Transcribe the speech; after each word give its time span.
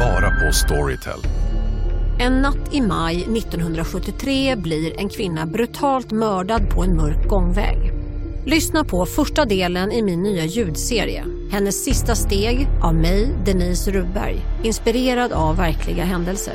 Bara 0.00 0.30
på 0.30 0.52
Storytel. 0.52 1.20
En 2.18 2.32
natt 2.32 2.74
i 2.74 2.80
maj 2.80 3.16
1973 3.16 4.56
blir 4.56 5.00
en 5.00 5.08
kvinna 5.08 5.46
brutalt 5.46 6.10
mördad 6.12 6.70
på 6.70 6.84
en 6.84 6.96
mörk 6.96 7.28
gångväg. 7.28 7.92
Lyssna 8.46 8.84
på 8.84 9.06
första 9.06 9.44
delen 9.44 9.92
i 9.92 10.02
min 10.02 10.22
nya 10.22 10.44
ljudserie. 10.44 11.24
Hennes 11.52 11.84
sista 11.84 12.14
steg 12.14 12.68
av 12.82 12.94
mig, 12.94 13.36
Denise 13.44 13.90
Rubberg. 13.90 14.36
Inspirerad 14.62 15.32
av 15.32 15.56
verkliga 15.56 16.04
händelser. 16.04 16.54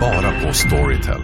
Bara 0.00 0.46
på 0.46 0.52
Storytel. 0.52 1.20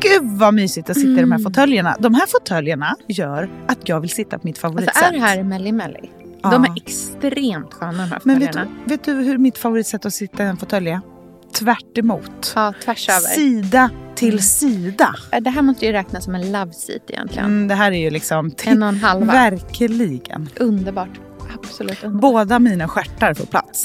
Gud 0.00 0.38
vad 0.38 0.54
mysigt 0.54 0.90
att 0.90 0.96
sitta 0.96 1.18
i 1.18 1.20
de 1.20 1.32
här 1.32 1.38
fåtöljerna. 1.38 1.96
De 1.98 2.14
här 2.14 2.26
fåtöljerna 2.26 2.96
gör 3.08 3.50
att 3.66 3.88
jag 3.88 4.00
vill 4.00 4.10
sitta 4.10 4.38
på 4.38 4.46
mitt 4.46 4.58
favoritsätt. 4.58 4.96
Alltså 4.96 5.08
är 5.08 5.12
det 5.12 5.26
här 5.26 5.42
Melli 5.42 5.72
Melli? 5.72 6.23
Ja. 6.44 6.50
De 6.50 6.64
är 6.64 6.72
extremt 6.76 7.74
sköna 7.74 7.92
de 8.02 8.10
här 8.10 8.20
Men 8.24 8.38
vet 8.38 8.52
du, 8.52 8.68
vet 8.84 9.04
du 9.04 9.12
hur 9.12 9.38
mitt 9.38 9.58
favoritsätt 9.58 10.06
att 10.06 10.14
sitta 10.14 10.44
i 10.44 10.46
en 10.46 10.56
fåtölj 10.56 10.90
är? 10.90 11.00
Tvärt 11.52 11.98
emot. 11.98 12.52
Ja, 12.54 12.74
tvärs 12.84 13.08
över. 13.08 13.20
Sida 13.20 13.90
till 14.14 14.42
sida. 14.42 15.14
Det 15.40 15.50
här 15.50 15.62
måste 15.62 15.86
ju 15.86 15.92
räknas 15.92 16.24
som 16.24 16.34
en 16.34 16.52
love 16.52 16.72
seat 16.72 17.02
egentligen. 17.08 17.44
Mm, 17.44 17.68
det 17.68 17.74
här 17.74 17.92
är 17.92 17.96
ju 17.98 18.10
liksom... 18.10 18.52
En 18.64 18.82
och 18.82 18.88
en 18.88 18.96
halva. 18.96 19.32
Verkligen. 19.32 20.48
Underbart. 20.60 21.20
Absolut 21.54 22.04
underbart. 22.04 22.22
Båda 22.32 22.58
mina 22.58 22.88
stjärtar 22.88 23.34
får 23.34 23.46
plats. 23.46 23.82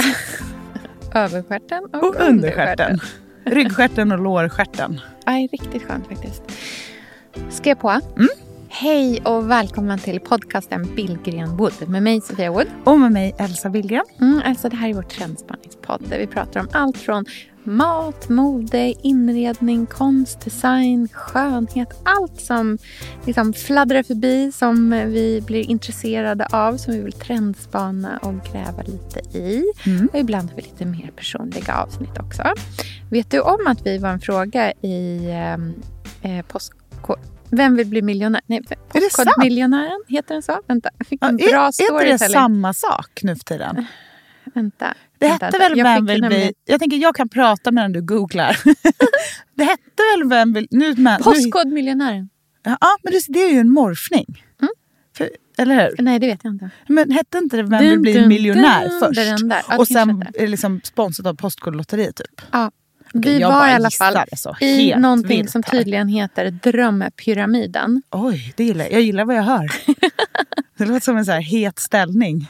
Överstjärten 1.13 1.85
och, 1.93 2.03
Och 2.03 2.15
understjärten. 2.19 2.99
Ryggstjärten 3.45 4.11
och 4.11 4.19
lårstjärten. 4.19 5.01
Aj, 5.25 5.47
riktigt 5.51 5.83
skönt 5.83 6.07
faktiskt. 6.07 6.43
Ska 7.49 7.69
jag 7.69 7.79
på? 7.79 7.89
Mm. 7.89 8.29
Hej 8.71 9.21
och 9.25 9.51
välkommen 9.51 9.99
till 9.99 10.19
podcasten 10.19 10.95
Billgren 10.95 11.57
Wood 11.57 11.73
med 11.87 12.03
mig 12.03 12.21
Sofia 12.21 12.51
Wood. 12.51 12.67
Och 12.83 12.99
med 12.99 13.11
mig 13.11 13.35
Elsa 13.37 13.69
Billgren. 13.69 14.05
Mm, 14.21 14.41
alltså 14.45 14.69
det 14.69 14.75
här 14.75 14.89
är 14.89 14.93
vår 14.93 15.01
trendspanningspodd 15.01 16.01
där 16.09 16.19
vi 16.19 16.27
pratar 16.27 16.59
om 16.59 16.67
allt 16.71 16.97
från 16.97 17.25
mat, 17.63 18.29
mode, 18.29 18.93
inredning, 19.03 19.85
konst, 19.85 20.41
design, 20.41 21.07
skönhet. 21.13 22.01
Allt 22.03 22.41
som 22.41 22.77
liksom 23.25 23.53
fladdrar 23.53 24.03
förbi 24.03 24.51
som 24.51 24.89
vi 24.89 25.43
blir 25.45 25.69
intresserade 25.69 26.47
av, 26.51 26.77
som 26.77 26.93
vi 26.93 26.99
vill 26.99 27.13
trendspana 27.13 28.17
och 28.17 28.51
gräva 28.51 28.81
lite 28.81 29.37
i. 29.37 29.63
Mm. 29.85 30.09
Och 30.13 30.19
ibland 30.19 30.49
har 30.49 30.55
vi 30.55 30.61
lite 30.61 30.85
mer 30.85 31.11
personliga 31.15 31.75
avsnitt 31.75 32.19
också. 32.19 32.43
Vet 33.11 33.31
du 33.31 33.39
om 33.39 33.67
att 33.67 33.85
vi 33.85 33.97
var 33.97 34.09
en 34.09 34.21
fråga 34.21 34.71
i 34.71 35.25
eh, 35.25 36.37
eh, 36.37 36.45
postkod... 36.45 37.19
Vem 37.51 37.75
vill 37.75 37.87
bli 37.87 38.01
miljonär? 38.01 38.41
Nej, 38.45 38.57
Är 38.57 38.75
det 38.93 39.09
sant? 39.09 39.25
Postkodmiljonären, 39.27 40.03
heter 40.07 40.33
den 40.35 40.41
så? 40.41 40.61
Vänta, 40.67 40.89
fick 41.09 41.19
Ja, 41.21 41.29
en 41.29 41.39
är, 41.39 41.51
bra 41.51 41.61
är 41.61 41.67
inte 41.67 41.83
det 41.83 42.17
storytelling. 42.17 42.33
samma 42.33 42.73
sak 42.73 43.19
nu 43.23 43.35
för 43.35 43.43
tiden? 43.43 43.85
Vänta. 44.53 44.93
Det 45.17 45.27
vänta, 45.27 45.45
hette 45.45 45.57
väl 45.57 45.83
Vem 45.83 46.05
vill 46.05 46.21
bli... 46.21 46.53
Jag 46.65 46.79
tänker 46.79 46.97
jag 46.97 47.15
kan 47.15 47.29
prata 47.29 47.71
medan 47.71 47.91
du 47.91 48.01
googlar. 48.01 48.57
det 49.55 49.63
hette 49.63 50.03
väl 50.17 50.29
Vem 50.29 50.53
vill... 50.53 50.67
Nu, 50.71 50.93
men, 50.97 51.17
nu, 51.17 51.23
Postkodmiljonären. 51.23 52.29
ja, 52.63 52.97
men 53.03 53.13
det, 53.13 53.21
det 53.27 53.39
är 53.39 53.51
ju 53.51 53.59
en 53.59 53.69
morfning. 53.69 54.43
Mm. 54.61 54.71
För, 55.17 55.29
eller 55.57 55.75
hur? 55.75 56.03
Nej, 56.03 56.19
det 56.19 56.27
vet 56.27 56.39
jag 56.43 56.53
inte. 56.53 56.69
Men 56.87 57.11
hette 57.11 57.37
inte 57.37 57.57
det 57.57 57.63
Vem 57.63 57.79
Dun, 57.79 57.89
vill 57.89 57.99
bli 57.99 58.13
dun, 58.13 58.27
miljonär 58.27 58.89
dun, 58.89 58.99
först? 58.99 59.19
Ja, 59.69 59.77
och 59.77 59.87
sen 59.87 60.09
är 60.35 60.41
det 60.41 60.47
liksom 60.47 60.81
sponsrat 60.83 61.27
av 61.27 61.33
Postkodlotteriet 61.33 62.15
typ. 62.15 62.41
Ja. 62.51 62.71
Okej, 63.13 63.33
vi 63.33 63.43
var 63.43 63.51
bara 63.51 63.71
i 63.71 63.73
alla 63.73 63.91
fall 63.91 64.17
alltså, 64.17 64.55
i 64.61 64.95
någonting 64.95 65.47
som 65.47 65.63
tydligen 65.63 66.07
heter 66.07 66.51
Drömpyramiden. 66.51 68.01
Oj, 68.11 68.53
det 68.57 68.63
gillar 68.63 68.85
jag. 68.85 68.93
Jag 68.93 69.01
gillar 69.01 69.25
vad 69.25 69.35
jag 69.35 69.43
hör. 69.43 69.71
det 70.77 70.85
låter 70.85 70.99
som 70.99 71.17
en 71.17 71.25
så 71.25 71.31
här 71.31 71.41
het 71.41 71.79
ställning. 71.79 72.47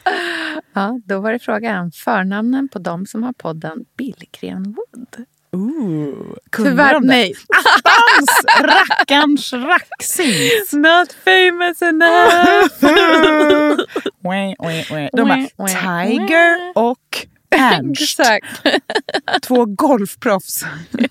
Ja, 0.74 1.00
då 1.06 1.20
var 1.20 1.32
det 1.32 1.40
frågan 1.40 1.92
förnamnen 1.92 2.70
på 2.70 2.80
de 2.80 3.06
som 3.06 3.24
har 3.24 3.34
podden 3.34 3.86
Billgren 3.98 4.64
Wood. 4.64 5.26
Ooh, 5.52 6.36
kunde 6.50 6.72
Tyvärr 6.72 6.94
de 6.94 7.02
det? 7.02 7.08
nej. 7.08 7.34
Attans! 7.58 8.46
Rackarns 8.62 9.54
raxings! 9.54 10.74
Not 10.74 11.14
famous 11.14 11.82
enough. 11.82 12.70
De 15.14 15.48
wah, 15.58 15.68
Tiger 15.68 16.72
och 16.76 17.28
Ernst. 17.56 18.02
Exakt. 18.20 18.46
Två 19.42 19.66
golfproffs. 19.66 20.64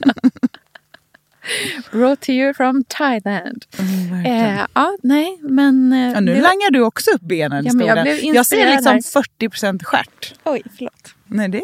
Brought 1.93 2.21
to 2.21 2.33
you 2.33 2.55
from 2.55 2.85
Thailand. 2.89 3.65
Mm, 3.79 4.25
Eh, 4.27 4.61
ja, 4.75 4.97
nej, 5.03 5.39
men... 5.43 5.93
eh, 5.93 6.13
Ja, 6.13 6.21
nu 6.21 6.35
det- 6.35 6.41
langar 6.41 6.71
du 6.71 6.81
också 6.81 7.11
upp 7.11 7.23
benen 7.23 7.65
Ja, 7.65 7.73
men 7.75 7.87
jag 7.87 8.03
blev 8.03 8.35
jag 8.35 8.47
ser 8.47 8.71
liksom 8.71 9.23
40% 9.41 9.85
stjärt. 9.85 10.35
Oj, 10.45 10.63
förlåt. 10.77 11.15
Nej, 11.27 11.49
det, 11.49 11.63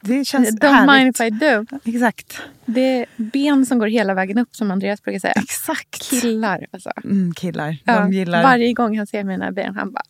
det 0.00 0.24
känns 0.24 0.50
Don't 0.50 0.80
mind 0.80 0.90
härligt. 1.16 1.20
if 1.20 1.26
I 1.26 1.30
do. 1.30 1.66
Exakt. 1.96 2.40
Det 2.66 2.80
är 2.80 3.06
ben 3.16 3.66
som 3.66 3.78
går 3.78 3.86
hela 3.86 4.14
vägen 4.14 4.38
upp 4.38 4.56
som 4.56 4.70
Andreas 4.70 5.02
brukar 5.02 5.20
säga. 5.20 5.32
Exakt. 5.36 6.02
Killar 6.10 6.66
alltså. 6.72 6.90
Mm, 7.04 7.34
killar. 7.34 7.76
Ja, 7.84 8.00
De 8.00 8.12
gillar... 8.12 8.42
Varje 8.42 8.72
gång 8.72 8.98
han 8.98 9.06
ser 9.06 9.24
mina 9.24 9.52
ben, 9.52 9.74
han 9.76 9.92
bara... 9.92 10.02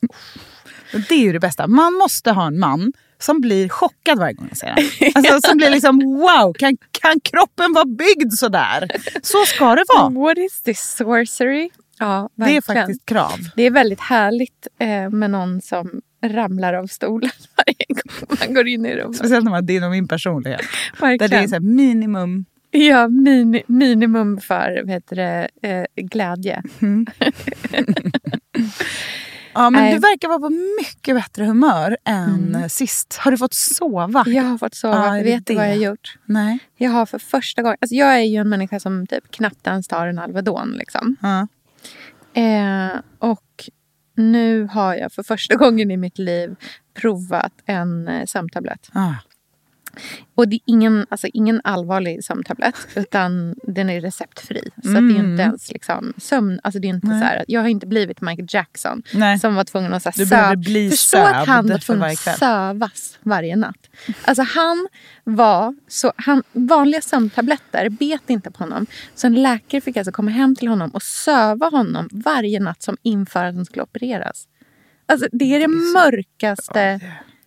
Det 1.09 1.15
är 1.15 1.21
ju 1.21 1.32
det 1.32 1.41
bästa. 1.41 1.66
Man 1.66 1.94
måste 1.94 2.31
ha 2.31 2.47
en 2.47 2.59
man 2.59 2.93
som 3.19 3.41
blir 3.41 3.69
chockad 3.69 4.19
varje 4.19 4.34
gång 4.34 4.47
jag 4.49 4.56
ser 4.59 4.66
den. 4.66 5.12
Alltså, 5.15 5.41
som 5.49 5.56
blir 5.56 5.71
liksom 5.71 5.99
wow, 5.99 6.53
kan, 6.59 6.77
kan 6.91 7.21
kroppen 7.21 7.72
vara 7.72 7.84
byggd 7.84 8.32
så 8.32 8.49
där? 8.49 8.88
Så 9.22 9.44
ska 9.47 9.75
det 9.75 9.84
vara. 9.97 10.09
What 10.25 10.38
is 10.38 10.62
this 10.62 10.97
sorcery? 10.97 11.71
Ja, 11.99 12.28
Det 12.34 12.56
är 12.56 12.60
faktiskt 12.60 13.06
krav. 13.06 13.38
Det 13.56 13.62
är 13.62 13.71
väldigt 13.71 14.00
härligt 14.00 14.66
eh, 14.78 15.10
med 15.10 15.31
någon 15.31 15.60
som 15.60 16.00
ramlar 16.25 16.75
av 16.75 16.87
stolen 16.87 17.31
varje 17.56 17.87
gång 17.88 18.37
man 18.41 18.55
går 18.55 18.69
in 18.69 18.87
i 18.87 18.97
rummet. 18.97 19.16
Speciellt 19.16 19.44
när 19.44 19.50
man 19.50 19.66
det 19.66 19.76
är 19.76 19.91
min 19.91 20.09
personlighet. 20.09 20.61
Där 21.00 21.06
Verkligen. 21.06 21.31
det 21.31 21.56
är 21.56 21.61
så 21.61 21.66
minimum. 21.66 22.44
Ja, 22.71 23.09
mini, 23.09 23.62
minimum 23.66 24.41
för 24.41 24.88
heter 24.88 25.16
det, 25.16 25.49
eh, 25.62 25.84
glädje. 26.05 26.62
Ja, 29.55 29.71
men 29.71 29.95
du 29.95 29.99
verkar 29.99 30.29
vara 30.29 30.39
på 30.39 30.51
mycket 30.81 31.17
bättre 31.17 31.45
humör 31.45 31.97
än 32.05 32.71
sist. 32.71 33.17
Har 33.17 33.31
du 33.31 33.39
fått 33.39 33.55
sova? 33.55 34.25
Jag 34.27 34.43
har 34.43 34.59
fått 34.59 34.75
sova. 34.75 35.11
Det 35.11 35.23
Vet 35.23 35.47
du 35.47 35.55
vad 35.55 35.65
jag 35.65 35.71
har 35.71 35.77
gjort? 35.77 36.19
Nej. 36.25 36.59
Jag 36.77 36.91
har 36.91 37.07
för 37.07 37.19
första 37.19 37.63
gången... 37.63 37.77
Alltså 37.81 37.95
jag 37.95 38.15
är 38.15 38.25
ju 38.25 38.37
en 38.37 38.49
människa 38.49 38.81
som 38.81 39.07
typ 39.07 39.31
knappt 39.31 39.67
ens 39.67 39.89
tar 39.89 40.07
en 40.07 40.19
Alvedon. 40.19 40.71
Liksom. 40.71 41.17
Ja. 41.23 41.47
Eh, 42.41 43.01
och 43.19 43.71
nu 44.17 44.65
har 44.65 44.95
jag 44.95 45.13
för 45.13 45.23
första 45.23 45.55
gången 45.57 45.91
i 45.91 45.97
mitt 45.97 46.19
liv 46.19 46.57
provat 46.95 47.53
en 47.67 48.09
eh, 48.09 48.25
sömntablett. 48.27 48.91
Ah. 48.93 49.15
Och 50.34 50.49
det 50.49 50.56
är 50.56 50.60
ingen, 50.66 51.06
alltså 51.09 51.27
ingen 51.32 51.60
allvarlig 51.65 52.25
sömntablett, 52.25 52.75
utan 52.94 53.55
den 53.62 53.91
är 53.91 54.00
receptfri. 54.00 54.71
Så 54.82 54.88
att 54.88 54.94
det 54.94 54.99
är 54.99 55.00
ju 55.03 55.15
Mm. 55.19 55.31
inte 55.31 55.43
ens 55.43 55.72
liksom 55.72 56.12
sömn. 56.19 56.60
Alltså 56.62 56.81
det 56.81 56.87
är 56.88 56.94
inte 56.94 57.06
Nej. 57.06 57.21
så 57.21 57.27
här, 57.27 57.44
jag 57.49 57.60
har 57.60 57.69
inte 57.69 57.87
blivit 57.87 58.21
Michael 58.21 58.47
Jackson 58.50 59.03
Nej. 59.15 59.38
som 59.38 59.55
var 59.55 59.65
tvungen 59.65 59.94
att 59.94 60.03
så 60.03 60.10
här, 60.16 60.25
söv- 60.25 60.56
bli 60.56 60.91
Förstå 60.91 61.19
att 61.19 61.47
han 61.47 61.66
var 61.69 61.78
tvungen 61.78 62.03
att 62.05 62.19
sövas 62.38 63.19
varje 63.22 63.56
natt. 63.56 63.91
Alltså 64.25 64.43
han 64.43 64.88
var 65.25 65.75
så, 65.88 66.12
han, 66.17 66.43
vanliga 66.52 67.00
sömntabletter 67.00 67.88
bet 67.88 68.31
inte 68.31 68.50
på 68.50 68.58
honom. 68.58 68.87
Så 69.14 69.26
en 69.26 69.43
läkare 69.43 69.81
fick 69.81 69.97
alltså 69.97 70.12
komma 70.12 70.31
hem 70.31 70.56
till 70.56 70.69
honom 70.69 70.90
och 70.90 71.02
söva 71.02 71.69
honom 71.69 72.08
varje 72.12 72.61
natt 72.61 72.82
som 72.82 72.97
inför 73.02 73.44
att 73.44 73.55
han 73.55 73.64
skulle 73.64 73.82
opereras. 73.82 74.49
Alltså 75.06 75.26
det 75.32 75.55
är 75.55 75.61
det 75.61 75.69
mörkaste 75.69 77.00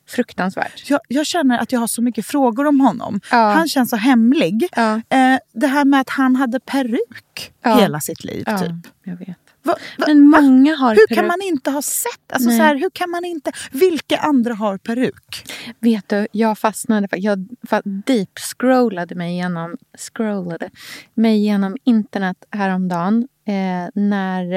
fruktansvärt. 0.07 0.89
Jag, 0.89 0.99
jag 1.07 1.25
känner 1.25 1.59
att 1.59 1.71
jag 1.71 1.79
har 1.79 1.87
så 1.87 2.01
mycket 2.01 2.25
frågor 2.25 2.67
om 2.67 2.79
honom. 2.81 3.19
Ja. 3.31 3.37
Han 3.53 3.67
känns 3.67 3.89
så 3.89 3.95
hemlig. 3.95 4.67
Ja. 4.75 4.93
Eh, 4.95 5.39
det 5.53 5.67
här 5.67 5.85
med 5.85 6.01
att 6.01 6.09
han 6.09 6.35
hade 6.35 6.59
peruk 6.59 7.51
Ja. 7.63 7.75
hela 7.79 7.99
sitt 7.99 8.23
liv. 8.23 8.43
Typ. 8.43 8.93
jag 9.03 9.15
vet. 9.17 9.27
Va, 9.63 9.75
va, 9.97 10.05
Men 10.07 10.29
många 10.29 10.75
har 10.75 10.89
hur 10.95 11.07
peruk. 11.07 11.17
kan 11.19 11.27
man 11.27 11.41
inte 11.41 11.71
ha 11.71 11.81
sett? 11.81 12.31
Alltså, 12.33 12.49
Nej. 12.49 12.57
så 12.57 12.63
här, 12.63 12.75
hur 12.75 12.89
kan 12.89 13.09
man 13.11 13.25
inte? 13.25 13.51
Vilka 13.71 14.17
andra 14.17 14.53
har 14.53 14.77
peruk? 14.77 15.45
Vet 15.79 16.09
du, 16.09 16.27
jag 16.31 16.57
fastnade. 16.59 17.07
för- 17.07 17.17
Jag 17.17 17.47
fa- 17.69 18.03
deep 18.05 18.39
scrollade 18.39 19.15
mig 19.15 19.31
igenom, 19.33 19.77
scrollade 19.97 20.69
mig 21.13 21.35
igenom 21.35 21.77
internet 21.83 22.37
häromdagen. 22.51 23.27
Eh, 23.47 24.01
när 24.01 24.53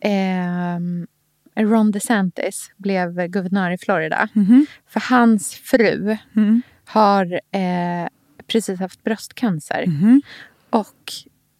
eh, 0.00 0.78
Ron 1.58 1.90
DeSantis 1.90 2.70
blev 2.76 3.26
guvernör 3.26 3.70
i 3.70 3.78
Florida. 3.78 4.28
Mhm. 4.32 4.66
För 4.86 5.00
hans 5.00 5.54
fru 5.54 6.16
Mm. 6.36 6.62
har 6.84 7.32
eh, 7.32 8.08
precis 8.46 8.80
haft 8.80 9.04
bröstcancer. 9.04 9.84
Mhm. 9.86 10.22
Och 10.70 11.12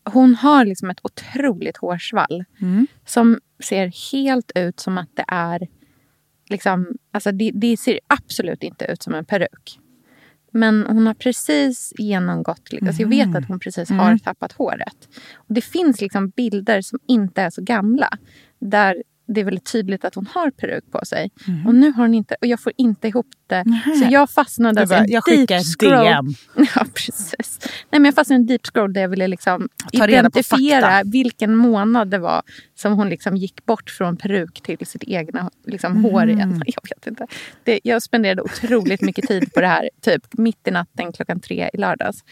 hon 0.05 0.35
har 0.35 0.65
liksom 0.65 0.91
ett 0.91 1.01
otroligt 1.03 1.77
hårsvall 1.77 2.45
Mm. 2.61 2.87
som 3.07 3.39
ser 3.65 4.13
helt 4.13 4.53
ut 4.55 4.81
som 4.81 4.99
att 4.99 5.11
det 5.17 5.25
är... 5.29 5.69
Liksom, 6.51 6.87
alltså 7.13 7.33
det, 7.33 7.51
det 7.55 7.77
ser 7.77 8.01
absolut 8.07 8.63
inte 8.63 8.85
ut 8.85 9.03
som 9.03 9.15
en 9.15 9.25
peruk. 9.25 9.79
Men 10.53 10.87
hon 10.89 11.07
har 11.07 11.15
precis 11.15 11.93
genomgått... 11.99 12.69
Alltså 12.83 13.03
jag 13.03 13.09
vet 13.09 13.37
att 13.37 13.49
hon 13.49 13.61
precis 13.61 13.91
har 13.91 14.19
tappat 14.19 14.53
håret. 14.53 15.09
Och 15.35 15.55
det 15.55 15.61
finns 15.61 16.01
liksom 16.01 16.29
bilder 16.29 16.81
som 16.83 16.99
inte 17.09 17.43
är 17.43 17.51
så 17.51 17.63
gamla. 17.63 18.19
Där 18.59 19.03
det 19.29 19.41
är 19.41 19.45
väldigt 19.45 19.73
tydligt 19.73 20.05
att 20.05 20.15
hon 20.15 20.27
har 20.35 20.51
peruk 20.51 20.85
på 20.93 21.05
sig. 21.05 21.31
Och 21.67 21.75
nu 21.75 21.93
har 21.93 22.03
hon 22.03 22.15
inte... 22.15 22.37
Och 22.41 22.47
jag 22.47 22.61
får 22.61 22.73
inte 22.77 23.09
ihop 23.09 23.27
det. 23.47 23.65
Så 23.99 24.07
jag 24.11 24.31
fastnade... 24.31 24.81
Alltså 24.81 24.95
bara, 24.97 25.05
en 25.05 25.11
jag 25.11 25.25
skickar 25.25 25.55
deep 25.57 25.65
scroll. 25.67 26.05
DM. 26.05 26.27
Ja, 26.75 26.85
precis. 26.95 27.59
Nej, 27.63 28.01
men 28.01 28.05
jag 28.05 28.15
fastnade 28.15 28.39
i 28.39 28.43
en 28.43 28.47
deep 28.47 28.67
scroll 28.67 28.93
där 28.93 29.01
jag 29.01 29.09
ville 29.09 29.29
liksom 29.29 29.69
identifiera 29.93 31.03
vilken 31.05 31.57
månad 31.57 32.09
det 32.09 32.19
var 32.19 32.43
som 32.75 32.93
hon 32.93 33.09
liksom 33.09 33.37
gick 33.37 33.67
bort 33.67 33.91
från 33.91 34.17
peruk 34.17 34.61
till 34.63 34.87
sitt 34.87 35.05
egna 35.05 35.51
liksom, 35.67 36.05
hår 36.05 36.23
Mm. 36.23 36.37
igen. 36.37 36.63
Jag 36.67 36.83
vet 36.97 37.07
inte. 37.07 37.27
Det, 37.65 37.81
jag 37.85 38.03
spenderade 38.03 38.43
otroligt 38.43 39.01
mycket 39.03 39.29
tid 39.29 39.53
på 39.55 39.61
det 39.61 39.67
här, 39.67 39.91
typ 40.03 40.23
mitt 40.39 40.69
i 40.69 40.71
natten 40.71 41.13
klockan 41.13 41.41
tre 41.41 41.71
i 41.73 41.77
lördags. 41.77 42.25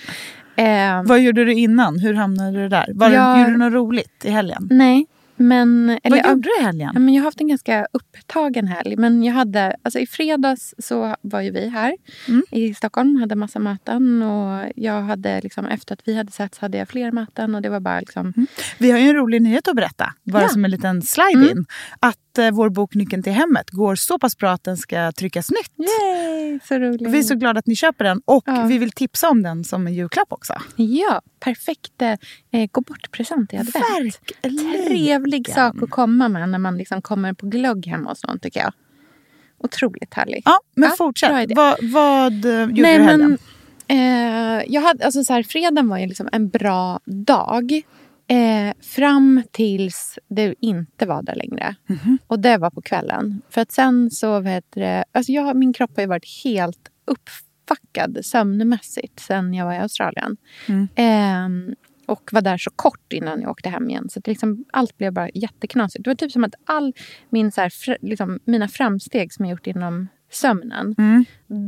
Eh, 0.57 1.03
Vad 1.05 1.21
gjorde 1.21 1.45
du 1.45 1.53
innan? 1.55 1.99
Hur 1.99 2.15
hamnade 2.15 2.63
du 2.63 2.69
där? 2.69 2.91
Var 2.95 3.11
Jag- 3.11 3.37
du, 3.37 3.41
gjorde 3.41 3.53
du 3.53 3.57
något 3.59 3.73
roligt 3.73 4.25
i 4.25 4.31
helgen? 4.31 4.69
nej, 4.71 5.07
men... 5.37 5.99
Eller, 6.03 6.23
Vad 6.23 6.31
gjorde 6.31 6.49
du 6.57 6.61
i 6.63 6.65
helgen? 6.65 6.91
Ja, 6.95 7.01
men 7.01 7.15
jag 7.15 7.21
har 7.23 7.25
haft 7.27 7.41
en 7.41 7.49
ganska 7.49 7.87
upptagen 7.93 8.67
helg. 8.69 8.97
Men 8.97 9.23
jag 9.23 9.35
hade, 9.35 9.77
alltså 9.83 9.99
I 9.99 10.07
fredags 10.07 10.75
så 10.79 11.17
var 11.21 11.41
ju 11.41 11.51
vi 11.51 11.69
här 11.69 11.97
Mm. 12.29 12.43
i 12.51 12.75
Stockholm 12.75 13.17
hade 13.17 13.35
massa 13.35 13.59
möten. 13.59 14.23
Och 14.23 14.73
jag 14.77 15.03
hade 15.03 15.41
liksom, 15.41 15.67
efter 15.67 15.95
att 15.95 16.01
vi 16.05 16.17
hade 16.17 16.33
sett 16.33 16.59
hade 16.59 16.79
jag 16.79 16.89
fler 16.89 17.13
möten. 17.13 17.55
Och 17.55 17.63
det 17.63 17.69
var 17.69 17.81
bara 17.81 18.01
liksom... 18.01 18.33
Vi 18.79 18.91
har 18.91 18.99
ju 18.99 19.09
en 19.09 19.15
rolig 19.17 19.43
nyhet 19.43 19.69
att 19.69 19.77
berätta, 19.77 20.13
bara 20.23 20.43
Ja. 20.43 20.49
som 20.49 20.65
en 20.65 20.71
liten 20.71 21.03
slide 21.03 21.51
in. 21.51 21.65
Att 22.01 22.19
vår 22.39 22.69
bok 22.71 22.95
Nyckeln 22.95 23.23
till 23.23 23.33
hemmet 23.33 23.71
går 23.71 23.95
så 23.95 24.19
pass 24.19 24.37
bra 24.37 24.51
att 24.51 24.65
den 24.65 24.77
ska 24.77 25.13
tryckas 25.13 25.51
nytt. 25.51 25.89
Yay, 25.89 26.59
så 26.69 26.75
roligt. 26.79 27.09
Vi 27.11 27.19
är 27.19 27.23
så 27.23 27.35
glada 27.35 27.59
att 27.59 27.67
ni 27.67 27.77
köper 27.77 28.05
den 28.05 28.21
och 28.25 28.45
Ja. 28.47 28.65
vi 28.69 28.79
vill 28.79 28.93
tipsa 28.93 29.29
om 29.31 29.43
den 29.43 29.65
som 29.65 29.87
en 29.87 29.95
julklapp 29.95 30.33
också. 30.33 30.55
Ja, 30.77 31.23
perfekt 31.41 32.03
eh, 32.03 32.67
gå 32.71 32.81
bort-present 32.81 33.53
i 33.53 33.57
advent. 33.57 33.75
Verkligen. 33.75 34.87
Trevlig 34.87 35.49
sak 35.55 35.83
att 35.83 35.91
komma 35.91 36.29
med 36.29 36.49
när 36.49 36.59
man 36.59 36.79
liksom 36.79 37.03
kommer 37.03 37.33
på 37.33 37.47
glögg 37.47 37.87
hemma 37.87 38.09
hos 38.11 38.25
någon 38.27 38.39
tycker 38.39 38.61
jag. 38.61 38.73
Otroligt 39.59 40.15
härlig. 40.15 40.43
Ja, 40.45 40.61
men 40.75 40.89
Ja, 40.89 40.95
fortsätt. 40.99 41.43
idé. 41.43 41.55
Vad, 41.83 42.45
eh, 42.45 42.61
gjorde 42.61 42.83
Nej, 42.83 42.99
du 42.99 43.05
helgen? 43.05 43.39
men, 43.89 44.59
eh, 44.59 44.65
jag 44.69 44.81
hade, 44.83 45.05
alltså 45.05 45.25
så 45.25 45.33
här, 45.33 45.43
fredagen 45.43 45.89
var 45.89 45.99
ju 45.99 46.07
liksom 46.07 46.29
en 46.33 46.49
bra 46.49 47.01
dag. 47.05 47.83
Eh, 48.29 48.75
fram 48.81 49.43
tills 49.51 50.19
det 50.29 50.55
inte 50.61 51.07
var 51.07 51.23
där 51.23 51.35
längre. 51.35 51.77
Mhm. 51.87 52.19
Och 52.27 52.39
det 52.39 52.59
var 52.59 52.71
på 52.71 52.83
kvällen. 52.83 53.43
För 53.51 53.61
att 53.61 53.73
sen 53.73 54.11
så, 54.11 54.41
vet 54.41 54.65
det, 54.71 55.05
alltså 55.13 55.33
jag, 55.33 55.57
min 55.57 55.73
kropp 55.73 55.91
har 55.97 56.03
ju 56.03 56.09
varit 56.09 56.45
helt 56.45 56.91
uppfackad 57.05 58.19
sömnmässigt 58.23 59.21
sen 59.21 59.55
jag 59.55 59.65
var 59.67 59.75
i 59.75 59.79
Australien. 59.79 60.37
Mm. 60.69 60.89
Eh, 60.97 61.75
och 62.07 62.31
var 62.33 62.43
där 62.43 62.59
så 62.59 62.71
kort 62.71 63.13
innan 63.13 63.41
jag 63.41 63.51
åkte 63.51 63.69
hem 63.69 63.91
igen. 63.91 64.09
Så 64.09 64.19
att 64.19 64.27
liksom, 64.27 64.65
allt 64.73 64.99
blev 64.99 65.13
bara 65.13 65.29
jätteknasigt. 65.35 66.05
Det 66.05 66.11
var 66.11 66.15
typ 66.15 66.33
som 66.33 66.45
att 66.45 66.55
all 66.65 66.95
min, 67.31 67.53
så 67.53 67.61
här, 67.61 67.71
fr, 67.71 67.97
liksom, 68.01 68.41
mina 68.45 68.69
framsteg 68.69 69.33
som 69.33 69.45
jag 69.45 69.51
gjort 69.51 69.67
inom 69.67 70.09
sömnen 70.31 70.95
Mm. 70.99 71.25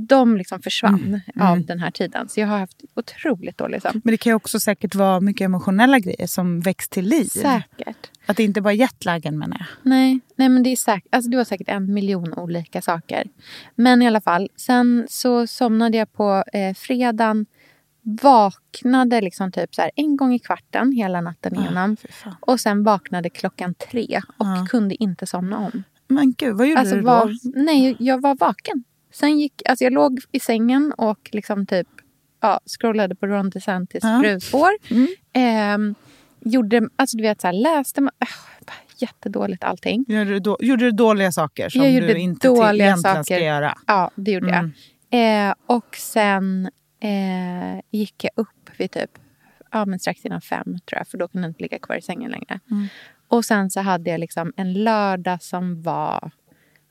de 0.06 0.37
liksom 0.37 0.62
försvann 0.62 1.20
av 1.40 1.64
den 1.66 1.78
här 1.81 1.90
tiden. 1.90 2.28
Så 2.28 2.40
jag 2.40 2.46
har 2.46 2.58
haft 2.58 2.82
otroligt 2.94 3.58
dålig 3.58 3.82
sömn. 3.82 4.00
Men 4.05 4.12
det 4.12 4.16
kan 4.19 4.32
också 4.34 4.60
säkert 4.60 4.94
vara 4.94 5.20
mycket 5.20 5.44
emotionella 5.44 5.99
grejer 5.99 6.26
som 6.26 6.60
väcks 6.60 6.88
till 6.88 7.05
liv. 7.08 7.25
Säkert. 7.25 8.10
Att 8.26 8.37
det 8.37 8.43
inte 8.44 8.60
bara 8.60 8.72
är 8.72 8.76
jetlagen 8.76 9.38
menar 9.38 9.56
jag. 9.58 9.66
Nej, 9.82 10.20
nej 10.37 10.49
men 10.49 10.62
det 10.62 10.70
är 10.70 10.76
säkert. 10.76 11.14
Alltså 11.14 11.31
det 11.31 11.37
var 11.37 11.44
säkert 11.44 11.69
en 11.69 11.94
miljon 11.94 12.32
olika 12.34 12.82
saker. 12.82 13.28
Men 13.75 14.02
i 14.02 14.06
alla 14.06 14.20
fall, 14.20 14.49
sen 14.56 15.06
så 15.11 15.46
somnade 15.46 15.96
jag 15.99 16.12
på 16.12 16.44
eh, 16.52 16.75
fredagen. 16.75 17.46
Vaknade 18.22 19.20
liksom 19.20 19.52
typ 19.52 19.75
så 19.75 19.82
här 19.82 19.90
en 19.96 20.16
gång 20.16 20.34
i 20.34 20.38
kvarten 20.38 20.93
hela 20.93 21.20
natten 21.20 21.56
igenom. 21.56 21.96
och 22.40 22.61
sen 22.61 22.84
vaknade 22.84 23.31
klockan 23.31 23.75
tre 23.75 24.20
och 24.37 24.46
Ja. 24.46 24.66
kunde 24.70 25.02
inte 25.02 25.26
somna 25.26 25.58
om. 25.58 25.82
Men 26.08 26.32
gud, 26.38 26.56
vad 26.56 26.66
gjorde 26.69 26.81
Alltså 26.81 26.94
du 26.94 27.00
då? 27.00 27.06
var, 27.06 27.34
nej, 27.64 27.96
jag 27.99 28.20
var 28.22 28.34
vaken. 28.34 28.84
Sen 29.12 29.38
gick, 29.38 29.62
alltså 29.69 29.84
jag 29.84 29.93
låg 29.93 30.20
i 30.32 30.40
sängen 30.40 30.93
och 30.99 31.28
liksom 31.32 31.66
typ 31.66 31.88
ja, 32.40 32.60
scrollade 32.66 33.14
på 33.14 33.26
Ron 33.26 33.50
DeSantis 33.50 34.00
Ja. 34.05 34.20
frus 34.22 34.52
hår. 34.52 34.70
Mm. 34.90 35.06
Ehm, 35.32 35.94
gjorde, 36.40 36.88
alltså 36.96 37.16
du 37.16 37.22
vet 37.22 37.40
så 37.40 37.46
här, 37.46 37.55
läste 37.55 38.00
man, 38.00 38.12
äh, 38.20 38.28
jättedåligt 38.99 39.64
allting. 39.64 40.05
Gjorde 40.08 40.25
du, 40.31 40.38
då, 40.40 40.56
gjorde 40.60 40.84
du 40.84 40.90
dåliga 40.90 41.32
saker 41.32 41.69
som 41.69 41.82
du 41.82 42.19
inte 42.19 42.49
dåliga 42.49 42.87
egentligen 42.87 43.25
ska 43.25 43.38
göra? 43.38 43.78
Ja, 43.87 44.11
det 44.14 44.31
gjorde 44.32 44.49
Mm. 44.49 44.72
jag. 45.11 45.49
Eh, 45.49 45.54
och 45.66 45.96
sen 45.96 46.70
eh, 47.00 47.81
gick 47.90 48.25
jag 48.25 48.31
upp 48.34 48.70
vid 48.76 48.90
typ 48.90 49.11
ja, 49.72 49.84
men 49.87 49.99
strax 49.99 50.25
innan 50.25 50.40
fem, 50.40 50.64
tror 50.64 50.99
jag. 50.99 51.08
För 51.08 51.19
då 51.19 51.28
kunde 51.28 51.46
jag 51.46 51.50
inte 51.50 51.62
ligga 51.62 51.78
kvar 51.78 51.96
i 51.96 52.02
sängen 52.02 52.31
längre. 52.31 52.61
Mm. 52.70 52.87
Och 53.28 53.44
sen 53.44 53.70
så 53.70 53.80
hade 53.80 54.10
jag 54.10 54.20
liksom 54.20 54.52
en 54.56 54.72
lördag 54.72 55.42
som 55.42 55.82
var 55.82 56.30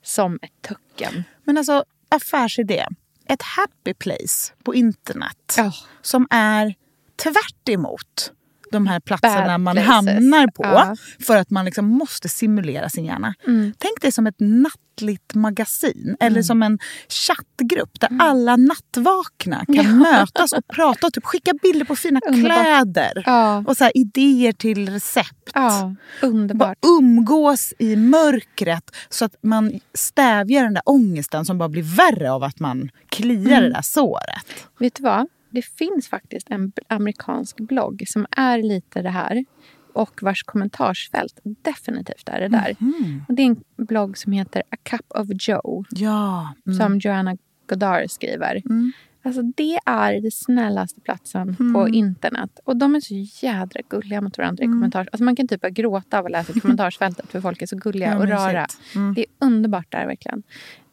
som 0.03 0.39
ett 0.41 0.61
töcken. 0.61 1.23
Men 1.43 1.57
alltså, 1.57 1.83
affärsidé. 2.09 2.85
Ett 3.29 3.41
happy 3.41 3.93
place 3.93 4.53
på 4.63 4.75
internet 4.75 5.53
Ja. 5.57 5.71
som 6.01 6.27
är 6.29 6.75
tvärt 7.23 7.69
emot 7.69 8.31
de 8.71 8.87
här 8.87 8.99
platserna 8.99 9.57
man 9.57 9.77
hamnar 9.77 10.47
på 10.47 10.63
Ja. 10.63 10.95
för 11.25 11.37
att 11.37 11.49
man 11.49 11.65
liksom 11.65 11.85
måste 11.85 12.29
simulera 12.29 12.89
sin 12.89 13.05
hjärna. 13.05 13.33
Mm. 13.47 13.73
Tänk 13.77 14.01
dig 14.01 14.11
som 14.11 14.27
ett 14.27 14.35
nattligt 14.39 15.33
magasin 15.35 16.17
eller 16.19 16.41
som 16.41 16.63
en 16.63 16.79
chattgrupp 17.09 17.99
där 17.99 18.07
Mm. 18.07 18.21
alla 18.21 18.55
nattvakna 18.55 19.65
kan 19.75 19.97
mötas 19.99 20.51
och 20.53 20.67
prata 20.67 21.07
och 21.07 21.13
typ 21.13 21.25
skicka 21.25 21.51
bilder 21.61 21.85
på 21.85 21.95
fina 21.95 22.19
Underbart. 22.27 22.51
kläder 22.63 23.23
Ja. 23.25 23.63
och 23.67 23.77
så 23.77 23.83
här, 23.83 23.97
idéer 23.97 24.53
till 24.53 24.89
recept. 24.89 25.51
Ja, 25.53 25.95
Bara 26.21 26.29
underbart. 26.29 26.77
umgås 26.99 27.73
i 27.79 27.95
mörkret 27.95 28.95
så 29.09 29.25
att 29.25 29.35
man 29.43 29.79
stävjar 29.93 30.63
den 30.63 30.73
där 30.73 30.83
ångesten 30.85 31.45
som 31.45 31.57
bara 31.57 31.69
blir 31.69 31.83
värre 31.97 32.31
av 32.31 32.43
att 32.43 32.59
man 32.59 32.89
kliar 33.09 33.57
Mm. 33.57 33.63
det 33.63 33.69
där 33.69 33.81
såret. 33.81 34.65
Vet 34.79 34.95
du 34.95 35.03
vad? 35.03 35.27
Det 35.49 35.61
finns 35.61 36.07
faktiskt 36.07 36.49
en 36.49 36.71
amerikansk 36.87 37.57
blogg 37.57 38.03
som 38.07 38.25
är 38.31 38.63
lite 38.63 39.01
det 39.01 39.09
här 39.09 39.45
och 39.93 40.23
vars 40.23 40.43
kommentarsfält 40.43 41.39
definitivt 41.43 42.29
är 42.29 42.39
det 42.39 42.47
där. 42.47 42.75
Mhm. 42.79 43.25
Och 43.27 43.33
det 43.33 43.41
är 43.41 43.45
en 43.47 43.63
blogg 43.75 44.17
som 44.17 44.31
heter 44.31 44.63
A 44.69 44.75
Cup 44.83 45.05
of 45.09 45.27
Joe 45.29 45.83
Ja. 45.89 46.53
Mm. 46.67 46.77
som 46.77 46.99
Joanna 46.99 47.37
Goddard 47.69 48.11
skriver. 48.11 48.61
Mm. 48.65 48.91
Alltså 49.27 49.41
det 49.41 49.79
är 49.85 50.21
den 50.21 50.31
snällaste 50.31 51.01
platsen 51.01 51.73
på 51.73 51.89
internet. 51.89 52.59
Och 52.63 52.77
de 52.77 52.95
är 52.95 52.99
så 52.99 53.45
jädra 53.45 53.81
gulliga 53.89 54.21
mot 54.21 54.37
varandra 54.37 54.63
Mm. 54.63 54.73
i 54.73 54.77
kommentars... 54.77 55.07
Alltså 55.11 55.23
man 55.23 55.35
kan 55.35 55.47
typ 55.47 55.61
bara 55.61 55.69
gråta 55.69 56.19
av 56.19 56.25
att 56.25 56.31
läsa 56.31 56.53
kommentarsfältet 56.59 57.31
för 57.31 57.41
folk 57.41 57.61
är 57.61 57.65
så 57.65 57.75
gulliga 57.75 58.09
Ja, 58.11 58.17
och 58.17 58.27
rara. 58.27 58.67
Mm. 58.95 59.13
Det 59.13 59.21
är 59.21 59.45
underbart 59.47 59.91
där 59.91 60.05
verkligen. 60.05 60.43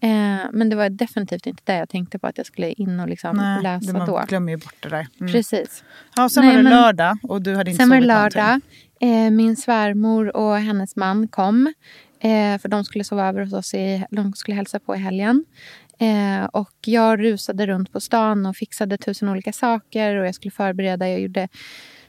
Eh, 0.00 0.50
men 0.52 0.68
det 0.70 0.76
var 0.76 0.88
definitivt 0.88 1.46
inte 1.46 1.62
det 1.64 1.76
jag 1.78 1.88
tänkte 1.88 2.18
på 2.18 2.26
att 2.26 2.38
jag 2.38 2.46
skulle 2.46 2.72
in 2.72 3.00
och 3.00 3.08
liksom 3.08 3.36
Nej, 3.36 3.62
läsa 3.62 3.92
det- 3.92 3.98
man 3.98 4.06
då. 4.08 4.24
glömmer 4.28 4.52
ju 4.52 4.56
bort 4.58 4.76
det 4.80 4.88
där. 4.88 5.06
Mm. 5.20 5.32
Precis. 5.32 5.84
Ja, 6.16 6.28
sen 6.28 6.44
Nej, 6.46 6.56
var 6.56 6.62
det 6.62 6.70
lördag 6.70 7.18
och 7.22 7.42
du 7.42 7.54
hade 7.56 7.70
inte 7.70 7.82
Sen 7.82 7.88
var 7.90 7.96
det 7.96 8.02
sovit 8.02 8.08
lördag. 8.34 8.44
någonting. 9.00 9.24
Eh, 9.26 9.30
min 9.30 9.56
svärmor 9.56 10.36
och 10.36 10.56
hennes 10.56 10.96
man 10.96 11.28
kom. 11.28 11.72
Eh, 12.20 12.58
för 12.58 12.68
de 12.68 12.84
skulle 12.84 13.04
sova 13.04 13.28
över 13.28 13.40
hos 13.44 13.52
oss. 13.52 13.74
I, 13.74 14.04
de 14.10 14.32
skulle 14.32 14.54
hälsa 14.54 14.78
på 14.80 14.94
i 14.96 14.98
helgen. 14.98 15.44
Eh, 15.98 16.44
och 16.44 16.72
jag 16.84 17.24
rusade 17.24 17.66
runt 17.66 17.92
på 17.92 18.00
stan 18.00 18.46
och 18.46 18.56
fixade 18.56 18.98
tusen 18.98 19.28
olika 19.28 19.52
saker. 19.52 20.16
Och 20.16 20.26
jag 20.26 20.34
skulle 20.34 20.50
förbereda. 20.50 21.08
Jag 21.08 21.20
gjorde, 21.20 21.48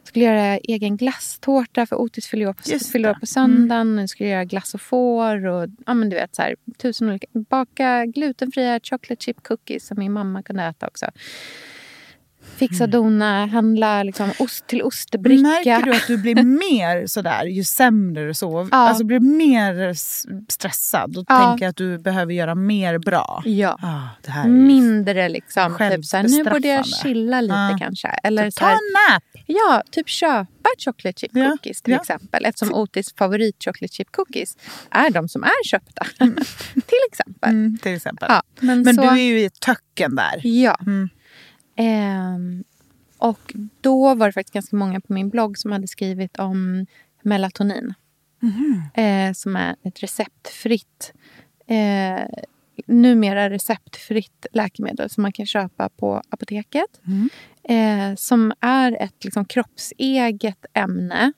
skulle 0.04 0.26
göra 0.26 0.58
egen 0.58 0.98
glasstårta 0.98 1.86
för 1.86 1.96
Otis 1.96 2.28
fyller 2.28 2.48
år 2.48 2.54
på, 2.54 3.10
år 3.10 3.14
det. 3.14 3.20
på 3.20 3.26
söndagen. 3.26 3.98
Jag 3.98 4.10
skulle 4.10 4.30
göra 4.30 4.46
glass 4.46 4.74
och 4.74 4.82
får. 4.82 5.46
Och, 5.46 5.70
ja, 5.86 5.94
men 5.94 6.10
du 6.10 6.16
vet, 6.16 6.36
så 6.36 6.42
här, 6.42 6.56
tusen 6.78 7.10
olika, 7.10 7.28
baka 7.34 8.06
glutenfria 8.06 8.80
chocolate 8.84 9.24
chip 9.24 9.44
cookies 9.44 9.88
som 9.88 10.00
min 10.00 10.12
mamma 10.12 10.44
kunde 10.44 10.64
äta 10.64 10.88
också. 10.88 11.06
Fixa 12.58 12.84
och 12.84 12.90
dona, 12.90 13.46
handla 13.46 14.04
liksom, 14.04 14.32
ost 14.40 14.68
till 14.68 14.82
ostbricka. 14.82 15.42
Märker 15.42 15.82
du 15.82 15.92
att 15.96 16.08
du 16.08 16.18
blir 16.18 16.36
mer 16.44 17.08
sådär 17.08 17.46
ju 17.46 17.64
sämre 17.64 18.28
du 18.28 18.34
sover? 18.34 18.70
Ja. 18.72 18.78
Alltså 18.78 19.04
blir 19.04 19.20
mer 19.20 19.94
stressad 20.52 21.18
och 21.18 21.26
Ja. 21.28 21.50
tänker 21.50 21.68
att 21.68 21.76
du 21.76 21.98
behöver 21.98 22.34
göra 22.34 22.56
mer 22.56 22.98
bra? 22.98 23.42
Ja. 23.46 23.78
Ah, 23.82 24.08
det 24.26 24.32
här 24.32 24.48
Mindre 24.48 25.30
liksom. 25.30 25.78
Typ 25.92 26.06
så 26.06 26.18
här, 26.18 26.24
nu 26.24 26.44
borde 26.44 26.68
jag 26.68 26.86
chilla 26.86 27.42
lite 27.42 27.54
Ja. 27.72 27.78
kanske. 27.80 28.08
Eller 28.08 28.50
så 28.50 28.60
Ta 28.60 28.70
en 28.70 28.78
nap! 29.12 29.24
ja, 29.46 29.84
typ 29.92 30.10
köpa 30.10 30.48
chocolate 30.86 31.20
chip 31.20 31.32
cookies 31.34 31.82
till 31.82 31.94
exempel. 31.94 32.46
Eftersom 32.46 32.74
Otis 32.76 33.14
favorit 33.18 33.64
chocolate 33.64 33.94
chip 33.94 34.12
cookies 34.12 34.58
är 34.92 35.10
de 35.10 35.30
som 35.30 35.44
är 35.44 35.66
köpta. 35.66 36.06
till 36.74 37.00
exempel. 37.12 37.50
Mm, 37.50 37.78
till 37.78 37.94
exempel. 37.96 38.32
Men 38.60 38.82
Men 38.82 38.96
så, 38.96 39.02
du 39.02 39.08
är 39.08 39.16
ju 39.16 39.40
i 39.40 39.50
töcken 39.50 40.16
där. 40.16 40.42
Ja. 40.44 40.78
Mm. 40.82 41.10
Ehm, 41.76 42.64
och 43.18 43.54
då 43.82 44.16
var 44.16 44.28
det 44.28 44.34
faktiskt 44.34 44.54
ganska 44.54 44.76
många 44.76 45.00
på 45.02 45.14
min 45.14 45.30
blogg 45.30 45.58
som 45.58 45.72
hade 45.72 45.88
skrivit 45.88 46.40
om 46.40 46.86
melatonin. 47.22 47.94
Mhm. 48.40 48.82
Eh, 48.94 49.34
som 49.34 49.56
är 49.56 49.76
ett 49.84 50.04
receptfritt, 50.04 51.14
eh, 51.68 52.26
numera 52.86 53.50
receptfritt 53.50 54.46
läkemedel 54.54 55.10
som 55.10 55.22
man 55.22 55.32
kan 55.32 55.46
köpa 55.46 55.90
på 55.90 56.22
apoteket. 56.30 57.02
Mm. 57.08 57.30
Eh, 57.64 58.16
som 58.16 58.54
är 58.60 58.98
ett 59.02 59.24
liksom, 59.24 59.46
kroppseget 59.46 60.66
ämne. 60.74 61.34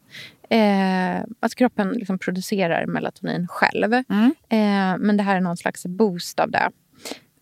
Eh, 0.50 1.24
alltså 1.40 1.56
kroppen 1.56 1.90
liksom 1.90 2.20
producerar 2.20 2.86
melatonin 2.86 3.48
själv. 3.48 3.94
Mm. 3.94 4.34
Eh, 4.50 5.06
men 5.06 5.18
det 5.18 5.24
här 5.24 5.36
är 5.36 5.42
någon 5.42 5.58
slags 5.58 5.86
boost 5.86 6.40
av 6.40 6.52
det. 6.52 6.72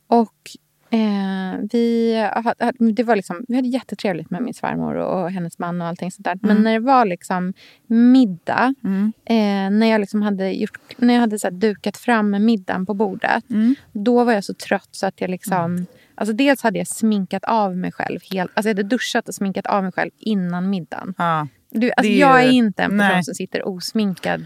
Och 0.07 0.51
eh, 0.95 1.59
vi, 1.71 2.13
det 2.93 3.03
var 3.03 3.15
liksom, 3.15 3.45
vi 3.47 3.55
hade 3.55 3.67
jättetrevligt 3.67 4.29
med 4.29 4.41
min 4.41 4.53
svärmor 4.53 4.95
och, 4.95 5.21
och 5.23 5.31
hennes 5.31 5.59
man 5.59 5.81
och 5.81 5.87
allting 5.87 6.11
sånt 6.11 6.25
där. 6.25 6.39
Men 6.41 6.63
när 6.63 6.73
det 6.73 6.79
var 6.79 7.05
liksom 7.05 7.53
middag, 7.87 8.73
Mm. 8.83 9.13
eh, 9.25 9.77
när 9.79 9.87
jag 9.87 9.99
liksom 10.01 10.21
hade, 10.21 10.51
gjort, 10.51 10.79
när 10.97 11.13
jag 11.13 11.21
hade 11.21 11.39
så 11.39 11.49
dukat 11.49 11.97
fram 11.97 12.45
middagen 12.45 12.85
på 12.85 12.93
bordet, 12.93 13.49
Mm. 13.49 13.75
då 13.93 14.23
var 14.23 14.33
jag 14.33 14.43
så 14.43 14.53
trött 14.53 14.89
så 14.91 15.05
att 15.07 15.21
jag 15.21 15.29
liksom... 15.29 15.85
Alltså 16.17 16.33
dels 16.33 16.63
hade 16.63 16.77
jag 16.77 16.87
sminkat 16.87 17.43
av 17.43 17.77
mig 17.77 17.91
själv. 17.91 18.19
Helt, 18.31 18.51
alltså 18.53 18.69
jag 18.69 18.75
hade 18.77 18.89
duschat 18.89 19.27
och 19.27 19.35
sminkat 19.35 19.65
av 19.65 19.83
mig 19.83 19.91
själv 19.91 20.11
innan 20.19 20.69
middagen. 20.69 21.13
Ja. 21.17 21.47
Du, 21.71 21.91
alltså 21.97 22.11
är 22.13 22.19
jag 22.19 22.43
ju- 22.43 22.47
är 22.49 22.51
inte 22.51 22.83
en 22.83 22.89
person 22.89 22.97
nej. 22.97 23.23
som 23.23 23.33
sitter 23.35 23.67
osminkad 23.67 24.43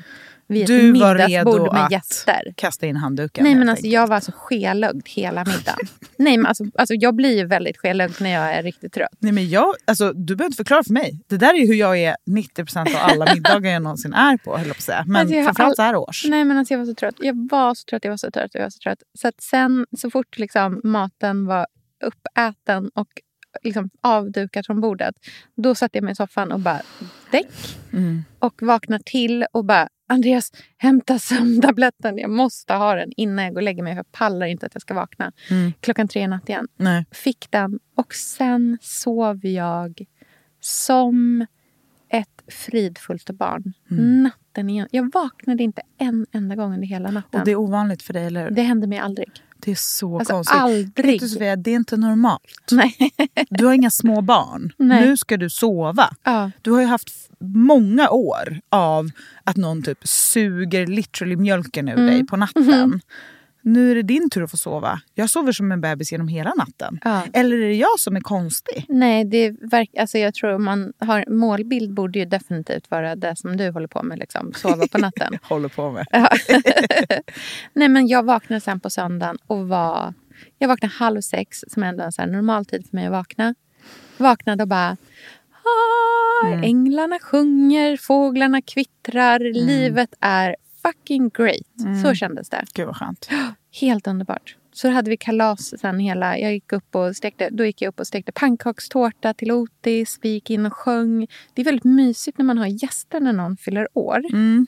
vid 0.49 0.67
Du 0.67 0.93
ett 0.95 1.01
var 1.01 1.15
redo 1.15 1.73
med 1.73 1.83
att 1.85 1.91
gäster. 1.91 2.53
kasta 2.55 2.85
in 2.87 2.95
handduken. 2.95 3.43
Nej, 3.43 3.55
men 3.55 3.69
alltså, 3.69 3.87
jag 3.87 4.07
var 4.07 4.15
alltså 4.15 4.31
skelögd 4.35 5.07
hela 5.07 5.45
middagen. 5.45 5.77
Nej, 6.17 6.37
men 6.37 6.45
alltså, 6.45 6.63
alltså, 6.77 6.93
jag 6.93 7.15
blir 7.15 7.37
ju 7.37 7.45
väldigt 7.45 7.77
skelögd 7.77 8.13
när 8.21 8.29
jag 8.29 8.53
är 8.53 8.63
riktigt 8.63 8.93
trött. 8.93 9.09
Nej, 9.19 9.31
men 9.31 9.49
jag, 9.49 9.73
alltså, 9.85 10.13
du 10.13 10.35
behöver 10.35 10.49
inte 10.49 10.57
förklara 10.57 10.83
för 10.83 10.93
mig. 10.93 11.21
Det 11.27 11.37
där 11.37 11.53
är 11.61 11.67
hur 11.67 11.73
jag 11.75 11.97
är 11.99 12.15
90% 12.29 12.79
av 12.79 12.87
alla 13.01 13.25
middagar 13.33 13.71
jag 13.71 13.81
någonsin 13.81 14.13
är 14.13 14.37
på. 14.37 14.57
Höll 14.57 14.73
på 14.73 14.81
säga. 14.81 15.03
Men 15.07 15.15
Alltså, 15.15 15.33
framförallt 15.43 15.69
all- 15.71 15.75
så 15.75 15.81
här 15.81 15.95
års. 15.95 16.25
Nej, 16.25 16.45
men 16.45 16.57
alltså, 16.57 16.73
jag 16.73 16.79
var 16.79 16.85
så 16.85 16.93
trött. 16.95 17.15
Jag 17.19 17.49
var 17.51 17.73
så 17.75 17.85
trött, 17.89 18.03
jag 18.03 18.11
var 18.11 18.17
så 18.17 18.31
trött, 18.31 18.49
jag 18.53 18.61
var 18.61 18.69
så 18.69 18.79
trött. 18.79 18.99
Så 19.19 19.27
att 19.27 19.41
sen, 19.41 19.85
så 19.97 20.09
fort 20.11 20.37
liksom, 20.37 20.81
maten 20.83 21.45
var 21.45 21.67
uppäten 22.03 22.89
och 22.95 23.07
liksom, 23.63 23.89
avdukad 24.01 24.65
från 24.65 24.81
bordet, 24.81 25.15
då 25.57 25.75
satte 25.75 25.97
jag 25.97 26.03
mig 26.03 26.11
i 26.11 26.15
soffan 26.15 26.51
och 26.51 26.59
bara 26.59 26.81
däck. 27.31 27.47
Mm. 27.93 28.23
Och 28.39 28.53
vaknar 28.61 28.99
till 28.99 29.45
och 29.51 29.65
bara 29.65 29.87
Andreas, 30.11 30.51
hämta 30.77 31.19
sömntabletten. 31.19 32.17
Jag 32.17 32.29
måste 32.29 32.73
ha 32.73 32.95
den 32.95 33.11
innan 33.17 33.45
jag 33.45 33.53
går 33.53 33.59
och 33.61 33.63
lägger 33.63 33.83
mig. 33.83 33.93
För 33.93 33.97
jag 33.97 34.11
pallar 34.11 34.45
inte 34.45 34.65
att 34.65 34.75
jag 34.75 34.81
ska 34.81 34.93
vakna 34.93 35.31
Mm. 35.51 35.73
klockan 35.79 36.07
tre 36.07 36.21
i 36.21 36.27
natt 36.27 36.49
igen. 36.49 36.67
Nej. 36.77 37.05
Fick 37.11 37.51
den 37.51 37.79
och 37.95 38.13
sen 38.13 38.77
sov 38.81 39.45
jag 39.45 40.05
som 40.61 41.45
ett 42.09 42.43
fridfullt 42.47 43.29
barn. 43.29 43.73
Natten 44.23 44.69
igen. 44.69 44.87
Jag 44.91 45.11
vaknade 45.13 45.63
inte 45.63 45.81
en 45.97 46.25
enda 46.31 46.55
gång 46.55 46.73
under 46.73 46.87
hela 46.87 47.11
natten. 47.11 47.29
Mm. 47.33 47.41
Och 47.41 47.45
det 47.45 47.51
är 47.51 47.55
ovanligt 47.55 48.01
för 48.03 48.13
dig, 48.13 48.25
eller 48.25 48.43
hur? 48.43 48.51
Det 48.51 48.61
hände 48.61 48.87
mig 48.87 48.97
aldrig. 48.99 49.29
Det 49.61 49.71
är 49.71 49.75
så 49.75 50.19
Alltså, 50.19 50.33
konstigt. 50.33 50.57
aldrig. 50.57 51.21
Vet 51.21 51.39
du, 51.39 51.55
det 51.55 51.71
är 51.71 51.75
inte 51.75 51.97
normalt. 51.97 52.67
Nej. 52.71 52.95
Du 53.49 53.65
har 53.65 53.73
inga 53.73 53.91
små 53.91 54.21
barn. 54.21 54.71
Nej. 54.77 55.01
Nu 55.07 55.17
ska 55.17 55.37
du 55.37 55.49
sova. 55.49 56.09
Ja. 56.23 56.51
Du 56.61 56.71
har 56.71 56.79
ju 56.81 56.85
haft 56.87 57.09
många 57.39 58.09
år 58.09 58.59
av 58.69 59.09
att 59.43 59.57
någon 59.57 59.83
typ 59.83 60.07
suger 60.07 60.87
literally 60.87 61.35
mjölken 61.35 61.87
ur 61.89 61.93
Mm. 61.93 62.05
dig 62.07 62.25
på 62.25 62.37
natten. 62.37 62.63
Mhm. 62.89 62.99
Nu 63.69 63.91
är 63.91 63.95
det 63.95 64.01
din 64.01 64.29
tur 64.29 64.43
att 64.43 64.51
få 64.51 64.57
sova. 64.57 65.01
Jag 65.13 65.29
sover 65.29 65.51
som 65.51 65.71
en 65.71 65.81
bebis 65.81 66.11
genom 66.11 66.27
hela 66.27 66.53
natten. 66.53 66.99
Ja. 67.03 67.21
Eller 67.33 67.57
är 67.57 67.67
det 67.67 67.75
jag 67.75 67.99
som 67.99 68.15
är 68.15 68.21
konstig? 68.21 68.85
Nej, 68.89 69.25
det 69.25 69.51
verk, 69.61 69.89
alltså 69.97 70.17
jag 70.17 70.33
tror 70.33 70.57
man 70.57 70.93
har 70.99 71.25
målbild 71.27 71.93
borde 71.93 72.19
ju 72.19 72.25
definitivt 72.25 72.91
vara 72.91 73.15
det 73.15 73.35
som 73.35 73.57
du 73.57 73.69
håller 73.69 73.87
på 73.87 74.03
med. 74.03 74.19
Liksom, 74.19 74.53
sova 74.53 74.87
på 74.91 74.97
natten. 74.97 75.37
Håller 75.43 75.69
på 75.69 75.91
med. 75.91 76.07
Ja. 76.11 76.29
Nej, 77.73 77.89
men 77.89 78.07
jag 78.07 78.23
vaknade 78.23 78.61
sen 78.61 78.79
på 78.79 78.89
söndagen 78.89 79.37
och 79.47 79.67
var... 79.67 80.13
Jag 80.57 80.67
vaknade 80.67 80.93
halv 80.93 81.21
sex, 81.21 81.63
som 81.67 81.83
är 81.83 81.87
ändå 81.87 82.03
en 82.03 82.11
så 82.11 82.25
normal 82.25 82.65
tid 82.65 82.87
för 82.89 82.95
mig 82.95 83.05
att 83.05 83.11
vakna. 83.11 83.55
Vaknade 84.17 84.63
och 84.63 84.69
bara... 84.69 84.97
Mm. 86.45 86.63
Änglarna 86.63 87.19
sjunger, 87.19 87.97
fåglarna 87.97 88.61
kvittrar, 88.61 89.39
livet 89.39 90.13
är 90.19 90.55
fucking 90.81 91.29
great. 91.29 91.79
Mm. 91.79 92.03
Så 92.03 92.13
kändes 92.13 92.49
det. 92.49 92.65
Gud 92.73 92.85
vad 92.85 92.95
skönt. 92.95 93.29
Helt 93.71 94.07
underbart. 94.07 94.55
Så 94.71 94.89
hade 94.89 95.09
vi 95.09 95.17
kalas 95.17 95.79
sen 95.79 95.99
hela... 95.99 96.37
Jag 96.37 96.53
gick 96.53 96.73
upp 96.73 96.95
och 96.95 97.15
stekte, 97.15 97.49
då 97.51 97.65
gick 97.65 97.81
jag 97.81 97.89
upp 97.89 97.99
och 97.99 98.07
stekte 98.07 98.31
pannkakstårta 98.31 99.33
till 99.33 99.51
Otis. 99.51 100.19
Vi 100.21 100.29
gick 100.29 100.49
in 100.49 100.65
och 100.65 100.73
sjöng. 100.73 101.27
Det 101.53 101.61
är 101.61 101.65
väldigt 101.65 101.83
mysigt 101.83 102.37
när 102.37 102.45
man 102.45 102.57
har 102.57 102.67
gäster 102.67 103.19
när 103.19 103.33
någon 103.33 103.57
fyller 103.57 103.87
år. 103.93 104.21
Mm. 104.29 104.67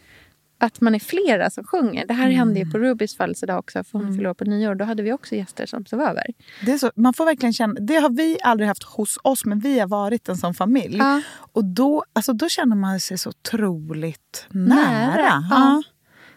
Att 0.57 0.81
man 0.81 0.95
är 0.95 0.99
flera 0.99 1.49
som 1.49 1.63
sjunger. 1.63 2.07
Det 2.07 2.13
här 2.13 2.29
hände 2.29 2.59
ju 2.59 2.71
på 2.71 2.77
Rubys 2.77 3.17
födelsedag 3.17 3.59
också. 3.59 3.83
För 3.83 3.99
hon 3.99 4.13
fyllde 4.13 4.29
år 4.29 4.33
på 4.33 4.43
nyår. 4.43 4.75
Då 4.75 4.85
hade 4.85 5.03
vi 5.03 5.13
också 5.13 5.35
gäster 5.35 5.65
som 5.65 5.85
sov 5.85 6.01
över. 6.01 6.23
Det, 6.65 6.71
är 6.71 6.77
så, 6.77 6.91
man 6.95 7.13
får 7.13 7.25
verkligen 7.25 7.53
känna, 7.53 7.73
det 7.73 7.95
har 7.95 8.09
vi 8.09 8.37
aldrig 8.43 8.67
haft 8.67 8.83
hos 8.83 9.17
oss, 9.23 9.45
men 9.45 9.59
vi 9.59 9.79
har 9.79 9.87
varit 9.87 10.29
en 10.29 10.37
sån 10.37 10.53
familj. 10.53 10.97
Ja. 10.97 11.21
Och 11.33 11.65
då, 11.65 12.03
alltså, 12.13 12.33
då 12.33 12.49
känner 12.49 12.75
man 12.75 12.99
sig 12.99 13.17
så 13.17 13.29
otroligt 13.29 14.47
nära. 14.49 14.75
Nära, 14.75 15.47
Ja. 15.49 15.83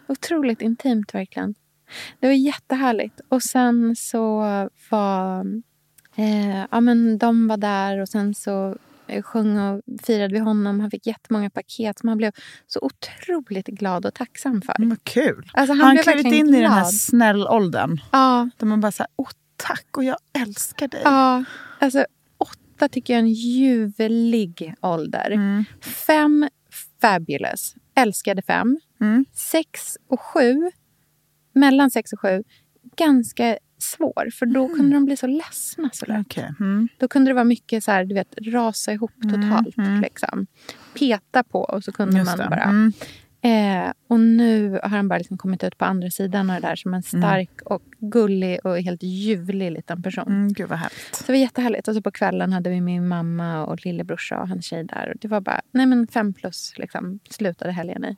Otroligt 0.09 0.63
intimt 0.63 1.15
verkligen. 1.15 1.55
Det 2.21 2.27
var 2.27 2.35
jättehärligt. 2.35 3.21
Och 3.29 3.43
sen 3.43 3.97
så 3.97 4.39
var... 4.91 5.47
Eh, 6.17 6.65
ja, 6.71 6.81
men 6.81 7.19
de 7.19 7.49
var 7.49 7.57
där 7.57 7.99
och 8.01 8.09
sen 8.09 8.35
så 8.35 8.77
eh, 9.07 9.23
sjöng 9.23 9.59
och 9.59 9.83
firade 10.03 10.35
vi 10.35 10.39
honom. 10.41 10.81
Han 10.81 10.91
fick 10.91 11.07
jättemånga 11.07 11.51
paket 11.51 11.99
som 11.99 12.09
han 12.09 12.19
blev 12.19 12.33
så 12.67 12.81
otroligt 12.83 13.67
glad 13.67 14.07
och 14.07 14.15
tacksam 14.15 14.63
för. 14.63 14.75
Men 14.79 14.97
kul. 15.03 15.51
Alltså, 15.53 15.75
han 15.75 15.81
han 15.81 15.99
klivit 15.99 16.27
in 16.27 16.49
i 16.55 16.61
den 16.61 16.71
här 16.73 16.81
glad. 16.81 16.95
snällåldern. 16.95 18.01
Ja, 18.13 18.51
Där 18.57 18.67
man 18.67 18.81
bara 18.81 18.93
säger 18.93 19.09
åh 19.17 19.29
tack 19.57 19.87
och 19.97 20.05
jag 20.05 20.17
älskar 20.39 20.89
dig. 20.89 21.01
ja. 21.05 21.45
Alltså, 21.79 22.07
åtta 22.39 22.89
tycker 22.89 23.13
jag 23.13 23.19
är 23.19 23.23
en 23.23 23.33
ljuvlig 23.33 24.75
ålder. 24.81 25.31
Mm. 25.31 25.65
Fem, 26.07 26.49
fabulous. 27.01 27.75
Älskade 27.97 28.43
fem. 28.43 28.79
Mm. 29.01 29.25
Sex 29.33 29.97
och 30.09 30.21
sju, 30.21 30.71
mellan 31.55 31.91
sex 31.91 32.13
och 32.13 32.21
sju, 32.21 32.43
ganska 32.97 33.59
svår. 33.79 34.31
För 34.33 34.47
då 34.47 34.69
kunde 34.69 34.97
de 34.97 35.05
bli 35.05 35.17
så 35.17 35.27
ledsna 35.27 35.91
så 35.93 36.07
lätt. 36.07 36.21
Okej. 36.27 36.55
Mm. 36.61 36.89
Då 36.99 37.09
kunde 37.09 37.31
det 37.31 37.35
vara 37.35 37.45
mycket 37.45 37.85
så 37.85 37.91
här, 37.91 38.05
du 38.05 38.15
vet, 38.15 38.35
rasa 38.47 38.93
ihop 38.93 39.13
totalt. 39.23 39.79
mm. 39.79 40.01
Liksom. 40.01 40.47
Peta 40.99 41.43
på 41.43 41.61
och 41.61 41.85
så 41.85 41.93
kunde 41.93 42.19
Just 42.19 42.31
man 42.31 42.39
det. 42.39 42.51
bara... 42.51 42.63
Mm. 42.63 42.93
Eh, 43.45 43.93
och 44.09 44.21
nu 44.21 44.71
har 44.83 44.89
han 44.89 45.09
bara 45.09 45.19
liksom 45.19 45.39
kommit 45.39 45.65
ut 45.65 45.79
på 45.79 45.85
andra 45.85 46.11
sidan 46.11 46.51
av 46.51 46.61
det 46.61 46.69
där 46.69 46.77
som 46.77 46.95
en 46.95 47.03
stark 47.03 47.63
och 47.65 47.83
gullig 48.01 48.59
och 48.65 48.81
helt 48.81 49.03
ljuvlig 49.03 49.71
liten 49.73 50.03
person. 50.03 50.27
Mm, 50.27 50.53
gud 50.53 50.69
vad 50.69 50.79
härligt. 50.79 51.15
Så 51.15 51.25
det 51.27 51.33
var 51.33 51.39
jättehärligt. 51.39 51.89
Och 51.89 51.95
så 51.95 52.03
på 52.03 52.11
kvällen 52.11 52.53
hade 52.53 52.71
vi 52.71 52.81
min 52.81 53.09
mamma 53.09 53.67
och 53.67 53.85
lillebrorsa 53.87 54.41
och 54.41 54.49
hans 54.49 54.65
tjej 54.67 54.85
där. 54.85 55.11
Och 55.15 55.21
det 55.21 55.29
var 55.29 55.41
bara, 55.41 55.61
nej 55.71 55.87
men 55.87 56.07
fem 56.07 56.33
plus 56.33 56.73
liksom, 56.77 57.19
slutade 57.31 57.73
helgen 57.73 58.05
i. 58.05 58.17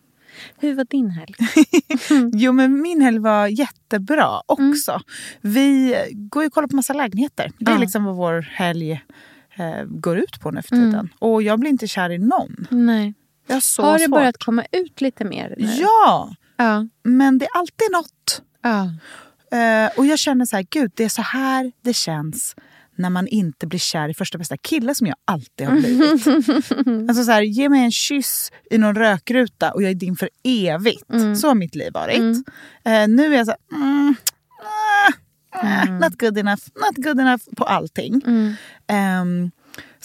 Hur 0.58 0.74
var 0.74 0.84
din 0.84 1.10
helg? 1.10 1.34
Jo 2.32 2.52
men 2.52 2.80
min 2.82 3.00
helg 3.00 3.18
var 3.18 3.46
jättebra 3.46 4.40
också. 4.46 5.00
Vi 5.40 5.96
går 6.12 6.42
ju 6.42 6.46
och 6.46 6.52
kollar 6.52 6.68
på 6.68 6.76
massa 6.76 6.92
lägenheter. 6.92 7.52
Det 7.58 7.70
är 7.70 7.74
Ja. 7.74 7.80
liksom 7.80 8.04
vad 8.04 8.16
vår 8.16 8.40
helg 8.40 8.92
eh, 9.56 9.84
går 9.84 10.18
ut 10.18 10.40
på 10.40 10.50
nu 10.50 10.62
för 10.62 10.68
tiden. 10.76 11.08
Och 11.18 11.42
jag 11.42 11.60
blir 11.60 11.70
inte 11.70 11.86
kär 11.88 12.10
i 12.10 12.18
någon. 12.18 12.66
Nej. 12.70 13.14
Jag 13.46 13.56
har 13.56 13.60
så 13.60 13.82
har 13.82 13.92
det 13.98 14.04
svårt. 14.04 14.10
börjat 14.10 14.38
komma 14.44 14.64
ut 14.72 15.00
lite 15.00 15.24
mer 15.24 15.54
nu? 15.58 15.66
Ja! 15.66 16.34
Ja. 16.56 16.86
Men 17.02 17.38
det 17.38 17.44
är 17.44 17.58
alltid 17.58 17.90
något. 17.92 18.42
ja. 18.62 18.90
Eh, 19.58 19.90
och 19.98 20.06
jag 20.06 20.18
känner 20.18 20.44
så 20.44 20.56
här, 20.56 20.66
gud 20.70 20.92
det 20.94 21.04
är 21.04 21.08
så 21.08 21.22
här 21.22 21.72
det 21.82 21.92
känns 21.94 22.56
när 22.98 23.10
man 23.10 23.26
inte 23.26 23.66
blir 23.66 23.78
kär 23.78 24.08
i 24.08 24.14
första 24.14 24.38
bästa 24.38 24.56
kille 24.56 24.94
som 24.94 25.06
jag 25.06 25.16
alltid 25.24 25.66
har 25.66 25.76
blivit. 25.76 26.26
alltså 27.08 27.24
så 27.24 27.30
här, 27.30 27.42
ge 27.42 27.68
mig 27.68 27.84
en 27.84 27.92
kyss 27.92 28.52
i 28.70 28.78
någon 28.78 28.94
rökruta 28.94 29.72
och 29.72 29.82
jag 29.82 29.90
är 29.90 29.94
din 29.94 30.16
för 30.16 30.28
evigt. 30.44 31.04
Så 31.40 31.48
har 31.48 31.54
mitt 31.54 31.74
liv 31.74 31.92
varit. 31.92 32.46
Eh, 32.84 33.08
nu 33.08 33.34
är 33.34 33.36
jag 33.36 33.46
så 33.46 33.52
här, 33.52 33.78
mm, 33.78 34.14
ah, 35.50 35.84
not 35.84 36.18
good 36.20 36.38
enough, 36.38 36.62
not 36.74 37.04
good 37.04 37.20
enough 37.20 37.44
på 37.56 37.64
allting. 37.64 38.22
Mm. 38.88 39.50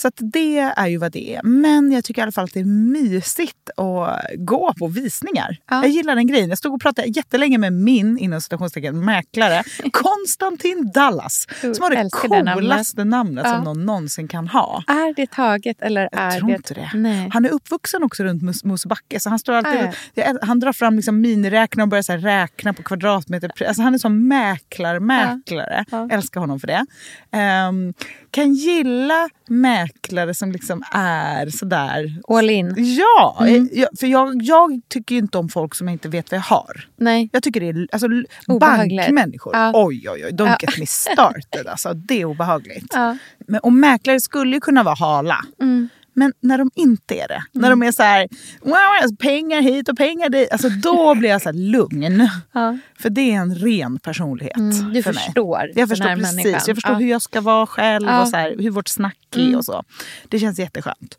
Så 0.01 0.11
det 0.17 0.59
är 0.59 0.87
ju 0.87 0.97
vad 0.97 1.11
det 1.11 1.35
är. 1.35 1.43
Men 1.43 1.91
jag 1.91 2.03
tycker 2.03 2.21
i 2.21 2.23
alla 2.23 2.31
fall 2.31 2.43
att 2.45 2.53
det 2.53 2.59
är 2.59 2.65
mysigt 2.65 3.69
att 3.77 4.21
gå 4.37 4.73
på 4.79 4.87
visningar. 4.87 5.57
Ja. 5.69 5.81
Jag 5.81 5.89
gillar 5.89 6.15
den 6.15 6.27
grejen. 6.27 6.49
Jag 6.49 6.57
stod 6.57 6.73
och 6.73 6.81
pratade 6.81 7.07
jättelänge 7.07 7.57
med 7.57 7.73
min 7.73 8.17
inom 8.17 8.41
citationstecken 8.41 9.05
mäklare, 9.05 9.63
Konstantin 9.93 10.91
Dallas. 10.93 11.47
Du 11.61 11.73
Som 11.75 11.83
har 11.83 11.89
det 11.89 11.95
det 12.21 12.29
namnet. 12.43 12.53
coolaste 12.55 13.03
namnet 13.03 13.45
Ja. 13.47 13.55
som 13.55 13.63
någon 13.63 13.85
någonsin 13.85 14.27
kan 14.27 14.47
ha. 14.47 14.83
Är 14.87 15.13
det 15.15 15.31
taget 15.31 15.81
eller 15.81 16.09
Jag 16.11 16.21
är 16.21 16.39
tror 16.39 16.47
det... 16.49 16.55
inte 16.55 16.73
det. 16.73 16.91
Nej. 16.93 17.29
Han 17.33 17.45
är 17.45 17.49
uppvuxen 17.49 18.03
också 18.03 18.23
runt 18.23 18.43
Mos- 18.43 18.65
Mosebacke. 18.67 19.19
Så 19.19 19.29
han, 19.29 19.39
står 19.39 19.53
alltid, 19.53 19.81
Ah, 19.81 19.93
jag- 20.13 20.37
han 20.41 20.59
drar 20.59 20.73
fram 20.73 20.95
liksom 20.95 21.21
miniräknare 21.21 21.83
och 21.83 21.89
börjar 21.89 22.01
så 22.03 22.13
räkna 22.13 22.73
på 22.73 22.83
kvadratmeter. 22.83 23.51
Alltså 23.67 23.81
han 23.81 23.93
är 23.93 23.97
som 23.97 24.27
mäklar, 24.27 24.99
mäklare. 24.99 25.85
Ja. 25.91 26.09
Älskar 26.11 26.39
honom 26.41 26.59
för 26.59 26.67
det. 26.67 26.85
Ehm, 27.31 27.93
kan 28.31 28.53
gilla 28.53 29.29
mäklare 29.47 29.90
som 30.33 30.51
liksom 30.51 30.83
är 30.91 31.49
sådär... 31.49 32.19
All 32.27 32.49
in. 32.49 32.73
Ja! 32.77 33.37
Mm. 33.47 33.69
Jag, 33.73 33.89
för 33.99 34.07
jag, 34.07 34.41
jag 34.43 34.81
tycker 34.87 35.15
inte 35.15 35.37
om 35.37 35.49
folk 35.49 35.75
som 35.75 35.89
inte 35.89 36.09
vet 36.09 36.31
vad 36.31 36.37
jag 36.37 36.43
har. 36.43 36.87
Nej. 36.97 37.29
Jag 37.33 37.43
tycker 37.43 37.59
det 37.59 37.69
är 37.69 37.87
alltså, 37.91 38.07
Obehagligt. 38.47 38.97
bankmänniskor. 39.01 39.55
Ja. 39.55 39.71
Oj, 39.75 40.09
oj, 40.09 40.25
oj. 40.25 40.31
Don't 40.31 40.47
Ja. 40.47 40.57
get 40.61 40.77
me 40.79 40.85
started. 40.85 41.67
Alltså, 41.67 41.93
det 41.93 42.21
är 42.21 42.25
obehagligt. 42.25 42.85
Ja. 42.93 43.17
Men, 43.47 43.59
och 43.59 43.73
mäklare 43.73 44.19
skulle 44.19 44.55
ju 44.55 44.59
kunna 44.61 44.83
vara 44.83 44.95
hala. 44.95 45.45
Mm. 45.61 45.89
Men 46.13 46.33
när 46.39 46.57
de 46.57 46.71
inte 46.75 47.15
är 47.15 47.27
det, 47.27 47.43
när 47.51 47.69
de 47.69 47.83
är 47.83 47.91
så 47.91 48.03
här, 48.03 48.27
wow, 48.61 48.73
alltså, 49.01 49.15
pengar 49.15 49.61
hit 49.61 49.89
och 49.89 49.97
pengar 49.97 50.29
dit, 50.29 50.51
alltså, 50.51 50.69
då 50.69 51.15
blir 51.19 51.29
jag 51.29 51.41
så 51.41 51.51
lugn. 51.51 52.29
Ja. 52.51 52.77
För 52.99 53.09
det 53.09 53.21
är 53.31 53.35
en 53.35 53.55
ren 53.55 53.99
personlighet 53.99 54.57
Mm, 54.57 54.93
du 54.93 55.03
för 55.03 55.13
mig. 55.13 55.23
förstår 55.23 55.59
Jag 55.67 55.75
den 55.75 55.87
förstår 55.87 56.05
precis. 56.15 56.35
människan. 56.35 56.61
Jag 56.67 56.75
förstår 56.75 56.91
Ja. 56.93 56.97
hur 56.99 57.07
jag 57.09 57.21
ska 57.21 57.41
vara 57.41 57.67
själv 57.67 58.07
Ja. 58.07 58.21
och 58.21 58.27
så 58.27 58.35
här, 58.37 58.55
hur 58.59 58.69
vårt 58.69 58.87
snack 58.87 59.17
är 59.35 59.39
Mm. 59.41 59.55
och 59.55 59.65
så. 59.65 59.83
Det 60.29 60.39
känns 60.39 60.59
jätteskönt. 60.59 61.17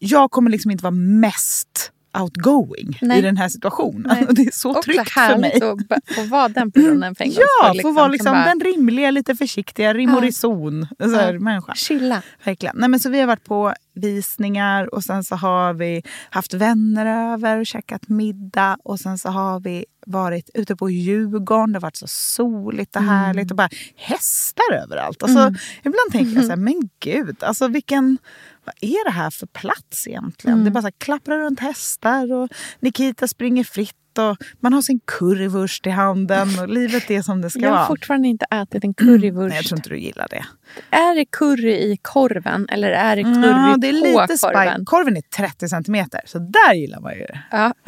Jag 0.00 0.30
kommer 0.30 0.50
liksom 0.50 0.70
inte 0.70 0.82
vara 0.84 0.90
mest 0.94 1.90
outgoing 2.20 2.98
Nej. 3.02 3.18
i 3.18 3.22
den 3.22 3.36
här 3.36 3.48
situationen. 3.48 4.02
Nej. 4.14 4.26
Och 4.26 4.34
det 4.34 4.42
är 4.42 4.50
så 4.52 4.70
Också 4.70 4.82
tryggt 4.82 5.10
för 5.10 5.38
mig. 5.38 5.60
b- 5.88 5.94
få 6.14 6.22
vara 6.22 6.48
den 6.48 6.72
personen 6.72 7.14
för 7.18 7.24
en 7.24 7.30
Ja, 7.32 7.68
skull, 7.70 7.82
få 7.82 7.90
vara 7.92 8.04
som 8.04 8.12
liksom 8.12 8.32
bara 8.32 8.44
den 8.44 8.60
rimliga, 8.60 9.10
lite 9.10 9.36
försiktiga, 9.36 9.94
rim 9.94 10.14
och 10.14 10.22
Ja. 10.24 10.28
reson 10.28 10.86
så 11.02 11.14
här, 11.16 11.32
Ja. 11.34 11.40
människa. 11.40 11.74
Chilla. 11.74 12.22
Verkligen. 12.44 12.76
Nej, 12.78 12.88
men 12.88 13.00
så 13.00 13.10
vi 13.10 13.20
har 13.20 13.26
varit 13.26 13.44
på 13.44 13.74
visningar 13.96 14.94
och 14.94 15.04
sen 15.04 15.24
så 15.24 15.36
har 15.36 15.74
vi 15.74 16.02
haft 16.30 16.54
vänner 16.54 17.32
över 17.32 17.58
och 17.60 17.66
käkat 17.66 18.08
middag. 18.08 18.76
Och 18.84 19.00
sen 19.00 19.18
så 19.18 19.28
har 19.28 19.60
vi 19.60 19.84
varit 20.06 20.50
ute 20.54 20.76
på 20.76 20.90
Djurgården. 20.90 21.72
Det 21.72 21.76
har 21.76 21.80
varit 21.80 21.96
så 21.96 22.06
soligt 22.06 22.96
och 22.96 23.02
härligt. 23.02 23.50
Och 23.50 23.56
bara 23.56 23.68
hästar 23.96 24.72
överallt. 24.82 25.22
Alltså, 25.22 25.54
Ibland 25.78 26.12
tänker 26.12 26.34
jag 26.34 26.44
så 26.44 26.50
här, 26.50 26.56
men 26.56 26.88
gud, 27.00 27.36
alltså 27.44 27.68
vilken... 27.68 28.18
Vad 28.64 28.74
är 28.80 29.04
det 29.04 29.10
här 29.10 29.30
för 29.30 29.46
plats 29.46 30.08
egentligen? 30.08 30.64
Det 30.64 30.68
är 30.68 30.72
bara 30.72 30.82
så 30.82 30.86
här, 30.86 30.94
klapprar 30.98 31.38
runt 31.38 31.60
hästar 31.60 32.32
och 32.32 32.48
Nikita 32.80 33.28
springer 33.28 33.64
fritt. 33.64 33.94
Och 34.18 34.36
man 34.60 34.72
har 34.72 34.82
sin 34.82 35.00
currywurst 35.04 35.86
i 35.86 35.90
handen 35.90 36.58
och 36.60 36.68
livet 36.68 37.10
är 37.10 37.22
som 37.22 37.40
det 37.40 37.50
ska 37.50 37.60
Jag 37.60 37.68
har 37.70 37.76
vara. 37.76 37.86
fortfarande 37.86 38.28
inte 38.28 38.46
ätit 38.50 38.84
en 38.84 38.94
currywurst. 38.94 39.48
Nej, 39.48 39.56
jag 39.56 39.64
tror 39.64 39.78
inte 39.78 39.88
du 39.88 39.98
gillar 39.98 40.26
det. 40.30 40.44
Är 40.90 41.14
det 41.14 41.24
curry 41.24 41.72
i 41.72 41.98
korven 42.02 42.66
eller 42.70 42.90
är 42.90 43.16
det 43.16 43.22
curry 43.22 43.46
Ja, 43.48 43.76
det 43.78 43.88
är 43.88 43.92
på 44.14 44.20
lite 44.30 44.38
korven? 44.40 44.84
Korven 44.84 45.16
är 45.16 45.20
30 45.20 45.68
centimeter, 45.68 46.20
så 46.26 46.38
där 46.38 46.74
gillar 46.74 47.00
man 47.00 47.12
ju 47.12 47.18
det. 47.20 47.40
Ja, 47.50 47.74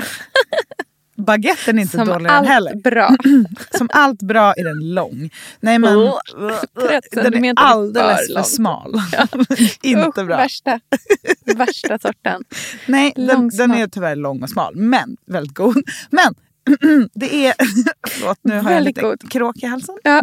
Baguetten 1.17 1.79
är 1.79 1.83
inte 1.83 1.97
som 1.97 2.07
dålig 2.07 2.27
den 2.27 2.31
allt 2.31 2.49
heller. 2.49 2.75
bra. 2.75 3.17
Som 3.79 3.89
allt 3.93 4.23
bra 4.23 4.55
är 4.55 4.65
den 4.65 4.95
lång. 4.95 5.31
Nej 5.61 5.79
men, 5.79 5.97
Oh, 5.97 6.19
30 6.89 7.31
den 7.31 7.45
är 7.45 7.55
alldeles 7.57 8.33
för 8.35 8.43
smal. 8.43 8.95
inte 9.83 10.25
bra. 10.25 10.37
Värsta, 10.37 10.81
värsta 11.45 11.99
sorten. 11.99 12.45
Nej, 12.87 13.13
den, 13.17 13.49
den 13.49 13.71
är 13.75 13.87
tyvärr 13.89 14.17
lång 14.17 14.43
och 14.43 14.51
smal, 14.51 14.77
men 14.77 15.17
väldigt 15.27 15.55
god. 15.55 15.83
Men 16.11 16.35
det 17.15 17.47
är... 17.47 17.55
Förlåt, 18.09 18.39
nu 18.43 18.61
har 18.61 18.71
jag 18.71 18.83
lite 18.83 19.01
god. 19.01 19.31
kråk 19.31 19.57
i 19.63 19.67
halsen. 19.67 19.95
Ja. 20.03 20.23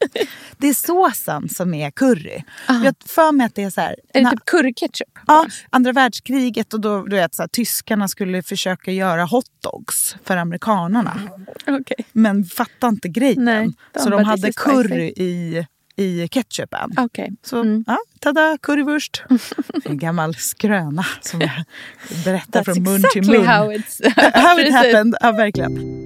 Det 0.58 0.68
är 0.68 0.74
såsen 0.74 1.48
som 1.48 1.74
är 1.74 1.90
curry. 1.90 2.42
Jag 2.68 2.74
har 2.74 3.08
för 3.08 3.32
mig 3.32 3.46
att 3.46 3.54
det 3.54 3.62
är 3.62 3.70
så 3.70 3.80
här... 3.80 3.96
Är 4.14 4.24
det 4.24 4.30
typ 4.30 4.44
curryketchup? 4.44 5.08
Ja, 5.26 5.46
andra 5.70 5.92
världskriget 5.92 6.74
och 6.74 6.80
då 6.80 7.02
du 7.06 7.16
vet, 7.16 7.34
så 7.34 7.42
här, 7.42 7.48
tyskarna 7.48 8.08
skulle 8.08 8.42
försöka 8.42 8.92
göra 8.92 9.24
hotdogs 9.24 10.16
för 10.24 10.36
amerikanerna. 10.36 11.20
Okej. 11.66 11.96
Men 12.12 12.44
fattade 12.44 12.88
inte 12.90 13.08
grejen. 13.08 13.44
Nej, 13.44 13.68
de 13.92 14.00
så 14.00 14.10
de 14.10 14.18
"This 14.18 14.26
hade 14.26 14.52
curry 14.52 15.12
i, 15.16 15.66
i 15.96 16.28
ketchupen. 16.28 16.90
Okej. 16.96 17.32
Så 17.42 17.60
Mm. 17.60 17.84
ja, 17.86 17.98
tada, 18.20 18.58
currywurst. 18.62 19.22
En 19.84 19.98
gammal 19.98 20.34
skröna 20.34 21.04
som 21.20 21.40
jag 21.40 21.50
berättar 22.24 22.60
That's 22.62 22.64
från 22.64 22.82
mun 22.82 22.96
exactly 22.96 23.22
till 23.22 23.30
mun. 23.30 23.46
how 23.46 23.72
it's... 23.72 24.02
How 24.34 24.60
it 24.60 24.72
happened. 24.72 25.14
Ja, 25.20 25.32
verkligen. 25.32 26.05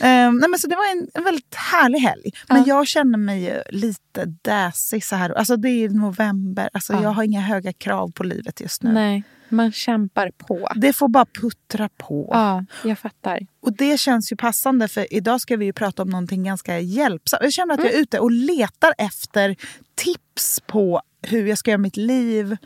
Um, 0.00 0.36
nej 0.36 0.48
men 0.50 0.58
så 0.58 0.66
det 0.66 0.76
var 0.76 0.92
en, 0.92 1.08
en 1.14 1.24
väldigt 1.24 1.54
härlig 1.54 1.98
helg. 1.98 2.30
Men 2.48 2.58
Ja. 2.58 2.64
jag 2.66 2.86
känner 2.86 3.18
mig 3.18 3.62
lite 3.70 4.24
dassig 4.42 5.04
så 5.04 5.16
här. 5.16 5.30
Alltså 5.30 5.56
det 5.56 5.68
är 5.68 5.88
november. 5.88 6.70
Alltså 6.72 6.92
Ja. 6.92 7.02
Jag 7.02 7.10
har 7.10 7.22
inga 7.22 7.40
höga 7.40 7.72
krav 7.72 8.12
på 8.12 8.24
livet 8.24 8.60
just 8.60 8.82
nu. 8.82 8.92
Nej, 8.92 9.22
man 9.48 9.72
kämpar 9.72 10.30
på. 10.38 10.68
Det 10.76 10.92
får 10.92 11.08
bara 11.08 11.26
puttra 11.26 11.88
på. 11.96 12.28
Ja, 12.32 12.64
jag 12.84 12.98
fattar. 12.98 13.40
Och 13.62 13.76
det 13.76 13.98
känns 14.00 14.32
ju 14.32 14.36
passande 14.36 14.88
för 14.88 15.14
idag 15.14 15.40
ska 15.40 15.56
vi 15.56 15.64
ju 15.64 15.72
prata 15.72 16.02
om 16.02 16.08
någonting 16.10 16.44
ganska 16.44 16.78
hjälpsamt. 16.80 17.42
Jag 17.42 17.52
känner 17.52 17.74
att 17.74 17.80
jag 17.84 17.92
är 17.94 17.98
ute 18.00 18.18
och 18.18 18.30
letar 18.30 18.94
efter 18.98 19.56
tips 19.94 20.60
på 20.66 21.02
hur 21.22 21.46
jag 21.46 21.58
ska 21.58 21.70
göra 21.70 21.78
mitt 21.78 21.96
liv 21.96 22.56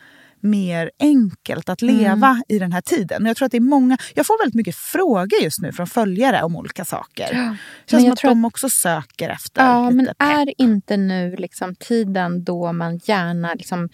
mer 0.40 0.90
enkelt 1.00 1.68
att 1.68 1.82
leva 1.82 2.42
i 2.48 2.58
den 2.58 2.72
här 2.72 2.80
tiden. 2.80 3.22
Och 3.22 3.28
jag 3.28 3.36
tror 3.36 3.46
att 3.46 3.52
det 3.52 3.58
är 3.58 3.60
många, 3.60 3.98
jag 4.14 4.26
får 4.26 4.38
väldigt 4.42 4.54
mycket 4.54 4.76
frågor 4.76 5.42
just 5.42 5.60
nu 5.60 5.72
från 5.72 5.86
följare 5.86 6.42
om 6.42 6.56
olika 6.56 6.84
saker. 6.84 7.28
Det 7.32 7.36
Men 7.36 7.56
känns 7.86 8.02
som 8.02 8.12
att 8.12 8.22
de 8.22 8.44
också 8.44 8.68
söker 8.68 9.28
efter 9.28 9.62
Ja, 9.66 9.84
lite 9.90 9.96
men 9.96 10.06
pepp. 10.06 10.16
är 10.20 10.54
inte 10.60 10.96
nu 10.96 11.36
liksom 11.38 11.74
tiden 11.74 12.44
då 12.44 12.72
man 12.72 12.96
gärna 13.04 13.54
liksom 13.54 13.88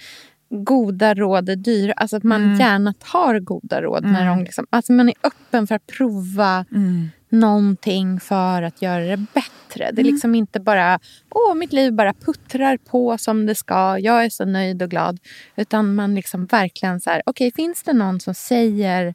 goda 0.64 1.14
råd 1.14 1.48
är 1.48 1.57
dyra. 1.57 1.92
Alltså 1.92 2.16
att 2.16 2.22
man 2.22 2.42
Mm. 2.44 2.61
gärna 2.61 2.94
tar 3.12 3.38
goda 3.40 3.83
råd. 3.83 4.04
När 4.04 4.26
de 4.26 4.44
liksom, 4.44 4.66
alltså 4.70 4.92
man 4.92 5.09
är 5.09 5.14
öppen 5.22 5.66
för 5.66 5.74
att 5.74 5.87
prova 5.87 6.64
Mm. 6.72 7.11
Någonting 7.34 8.20
för 8.20 8.62
att 8.62 8.82
göra 8.82 9.04
det 9.04 9.16
bättre. 9.16 9.90
Det 9.92 10.02
är 10.02 10.04
liksom 10.04 10.34
inte 10.34 10.60
bara, 10.60 11.00
åh 11.30 11.54
mitt 11.54 11.72
liv 11.72 11.92
bara 11.92 12.14
puttrar 12.14 12.76
på 12.76 13.18
som 13.18 13.46
det 13.46 13.54
ska. 13.54 13.98
Jag 13.98 14.24
är 14.24 14.30
så 14.30 14.44
nöjd 14.44 14.82
och 14.82 14.90
glad. 14.90 15.18
Utan 15.56 15.94
man 15.94 16.14
liksom 16.14 16.46
verkligen 16.46 17.00
så 17.00 17.10
här, 17.10 17.22
okej 17.26 17.52
finns 17.52 17.82
det 17.82 17.92
någon 17.92 18.20
som 18.20 18.34
säger 18.34 19.14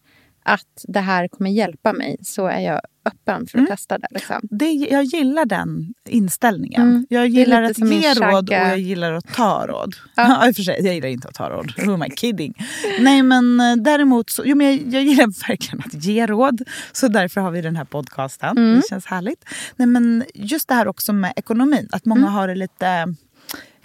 att 0.53 0.85
det 0.87 0.99
här 0.99 1.27
kommer 1.27 1.49
hjälpa 1.49 1.93
mig 1.93 2.17
så 2.21 2.47
är 2.47 2.59
jag 2.59 2.81
öppen 3.05 3.47
för 3.47 3.59
att 3.59 3.67
testa 3.67 3.97
det. 3.97 4.07
Liksom. 4.11 4.39
Det, 4.41 4.65
jag 4.71 5.03
gillar 5.03 5.45
den 5.45 5.93
inställningen. 6.09 6.81
Mm. 6.81 7.07
Jag 7.09 7.27
gillar 7.27 7.61
att 7.63 7.77
ge 7.77 8.13
råd 8.13 8.49
och 8.49 8.55
jag 8.55 8.79
gillar 8.79 9.13
att 9.13 9.33
ta 9.33 9.67
råd. 9.67 9.95
Ja. 10.15 10.47
och 10.49 10.55
för 10.55 10.63
sig, 10.63 10.79
jag 10.85 10.95
gillar 10.95 11.09
inte 11.09 11.27
att 11.27 11.33
ta 11.33 11.49
råd. 11.49 11.73
Who 11.85 11.93
am 11.93 12.03
I 12.03 12.09
kidding? 12.15 12.53
Nej 12.99 13.23
men 13.23 13.59
eh, 13.59 13.75
däremot 13.75 14.29
så, 14.29 14.43
jo, 14.45 14.55
men 14.55 14.67
jag, 14.67 14.93
jag 14.93 15.03
gillar 15.03 15.25
verkligen 15.47 15.83
att 15.85 16.03
ge 16.03 16.25
råd. 16.27 16.61
Så 16.91 17.07
därför 17.07 17.41
har 17.41 17.51
vi 17.51 17.61
den 17.61 17.75
här 17.75 17.85
podcasten. 17.85 18.57
Mm. 18.57 18.75
Det 18.75 18.87
känns 18.89 19.05
härligt. 19.05 19.45
Nej 19.75 19.87
men 19.87 20.23
just 20.33 20.67
det 20.67 20.73
här 20.75 20.87
också 20.87 21.13
med 21.13 21.33
ekonomin. 21.35 21.89
Att 21.91 22.05
många 22.05 22.19
Mm. 22.21 22.33
har 22.33 22.47
det 22.47 22.55
lite 22.55 23.15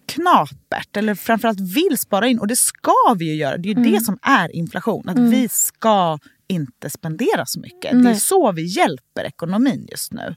knapert 0.07 0.97
eller 0.97 1.15
framförallt 1.15 1.61
vill 1.61 1.99
spara 1.99 2.27
in. 2.27 2.39
Och 2.39 2.47
det 2.47 2.57
ska 2.57 2.93
vi 3.19 3.25
ju 3.25 3.35
göra. 3.35 3.57
Det 3.57 3.69
är 3.69 3.75
ju 3.75 3.81
Mm. 3.81 3.93
det 3.93 4.01
som 4.01 4.19
är 4.23 4.57
inflation. 4.57 5.09
Att 5.09 5.19
vi 5.19 5.49
ska 5.49 6.19
inte 6.47 6.91
spendera 6.91 7.47
så 7.47 7.61
mycket. 7.61 7.91
Det 7.93 7.99
är 7.99 8.03
Nej. 8.03 8.21
så 8.21 8.53
vi 8.53 8.63
hjälper 8.63 9.25
ekonomin 9.25 9.87
just 9.91 10.13
nu. 10.13 10.35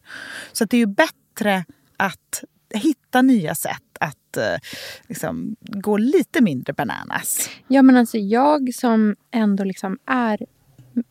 Så 0.52 0.66
det 0.66 0.78
är 0.78 0.80
ju 0.80 0.86
bättre 0.86 1.66
att 1.98 2.44
hitta 2.74 3.22
nya 3.22 3.56
sätt 3.56 3.98
att 4.00 4.38
eh, 4.38 4.56
liksom, 5.08 5.56
gå 5.60 5.98
lite 5.98 6.42
mindre 6.42 6.74
bananas. 6.74 7.50
Ja, 7.68 7.82
men 7.82 7.98
alltså 7.98 8.18
jag 8.18 8.74
som 8.74 9.16
ändå 9.32 9.64
liksom 9.64 10.00
är 10.06 10.46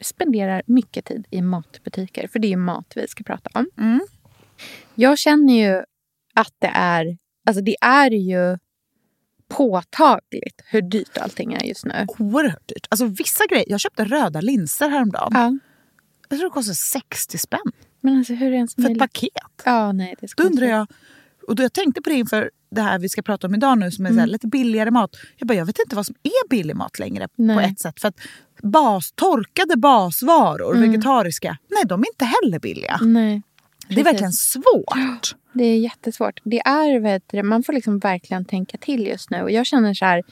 spenderar 0.00 0.62
mycket 0.66 1.04
tid 1.04 1.26
i 1.30 1.42
matbutiker, 1.42 2.28
för 2.28 2.38
det 2.38 2.46
är 2.46 2.50
ju 2.50 2.56
mat 2.56 2.92
vi 2.96 3.08
ska 3.08 3.24
prata 3.24 3.50
om. 3.54 3.70
Mm. 3.78 4.00
Jag 4.94 5.18
känner 5.18 5.54
ju 5.54 5.84
att 6.34 6.54
det 6.58 6.70
är, 6.74 7.18
alltså 7.46 7.62
det 7.62 7.76
är 7.80 8.10
ju 8.10 8.58
påtagligt 9.48 10.62
hur 10.66 10.82
dyrt 10.82 11.18
allting 11.18 11.52
är 11.52 11.64
just 11.64 11.84
nu. 11.84 12.06
Oerhört 12.18 12.68
dyrt. 12.68 12.86
Alltså 12.88 13.06
vissa 13.06 13.46
grejer. 13.46 13.64
Jag 13.68 13.80
köpte 13.80 14.04
röda 14.04 14.40
linser 14.40 14.88
häromdagen. 14.88 15.30
Ja, 15.34 15.58
Jag 16.28 16.38
tror 16.38 16.48
det 16.48 16.54
kostade 16.54 16.74
60 16.74 17.38
spänn 17.38 17.72
men 18.06 18.18
alltså 18.18 18.32
hur 18.32 18.46
är 18.46 18.50
det 18.50 18.56
ens 18.56 18.74
för 18.74 18.90
ett 18.90 18.98
paket. 18.98 19.62
Ja, 19.64 19.92
nej, 19.92 20.14
det 20.20 20.26
är 20.26 20.30
Då 20.36 20.42
undrar 20.42 20.66
jag, 20.66 20.86
och 21.48 21.54
då 21.54 21.62
jag 21.62 21.72
tänkte 21.72 22.02
på 22.02 22.08
det 22.08 22.14
inför 22.14 22.50
det 22.70 22.80
här 22.80 22.98
vi 22.98 23.08
ska 23.08 23.22
prata 23.22 23.46
om 23.46 23.54
idag 23.54 23.78
nu 23.78 23.90
som 23.90 24.06
är 24.06 24.10
så 24.12 24.18
här, 24.18 24.26
lite 24.26 24.46
billigare 24.46 24.90
mat. 24.90 25.16
Jag 25.36 25.48
bara, 25.48 25.54
jag 25.54 25.66
vet 25.66 25.78
inte 25.78 25.96
vad 25.96 26.06
som 26.06 26.14
är 26.22 26.48
billig 26.48 26.76
mat 26.76 26.98
längre 26.98 27.28
på 27.28 27.42
Nej. 27.42 27.70
ett 27.70 27.80
sätt. 27.80 28.00
För 28.00 28.08
att 28.08 28.16
bas, 28.62 29.12
torkade 29.12 29.76
basvaror, 29.76 30.74
vegetariska, 30.74 31.58
nej 31.70 31.82
de 31.86 32.00
är 32.00 32.06
inte 32.08 32.24
heller 32.24 32.58
billiga. 32.58 32.98
Nej, 33.02 33.42
Det 33.88 34.00
är 34.00 34.04
verkligen 34.04 34.32
svårt. 34.32 35.34
Det 35.58 35.64
är 35.64 35.78
jättesvårt. 35.78 36.40
Det 36.44 36.60
är, 36.60 37.00
vet 37.00 37.44
man 37.44 37.62
får 37.62 37.72
liksom 37.72 37.98
verkligen 37.98 38.44
tänka 38.44 38.78
till 38.78 39.06
just 39.06 39.30
nu. 39.30 39.42
Och 39.42 39.50
jag 39.50 39.66
känner 39.66 39.94
så 39.94 40.04
här, 40.04 40.22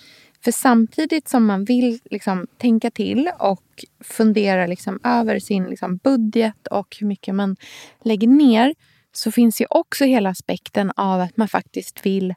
för 0.45 0.51
samtidigt 0.51 1.29
som 1.29 1.47
man 1.47 1.65
vill 1.65 1.99
liksom 2.11 2.47
tänka 2.59 2.91
till 2.91 3.31
och 3.39 3.85
fundera 4.01 4.67
liksom 4.67 5.01
över 5.05 5.39
sin 5.39 5.65
liksom 5.65 5.97
budget 5.97 6.67
och 6.67 6.97
hur 7.01 7.07
mycket 7.07 7.35
man 7.35 7.57
lägger 8.05 8.29
ner 8.29 8.75
så 9.13 9.33
finns 9.33 9.61
ju 9.61 9.67
också 9.71 10.05
hela 10.05 10.31
aspekten 10.31 10.93
av 10.97 11.21
att 11.21 11.37
man 11.37 11.49
faktiskt 11.49 12.07
vill 12.07 12.35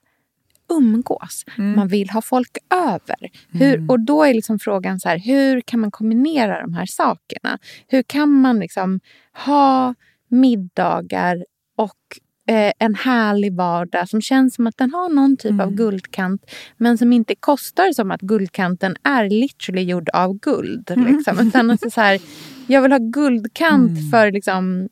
umgås. 0.70 1.46
Man 1.58 1.88
vill 1.88 2.10
ha 2.10 2.22
folk 2.22 2.58
över. 2.74 3.30
Hur, 3.52 3.92
Och 3.92 4.00
då 4.00 4.24
är 4.24 4.34
liksom 4.34 4.60
frågan 4.60 5.00
så 5.00 5.10
här, 5.10 5.18
hur 5.18 5.62
kan 5.62 5.80
man 5.80 5.92
kombinera 5.92 6.62
de 6.62 6.74
här 6.74 6.86
sakerna? 6.86 7.60
Hur 7.88 8.04
kan 8.04 8.30
man 8.30 8.60
liksom 8.60 9.00
ha 9.46 9.96
middagar 10.28 11.46
och 11.76 12.20
eh, 12.48 12.72
en 12.80 12.96
härlig 12.96 13.56
vardag 13.56 14.10
som 14.10 14.22
känns 14.22 14.56
som 14.56 14.68
att 14.68 14.78
den 14.78 14.92
har 14.94 15.10
någon 15.10 15.38
typ 15.38 15.62
av 15.62 15.72
guldkant 15.72 16.42
men 16.78 16.98
som 16.98 17.14
inte 17.14 17.36
kostar 17.36 17.92
som 17.94 18.12
att 18.12 18.22
guldkanten 18.22 18.96
är 19.04 19.30
literally 19.30 19.82
gjord 19.84 20.10
av 20.14 20.34
guld. 20.40 20.92
Liksom. 20.96 21.48
Utan 21.48 21.72
alltså 21.72 21.90
så 21.90 22.02
här, 22.02 22.22
jag 22.68 22.82
vill 22.82 22.92
ha 22.92 23.00
guldkant 23.00 24.12
för 24.12 24.32
liksom, 24.32 24.90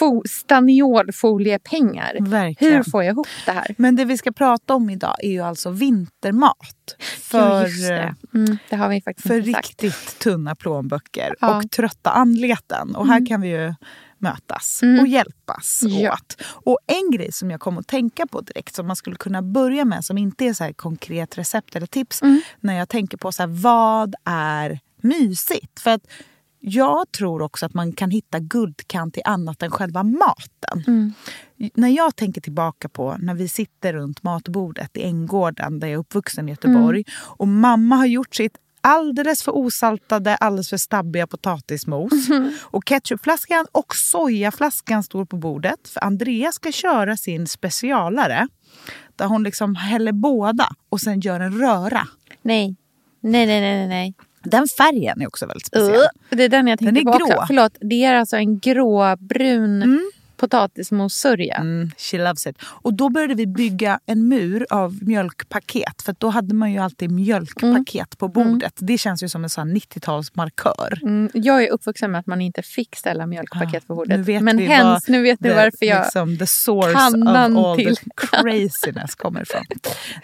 fo- 0.00 0.22
staniolfoliepengar. 0.28 2.16
Verkligen. 2.20 2.74
Hur 2.74 2.82
får 2.90 3.04
jag 3.04 3.12
ihop 3.12 3.26
det 3.46 3.52
här? 3.52 3.74
Men 3.78 3.96
det 3.96 4.04
vi 4.04 4.18
ska 4.18 4.32
prata 4.32 4.74
om 4.74 4.90
idag 4.90 5.16
är 5.24 5.30
ju 5.30 5.40
alltså 5.40 5.70
vintermat. 5.70 6.96
För, 7.20 7.62
just 7.66 7.88
det. 7.88 8.14
Mm, 8.34 8.56
det 8.70 8.76
har 8.76 8.88
vi 8.88 9.00
faktiskt 9.02 9.28
för 9.28 9.40
riktigt 9.40 10.18
tunna 10.18 10.54
plånböcker 10.54 11.34
Ja. 11.40 11.56
och 11.56 11.70
trötta 11.70 12.10
anleten. 12.10 12.94
Och 12.96 13.06
här 13.06 13.26
kan 13.26 13.40
vi 13.40 13.48
ju 13.48 13.74
mötas 14.20 14.80
och 15.00 15.06
hjälpas 15.06 15.82
Ja. 15.86 16.12
åt. 16.12 16.36
Och 16.42 16.78
en 16.86 17.10
grej 17.10 17.32
som 17.32 17.50
jag 17.50 17.60
kom 17.60 17.78
att 17.78 17.86
tänka 17.88 18.26
på 18.26 18.40
direkt 18.40 18.74
som 18.74 18.86
man 18.86 18.96
skulle 18.96 19.16
kunna 19.16 19.42
börja 19.42 19.84
med 19.84 20.04
som 20.04 20.18
inte 20.18 20.44
är 20.44 20.52
så 20.52 20.64
här 20.64 20.72
konkret 20.72 21.38
recept 21.38 21.76
eller 21.76 21.86
tips 21.86 22.20
när 22.60 22.74
jag 22.78 22.88
tänker 22.88 23.16
på 23.16 23.32
så 23.32 23.42
här, 23.42 23.48
vad 23.48 24.14
är 24.24 24.80
mysigt? 25.02 25.80
För 25.80 25.90
att 25.90 26.06
jag 26.62 27.12
tror 27.12 27.42
också 27.42 27.66
att 27.66 27.74
man 27.74 27.92
kan 27.92 28.10
hitta 28.10 28.38
guldkant 28.38 29.16
i 29.16 29.22
annat 29.24 29.62
än 29.62 29.70
själva 29.70 30.02
maten. 30.02 30.84
När 31.74 31.88
jag 31.88 32.16
tänker 32.16 32.40
tillbaka 32.40 32.88
på 32.88 33.16
när 33.18 33.34
vi 33.34 33.48
sitter 33.48 33.92
runt 33.92 34.22
matbordet 34.22 34.96
i 34.96 35.02
Änggården 35.02 35.80
där 35.80 35.86
jag 35.88 35.94
är 35.94 35.98
uppvuxen 35.98 36.48
i 36.48 36.52
Göteborg 36.52 37.04
och 37.12 37.48
mamma 37.48 37.96
har 37.96 38.06
gjort 38.06 38.34
sitt 38.34 38.56
alldeles 38.80 39.42
för 39.42 39.56
osaltade, 39.56 40.36
alldeles 40.36 40.70
för 40.70 40.76
stabbiga 40.76 41.26
potatismos. 41.26 42.12
Och 42.60 42.82
ketchupflaskan 42.88 43.66
och 43.72 43.96
sojaflaskan 43.96 45.02
står 45.02 45.24
på 45.24 45.36
bordet. 45.36 45.88
För 45.88 46.04
Andrea 46.04 46.52
ska 46.52 46.72
köra 46.72 47.16
sin 47.16 47.46
specialare 47.46 48.48
där 49.16 49.26
hon 49.26 49.42
liksom 49.42 49.74
häller 49.76 50.12
båda 50.12 50.68
och 50.88 51.00
sen 51.00 51.20
gör 51.20 51.40
en 51.40 51.58
röra. 51.58 52.08
Nej. 52.42 52.76
Nej, 53.22 53.46
nej, 53.46 53.60
nej, 53.60 53.88
nej. 53.88 54.14
Den 54.42 54.68
färgen 54.68 55.22
är 55.22 55.26
också 55.26 55.46
väldigt 55.46 55.66
speciell. 55.66 55.94
Uh, 55.94 56.06
det 56.30 56.44
är 56.44 56.48
den 56.48 56.66
jag 56.66 56.78
tänkte 56.78 56.94
Den 57.00 57.08
är 57.08 57.12
på 57.12 57.18
grå. 57.18 57.26
också. 57.26 57.44
Förlåt, 57.46 57.72
det 57.80 58.04
är 58.04 58.14
alltså 58.14 58.36
en 58.36 58.58
gråbrun 58.58 60.10
potatismossörja. 60.40 61.54
Mm, 61.54 61.90
she 61.96 62.18
loves 62.18 62.46
it. 62.46 62.56
Och 62.62 62.94
då 62.94 63.08
började 63.08 63.34
vi 63.34 63.46
bygga 63.46 64.00
en 64.06 64.28
mur 64.28 64.66
av 64.70 64.98
mjölkpaket. 65.02 66.02
För 66.02 66.14
då 66.18 66.28
hade 66.28 66.54
man 66.54 66.72
ju 66.72 66.78
alltid 66.78 67.10
mjölkpaket 67.10 68.18
på 68.18 68.28
bordet. 68.28 68.74
Det 68.78 68.98
känns 68.98 69.22
ju 69.22 69.28
som 69.28 69.44
en 69.44 69.50
sån 69.50 69.76
90-talsmarkör. 69.76 71.02
Mm, 71.02 71.30
jag 71.34 71.64
är 71.64 71.70
uppvuxen 71.70 72.10
med 72.10 72.18
att 72.18 72.26
man 72.26 72.40
inte 72.40 72.62
fick 72.62 72.96
ställa 72.96 73.26
mjölkpaket 73.26 73.86
på 73.86 73.94
Nu 73.94 73.96
bordet. 73.96 74.42
Men 74.42 74.58
hens, 74.58 75.08
nu 75.08 75.22
vet 75.22 75.40
ni 75.40 75.50
varför 75.50 75.86
jag... 75.86 76.02
Liksom, 76.02 76.38
the 76.38 76.46
source 76.46 76.92
Kannan 76.92 77.56
of 77.56 77.66
all 77.66 77.76
till. 77.76 77.96
the 77.96 78.10
craziness 78.16 79.14
kommer 79.14 79.42
ifrån. 79.42 79.62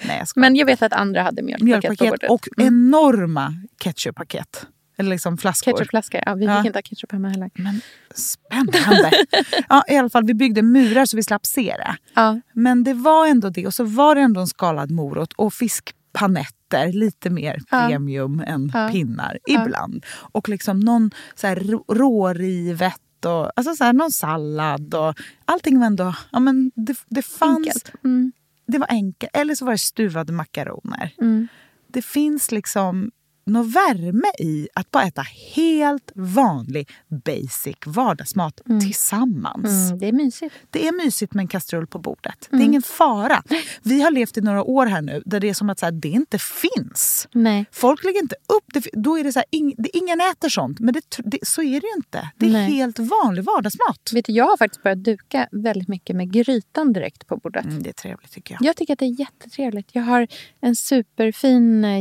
Nej, 0.07 0.19
jag. 0.19 0.29
Men 0.37 0.57
jag 0.57 0.67
vet 0.67 0.83
att 0.83 0.93
andra 0.93 1.23
hade 1.23 1.43
mjölkpaket, 1.43 1.99
på 1.99 2.05
Mjölkpaket 2.05 2.11
bordet. 2.11 2.31
och 2.31 2.47
enorma 2.57 3.55
ketchuppaket. 3.83 4.67
Eller 4.99 5.11
liksom 5.11 5.39
flaskor. 5.39 5.73
Ketchupflaskor. 5.73 6.21
Ja, 6.27 6.35
vi 6.35 6.45
Ja. 6.45 6.57
fick 6.59 6.67
inte 6.67 6.77
ha 6.77 6.83
ketchup 6.83 7.13
hemma 7.13 7.29
heller. 7.29 7.51
Men 7.55 7.81
spännande. 8.15 9.11
ja, 9.69 9.85
I 9.89 9.97
alla 9.97 10.11
fall, 10.11 10.25
vi 10.25 10.35
byggde 10.35 10.63
murar 10.63 11.05
så 11.07 11.17
vi 11.17 11.23
slapp 11.23 11.47
se 11.47 11.75
det. 11.79 11.97
Ja. 12.15 12.41
Men 12.53 12.85
det 12.85 12.95
var 12.95 13.27
ändå 13.27 13.51
det. 13.51 13.67
Och 13.67 13.75
så 13.75 13.85
var 13.85 14.15
det 14.15 14.21
ändå 14.21 14.41
en 14.41 14.47
skalad 14.47 14.91
morot 14.91 15.33
och 15.33 15.55
fiskpanetter. 15.55 16.93
Lite 16.93 17.31
mer 17.31 17.59
Ja. 17.71 17.79
premium 17.89 18.41
än 18.47 18.71
Ja. 18.75 18.89
pinnar 18.93 19.39
ibland. 19.49 20.05
Och 20.33 20.49
liksom 20.49 20.81
någon 20.81 21.11
så 21.35 21.47
här 21.47 21.57
rå- 21.57 21.95
rårivet 21.95 23.01
och 23.25 23.51
alltså 23.57 23.75
så 23.75 23.85
här, 23.85 23.93
någon 23.93 24.11
sallad. 24.13 24.95
Och 24.95 25.15
allting 25.45 25.79
var 25.79 25.87
ändå... 25.87 26.15
Ja, 26.33 26.41
men 26.41 26.71
det, 26.75 26.95
det 27.09 27.23
fanns... 27.23 27.85
Mm. 28.05 28.33
Det 28.67 28.79
var 28.79 28.87
enkelt. 28.91 29.37
Eller 29.37 29.55
så 29.55 29.65
var 29.65 29.73
det 29.73 29.79
stuvade 29.79 30.33
makaroner. 30.33 31.11
Mm. 31.21 31.49
Det 31.93 32.03
finns 32.03 32.53
liksom 32.53 33.11
någon 33.47 33.71
värme 33.71 34.29
i 34.39 34.69
att 34.75 34.91
bara 34.91 35.05
äta 35.05 35.23
helt 35.55 36.13
vanlig 36.15 36.91
basic 37.25 37.77
vardagsmat 37.87 38.61
tillsammans. 38.81 39.89
Mm, 39.89 39.99
det 39.99 40.09
är 40.09 40.13
mysigt. 40.13 40.55
Det 40.71 40.89
är 40.89 40.93
mysigt 41.05 41.35
med 41.35 41.43
en 41.43 41.49
kastrull 41.49 41.87
på 41.87 41.99
bordet. 41.99 42.49
Det 42.51 42.57
är 42.57 42.61
ingen 42.61 42.83
fara. 42.83 43.43
Vi 43.83 44.03
har 44.03 44.11
levt 44.11 44.37
i 44.37 44.41
några 44.41 44.63
år 44.63 44.87
här 44.87 45.03
nu 45.03 45.23
där 45.27 45.41
det 45.41 45.49
är 45.49 45.55
som 45.55 45.71
att 45.71 45.79
så 45.79 45.87
här, 45.87 45.93
det 45.93 46.09
inte 46.09 46.39
finns. 46.39 47.29
Nej. 47.33 47.67
Folk 47.73 48.05
lägger 48.05 48.21
inte 48.21 48.35
upp 48.57 48.65
det. 48.75 48.87
Då 48.93 49.19
är 49.19 49.25
det 49.25 49.33
så 49.33 49.39
här, 49.39 49.47
ing, 49.51 49.75
det, 49.79 49.97
ingen 49.97 50.21
äter 50.21 50.49
sånt. 50.49 50.81
Men 50.81 50.95
det, 50.95 51.01
det, 51.19 51.39
så 51.43 51.63
är 51.63 51.81
det 51.81 51.87
ju 51.87 51.97
inte. 51.97 52.31
Det 52.37 52.47
är 52.47 52.51
Nej. 52.51 52.71
helt 52.71 52.99
vanlig 52.99 53.45
vardagsmat. 53.45 54.11
Vet 54.13 54.25
du, 54.25 54.33
jag 54.33 54.45
har 54.45 54.57
faktiskt 54.57 54.83
börjat 54.83 55.05
duka 55.05 55.49
väldigt 55.53 55.89
mycket 55.89 56.17
med 56.17 56.33
grytan 56.33 56.93
direkt 56.93 57.27
på 57.27 57.37
bordet. 57.37 57.65
Mm, 57.65 57.83
det 57.83 57.89
är 57.89 57.93
trevligt 57.93 58.33
tycker 58.33 58.55
jag. 58.55 58.69
Jag 58.69 58.77
tycker 58.77 58.93
att 58.93 58.99
det 58.99 59.05
är 59.05 59.21
jättetrevligt. 59.21 59.89
Jag 59.93 60.03
har 60.03 60.29
en 60.61 60.77
superfin 60.77 61.85
eh, 61.85 62.01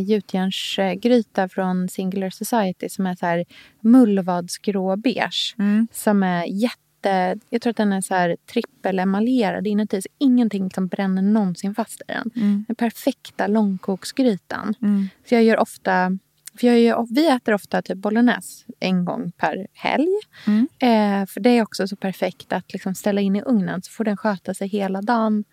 gjutjärnsgryta 1.35 1.49
från 1.49 1.89
Singular 1.89 2.29
Society 2.29 2.89
som 2.89 3.05
är 3.05 3.15
så 3.15 3.25
här 3.25 3.45
mullvadsgrå 3.81 4.95
beige. 4.95 5.55
Mm. 5.59 5.87
Som 5.91 6.23
är 6.23 6.45
jätte... 6.45 7.39
Jag 7.49 7.61
tror 7.61 7.71
att 7.71 7.77
den 7.77 7.93
är 7.93 8.01
så 8.01 8.15
här 8.15 8.37
trippelemaljerad 8.53 9.67
inuti 9.67 10.01
så 10.01 10.09
ingenting 10.19 10.63
liksom 10.63 10.87
bränner 10.87 11.21
någonsin 11.21 11.75
fast 11.75 12.01
i 12.01 12.03
den. 12.07 12.31
Den 12.67 12.75
perfekta 12.75 13.47
långkoksgrytan. 13.47 14.73
Mm. 14.81 15.07
Så 15.29 15.35
jag 15.35 15.43
gör 15.43 15.59
ofta... 15.59 16.17
För 16.59 16.67
jag 16.67 16.79
gör, 16.79 17.07
vi 17.09 17.27
äter 17.27 17.53
ofta 17.53 17.81
typ 17.81 17.97
bolognese 17.97 18.65
en 18.79 19.05
gång 19.05 19.31
per 19.37 19.67
helg. 19.73 20.13
Mm. 20.47 20.67
Eh, 20.79 21.27
för 21.27 21.41
det 21.41 21.49
är 21.49 21.61
också 21.61 21.87
så 21.87 21.95
perfekt 21.95 22.53
att 22.53 22.73
liksom 22.73 22.95
ställa 22.95 23.21
in 23.21 23.35
i 23.35 23.41
ugnen 23.41 23.81
så 23.81 23.91
får 23.91 24.03
den 24.03 24.17
sköta 24.17 24.53
sig 24.53 24.67
hela 24.67 25.01
dagen 25.01 25.43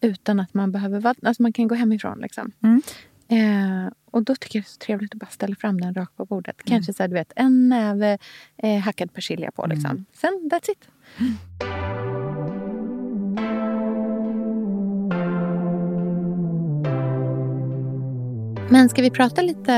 utan 0.00 0.40
att 0.40 0.54
man 0.54 0.72
behöver 0.72 1.00
vattna. 1.00 1.28
Alltså 1.28 1.42
man 1.42 1.52
kan 1.52 1.68
gå 1.68 1.74
hemifrån. 1.74 2.18
Liksom. 2.20 2.52
Mm. 2.62 2.82
Eh, 3.28 3.92
och 4.14 4.22
då 4.22 4.34
tycker 4.34 4.58
jag 4.58 4.64
det 4.64 4.68
är 4.68 4.70
så 4.70 4.78
trevligt 4.78 5.14
att 5.14 5.20
bara 5.20 5.30
ställa 5.30 5.56
fram 5.56 5.80
den 5.80 5.94
rakt 5.94 6.16
på 6.16 6.24
bordet. 6.24 6.56
Kanske 6.64 6.92
så 6.92 7.02
här, 7.02 7.08
du 7.08 7.14
vet, 7.14 7.32
en 7.36 7.68
näve 7.68 8.18
eh, 8.56 8.78
hackad 8.78 9.14
persilja 9.14 9.50
på. 9.50 9.66
Liksom. 9.66 10.04
Sen, 10.12 10.50
that's 10.52 10.70
it. 10.70 10.88
Men 18.70 18.88
ska 18.88 19.02
vi 19.02 19.10
prata 19.10 19.42
lite 19.42 19.74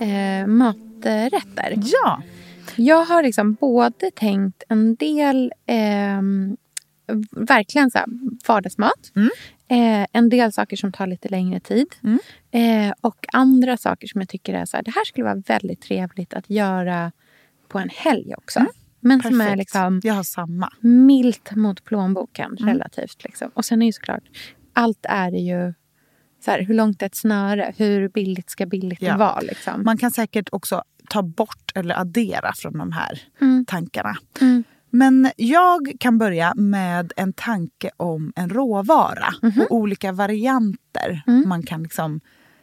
eh, 0.00 0.46
maträtter? 0.46 1.74
Ja, 1.76 2.22
Jag 2.76 3.04
har 3.04 3.22
liksom 3.22 3.54
både 3.54 4.10
tänkt 4.10 4.62
en 4.68 4.94
del 4.94 5.52
ehm, 5.66 6.56
verkligen 7.30 7.90
så 7.90 7.98
här, 7.98 8.06
vardagsmat. 8.48 9.12
Mm. 9.16 9.30
Eh, 9.70 10.06
en 10.12 10.28
del 10.28 10.52
saker 10.52 10.76
som 10.76 10.92
tar 10.92 11.06
lite 11.06 11.28
längre 11.28 11.60
tid. 11.60 11.86
Mm. 12.02 12.18
Eh, 12.50 12.94
och 13.00 13.26
andra 13.32 13.76
saker 13.76 14.06
som 14.06 14.20
jag 14.20 14.28
tycker 14.28 14.54
är 14.54 14.64
så 14.64 14.76
här, 14.76 14.84
det 14.84 14.90
här 14.90 15.04
skulle 15.04 15.24
vara 15.24 15.42
väldigt 15.46 15.80
trevligt 15.82 16.34
att 16.34 16.50
göra 16.50 17.12
på 17.68 17.78
en 17.78 17.88
helg 17.94 18.34
också. 18.36 18.66
Men 19.00 19.22
som 19.22 19.40
är 19.40 19.44
perfekt. 19.44 19.58
liksom 19.58 20.00
Jag 20.04 20.14
har 20.14 20.22
samma. 20.22 20.72
milt 20.80 21.54
mot 21.54 21.84
plånboken 21.84 22.56
Mm. 22.60 22.68
relativt. 22.74 23.24
Liksom. 23.24 23.50
Och 23.54 23.64
sen 23.64 23.82
är 23.82 23.86
ju 23.86 23.92
såklart, 23.92 24.22
allt 24.72 25.06
är 25.08 25.30
ju 25.30 25.74
så 26.44 26.50
här, 26.50 26.62
hur 26.62 26.74
långt 26.74 27.02
är 27.02 27.06
ett 27.06 27.14
snöre? 27.16 27.72
Hur 27.76 28.08
billigt 28.08 28.50
ska 28.50 28.66
billigt 28.66 29.02
Ja. 29.02 29.16
vara? 29.16 29.40
Liksom? 29.40 29.82
Man 29.84 29.98
kan 29.98 30.10
säkert 30.10 30.48
också 30.52 30.82
ta 31.10 31.22
bort 31.22 31.72
eller 31.74 32.00
addera 32.00 32.52
från 32.56 32.78
de 32.78 32.92
här 32.92 33.22
Mm. 33.40 33.64
tankarna. 33.64 34.16
Mm. 34.92 35.20
Men 35.22 35.32
jag 35.36 35.92
kan 36.00 36.18
börja 36.18 36.54
med 36.54 37.12
en 37.16 37.32
tanke 37.32 37.90
om 37.96 38.32
en 38.36 38.50
råvara 38.50 39.34
Mhm. 39.42 39.60
och 39.70 39.76
olika 39.76 40.12
varianter 40.12 41.22
man 41.46 41.62
kan 41.62 41.82
liksom 41.82 42.20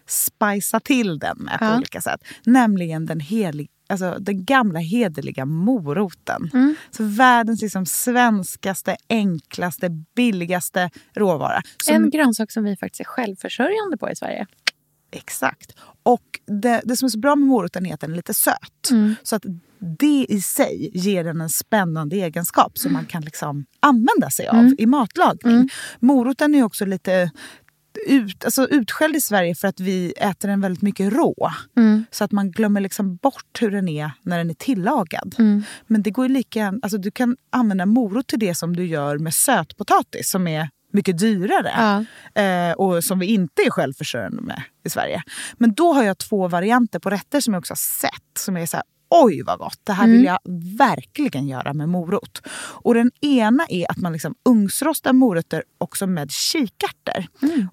spicea 0.08 0.80
till 0.80 1.20
den 1.20 1.38
med 1.38 1.60
på 1.60 1.66
Mm. 1.66 1.74
Ja. 1.74 1.78
olika 1.78 2.02
sätt. 2.02 2.22
Nämligen 2.46 3.06
den, 3.06 3.20
helig, 3.20 3.70
alltså 3.90 4.18
den 4.20 4.46
gamla 4.46 4.80
hederliga 4.80 5.46
moroten. 5.46 6.50
Mm. 6.54 6.76
Så 6.92 7.04
världens 7.04 7.62
liksom 7.62 7.86
svenskaste, 7.86 8.96
enklaste, 9.10 9.90
billigaste 10.16 10.90
råvara. 11.16 11.62
Som 11.84 11.96
En 11.96 12.10
grönsak 12.10 12.52
som 12.52 12.64
vi 12.64 12.78
faktiskt 12.78 13.00
är 13.02 13.06
självförsörjande 13.06 13.98
på 14.00 14.10
i 14.10 14.16
Sverige. 14.16 14.48
Exakt. 15.16 15.72
Och 16.04 16.40
det, 16.62 16.82
det 16.84 16.98
som 16.98 17.06
är 17.06 17.10
så 17.10 17.20
bra 17.20 17.36
med 17.36 17.48
moroten 17.48 17.86
är 17.86 17.94
att 17.94 18.00
den 18.00 18.12
är 18.12 18.16
lite 18.16 18.34
söt. 18.34 18.92
Mm. 18.92 19.16
Så 19.24 19.36
att 19.36 19.44
det 20.00 20.26
i 20.30 20.42
sig 20.42 20.92
ger 20.94 21.24
den 21.24 21.42
en 21.42 21.50
spännande 21.50 22.16
egenskap 22.16 22.78
som 22.78 22.94
man 22.94 23.06
kan 23.06 23.22
liksom 23.22 23.66
använda 23.80 24.30
sig 24.30 24.48
av 24.48 24.56
Mm. 24.56 24.76
i 24.78 24.86
matlagning. 24.86 25.70
Moroten 26.00 26.56
är 26.56 26.64
också 26.64 26.86
lite 26.86 27.32
ut, 28.08 28.46
alltså 28.46 28.68
utskälld 28.68 29.16
i 29.16 29.22
Sverige 29.22 29.56
för 29.56 29.68
att 29.68 29.80
vi 29.80 30.12
äter 30.18 30.48
den 30.50 30.62
väldigt 30.62 30.82
mycket 30.82 31.14
rå. 31.14 31.52
Mm. 31.78 32.06
Så 32.12 32.24
att 32.24 32.32
man 32.32 32.52
glömmer 32.52 32.82
liksom 32.82 33.16
bort 33.16 33.62
hur 33.62 33.72
den 33.72 33.88
är 33.88 34.12
när 34.22 34.38
den 34.38 34.50
är 34.50 34.54
tillagad. 34.54 35.36
Mm. 35.38 35.64
Men 35.88 36.04
det 36.04 36.12
går 36.12 36.28
ju 36.28 36.34
lika, 36.34 36.74
alltså 36.82 36.98
du 36.98 37.12
kan 37.12 37.38
använda 37.50 37.86
morot 37.86 38.28
till 38.28 38.40
det 38.40 38.56
som 38.56 38.76
du 38.76 38.86
gör 38.86 39.18
med 39.18 39.34
sötpotatis 39.34 40.30
som 40.30 40.48
är 40.48 40.70
mycket 40.96 41.20
dyrare 41.20 41.72
Ja. 42.36 42.42
eh, 42.42 42.72
och 42.72 43.04
som 43.04 43.20
vi 43.20 43.26
inte 43.26 43.62
är 43.62 43.70
självförsörjande 43.70 44.42
med 44.42 44.62
i 44.86 44.90
Sverige. 44.90 45.24
Men 45.58 45.74
då 45.74 45.94
har 45.94 46.04
jag 46.04 46.18
två 46.18 46.48
varianter 46.48 47.00
på 47.00 47.10
rätter 47.10 47.40
som 47.40 47.54
jag 47.54 47.62
också 47.62 47.72
har 47.72 47.76
sett 47.76 48.38
som 48.38 48.58
är 48.58 48.66
så 48.66 48.78
här 48.78 48.84
Oj 49.10 49.42
vad 49.44 49.60
gott, 49.60 49.80
det 49.84 49.94
här 49.94 50.08
vill 50.08 50.24
jag 50.24 50.40
verkligen 50.78 51.48
göra 51.48 51.74
med 51.74 51.90
morot. 51.90 52.42
Och 52.58 52.94
den 52.94 53.12
ena 53.22 53.66
är 53.70 53.92
att 53.92 53.98
man 53.98 54.14
liksom 54.14 54.36
ugnsrostar 54.50 55.14
morötter 55.14 55.64
också 55.78 56.08
med 56.08 56.32
kikärtor. 56.32 57.26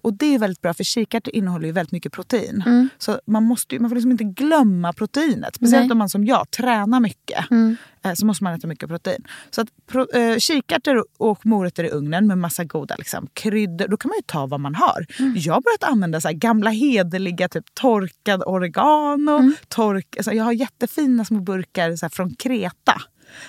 Och 0.02 0.14
det 0.14 0.34
är 0.34 0.38
väldigt 0.38 0.60
bra 0.60 0.74
för 0.74 0.84
kikärtor 0.84 1.34
innehåller 1.34 1.66
ju 1.66 1.72
väldigt 1.72 1.92
mycket 1.92 2.12
protein. 2.12 2.62
Så 2.98 3.20
man, 3.26 3.42
måste 3.44 3.78
man 3.78 3.90
får 3.90 3.94
liksom 3.94 4.10
inte 4.10 4.24
glömma 4.24 4.92
proteinet. 4.92 5.56
Speciellt 5.56 5.84
Nej. 5.84 5.92
om 5.92 5.98
man 5.98 6.08
som 6.08 6.24
jag 6.24 6.50
tränar 6.50 7.00
mycket. 7.00 7.44
Eh, 8.04 8.14
så 8.14 8.26
måste 8.26 8.44
man 8.44 8.54
äta 8.54 8.66
mycket 8.66 8.88
protein. 8.88 9.24
Så 9.50 9.60
att 9.60 9.68
pro, 9.86 10.06
eh, 10.14 10.38
kikärtor 10.38 11.04
och 11.18 11.46
morötter 11.46 11.84
i 11.84 11.90
ugnen 11.90 12.26
med 12.26 12.38
massa 12.38 12.64
goda 12.64 12.96
liksom, 12.98 13.28
kryddor. 13.32 13.88
Då 13.88 13.96
kan 13.96 14.08
man 14.08 14.16
ju 14.16 14.22
ta 14.26 14.46
vad 14.46 14.60
man 14.60 14.74
har. 14.74 15.06
Jag 15.34 15.54
har 15.54 15.60
börjat 15.60 15.92
använda 15.92 16.20
så 16.20 16.28
här, 16.28 16.34
gamla 16.34 16.70
hederliga 16.70 17.48
typ 17.48 17.74
torkad 17.74 18.42
oregano. 18.46 19.52
Tork, 19.68 20.16
alltså, 20.16 20.32
jag 20.32 20.44
har 20.44 20.52
jättefina 20.52 21.24
små 21.24 21.40
burkar 21.40 21.96
så 21.96 22.06
här, 22.06 22.10
från 22.10 22.34
Kreta 22.34 23.02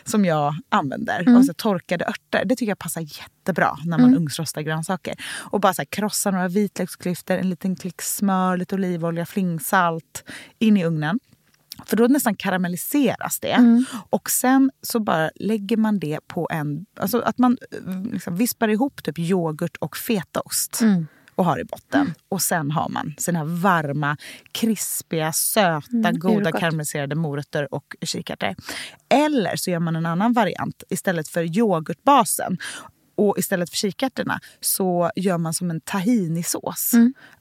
som 0.03 0.25
jag 0.25 0.55
använder. 0.69 1.23
Och 1.37 1.45
så 1.45 1.53
torkade 1.53 2.05
örter. 2.05 2.45
Det 2.45 2.55
tycker 2.55 2.71
jag 2.71 2.79
passar 2.79 3.01
jättebra 3.01 3.77
när 3.85 3.97
man 3.97 4.15
ugnsrostar 4.15 4.61
grönsaker. 4.61 5.15
Och 5.39 5.59
bara 5.59 5.73
så 5.73 5.81
här, 5.81 5.85
krossa 5.85 6.31
några 6.31 6.47
vitlöksklyftor, 6.47 7.35
en 7.35 7.49
liten 7.49 7.75
klick 7.75 8.01
smör, 8.01 8.57
lite 8.57 8.75
olivolja, 8.75 9.25
flingsalt 9.25 10.23
in 10.59 10.77
i 10.77 10.85
ugnen. 10.85 11.19
För 11.85 11.97
då 11.97 12.07
nästan 12.07 12.35
karamelliseras 12.35 13.39
det. 13.39 13.85
Och 14.09 14.29
sen 14.29 14.71
så 14.81 14.99
bara 14.99 15.31
lägger 15.35 15.77
man 15.77 15.99
det 15.99 16.19
på 16.27 16.47
en... 16.51 16.85
Alltså 16.99 17.19
att 17.19 17.37
man 17.37 17.57
eh, 17.71 18.11
liksom 18.11 18.35
vispar 18.35 18.67
ihop 18.67 19.03
typ 19.03 19.19
yoghurt 19.19 19.77
och 19.77 19.97
fetaost. 19.97 20.81
Och 21.35 21.45
har 21.45 21.59
i 21.59 21.63
botten. 21.63 22.13
Och 22.29 22.41
sen 22.41 22.71
har 22.71 22.89
man 22.89 23.13
sina 23.17 23.43
varma, 23.43 24.17
krispiga, 24.51 25.33
söta, 25.33 26.11
goda 26.11 26.51
gott. 26.51 26.59
karamelliserade 26.59 27.15
morötter 27.15 27.73
och 27.73 27.95
kikärtor. 28.01 28.55
Eller 29.09 29.55
så 29.55 29.71
gör 29.71 29.79
man 29.79 29.95
en 29.95 30.05
annan 30.05 30.33
variant. 30.33 30.83
Istället 30.89 31.27
för 31.27 31.57
yoghurtbasen 31.57 32.57
och 33.15 33.37
istället 33.37 33.69
för 33.69 33.77
kikärtorna 33.77 34.39
så 34.61 35.11
gör 35.15 35.37
man 35.37 35.53
som 35.53 35.69
en 35.69 35.81
tahinisås. 35.81 36.91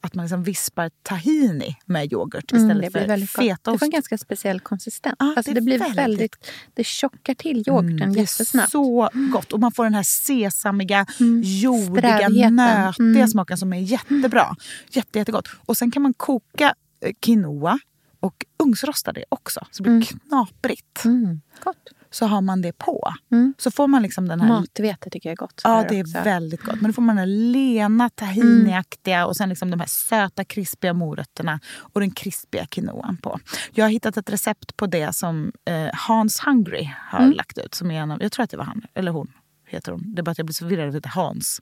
Att 0.01 0.15
man 0.15 0.25
liksom 0.25 0.43
vispar 0.43 0.91
tahini 1.03 1.77
med 1.87 2.13
yoghurt 2.13 2.53
Mm, 2.53 2.65
istället 2.65 2.93
det 2.93 2.99
blir 2.99 3.01
för 3.01 3.09
gott. 3.09 3.21
Det 3.21 3.27
fetaost. 3.57 3.79
får 3.79 3.87
en 3.87 3.91
ganska 3.91 4.19
speciell 4.19 4.61
konsistens. 4.61 5.17
Ja, 5.19 5.35
alltså 5.37 5.51
det 5.53 5.61
det, 5.61 5.65
blir 5.65 5.79
väldigt- 5.79 5.99
väldigt... 5.99 6.37
Det 6.75 6.85
tjockar 6.87 7.35
till 7.35 7.65
yoghurten 7.69 8.03
Mm, 8.03 8.13
jättesnabbt. 8.13 8.73
så 8.73 9.09
gott. 9.33 9.53
Och 9.53 9.61
man 9.61 9.73
får 9.73 9.85
den 9.85 9.95
här 9.95 10.03
sesamiga, 10.03 11.07
jordiga, 11.45 12.17
Strävheten. 12.19 12.57
nötiga 12.57 12.95
Mm. 12.99 13.29
smaken 13.29 13.59
som 13.59 13.73
är 13.73 13.79
jättebra. 13.81 14.57
Jätte, 14.91 15.19
jättegott. 15.19 15.49
Och 15.67 15.77
sen 15.77 15.91
kan 15.91 16.03
man 16.03 16.15
koka 16.15 16.75
eh, 17.01 17.13
quinoa 17.21 17.79
och 18.21 18.45
ugnsrosta 18.59 19.13
det 19.13 19.25
också. 19.29 19.67
Så 19.71 19.83
det 19.83 19.91
blir 19.91 20.07
knaprigt. 20.07 21.05
Mm, 21.05 21.41
gott. 21.65 21.77
Så 22.13 22.27
har 22.27 22.41
man 22.41 22.63
det 22.63 22.73
på. 22.73 23.13
Mm. 23.33 23.55
Så 23.59 23.71
får 23.71 23.89
man 23.89 24.03
liksom 24.03 24.29
den 24.29 24.41
här... 24.41 24.49
Matvete 24.49 25.11
tycker 25.11 25.29
jag 25.29 25.33
är 25.33 25.37
gott. 25.37 25.61
Ja, 25.65 25.85
det 25.89 25.99
är 25.99 26.05
också. 26.05 26.21
väldigt 26.25 26.63
gott. 26.63 26.81
Men 26.81 26.91
då 26.91 26.93
får 26.93 27.03
man 27.03 27.17
den 27.17 27.53
lena 27.53 28.11
tahiniaktiga 28.11 29.27
och 29.27 29.37
sen 29.37 29.49
liksom 29.49 29.71
de 29.71 29.81
här 29.81 29.87
söta 29.87 30.45
krispiga 30.45 30.93
morötterna 30.93 31.61
och 31.79 32.01
den 32.01 32.11
krispiga 32.11 32.67
quinoan 32.67 33.17
på. 33.17 33.41
Jag 33.73 33.85
har 33.85 33.91
hittat 33.91 34.17
ett 34.17 34.31
recept 34.31 34.77
på 34.77 34.87
det 34.87 35.13
som 35.13 35.53
eh, 35.65 35.91
Hans 35.93 36.41
Hungry 36.47 36.91
har 37.11 37.27
lagt 37.27 37.59
ut. 37.59 37.75
Som 37.75 37.91
är 37.91 38.01
en 38.01 38.11
av, 38.11 38.23
jag 38.23 38.33
tror 38.33 38.45
att 38.45 38.51
det 38.51 38.57
var 38.57 38.65
han, 38.65 38.83
eller 38.95 39.13
hon 39.13 39.33
heter 39.73 39.93
hon. 39.93 40.15
Det 40.15 40.21
är 40.21 40.23
bara 40.23 40.31
att 40.31 40.39
jag 40.39 40.47
blir 40.47 40.55
så 40.55 40.65
förvirrad 40.65 40.83
av 40.83 40.89
att 40.89 41.03
det 41.03 41.09
heter 41.09 41.21
Hans. 41.21 41.61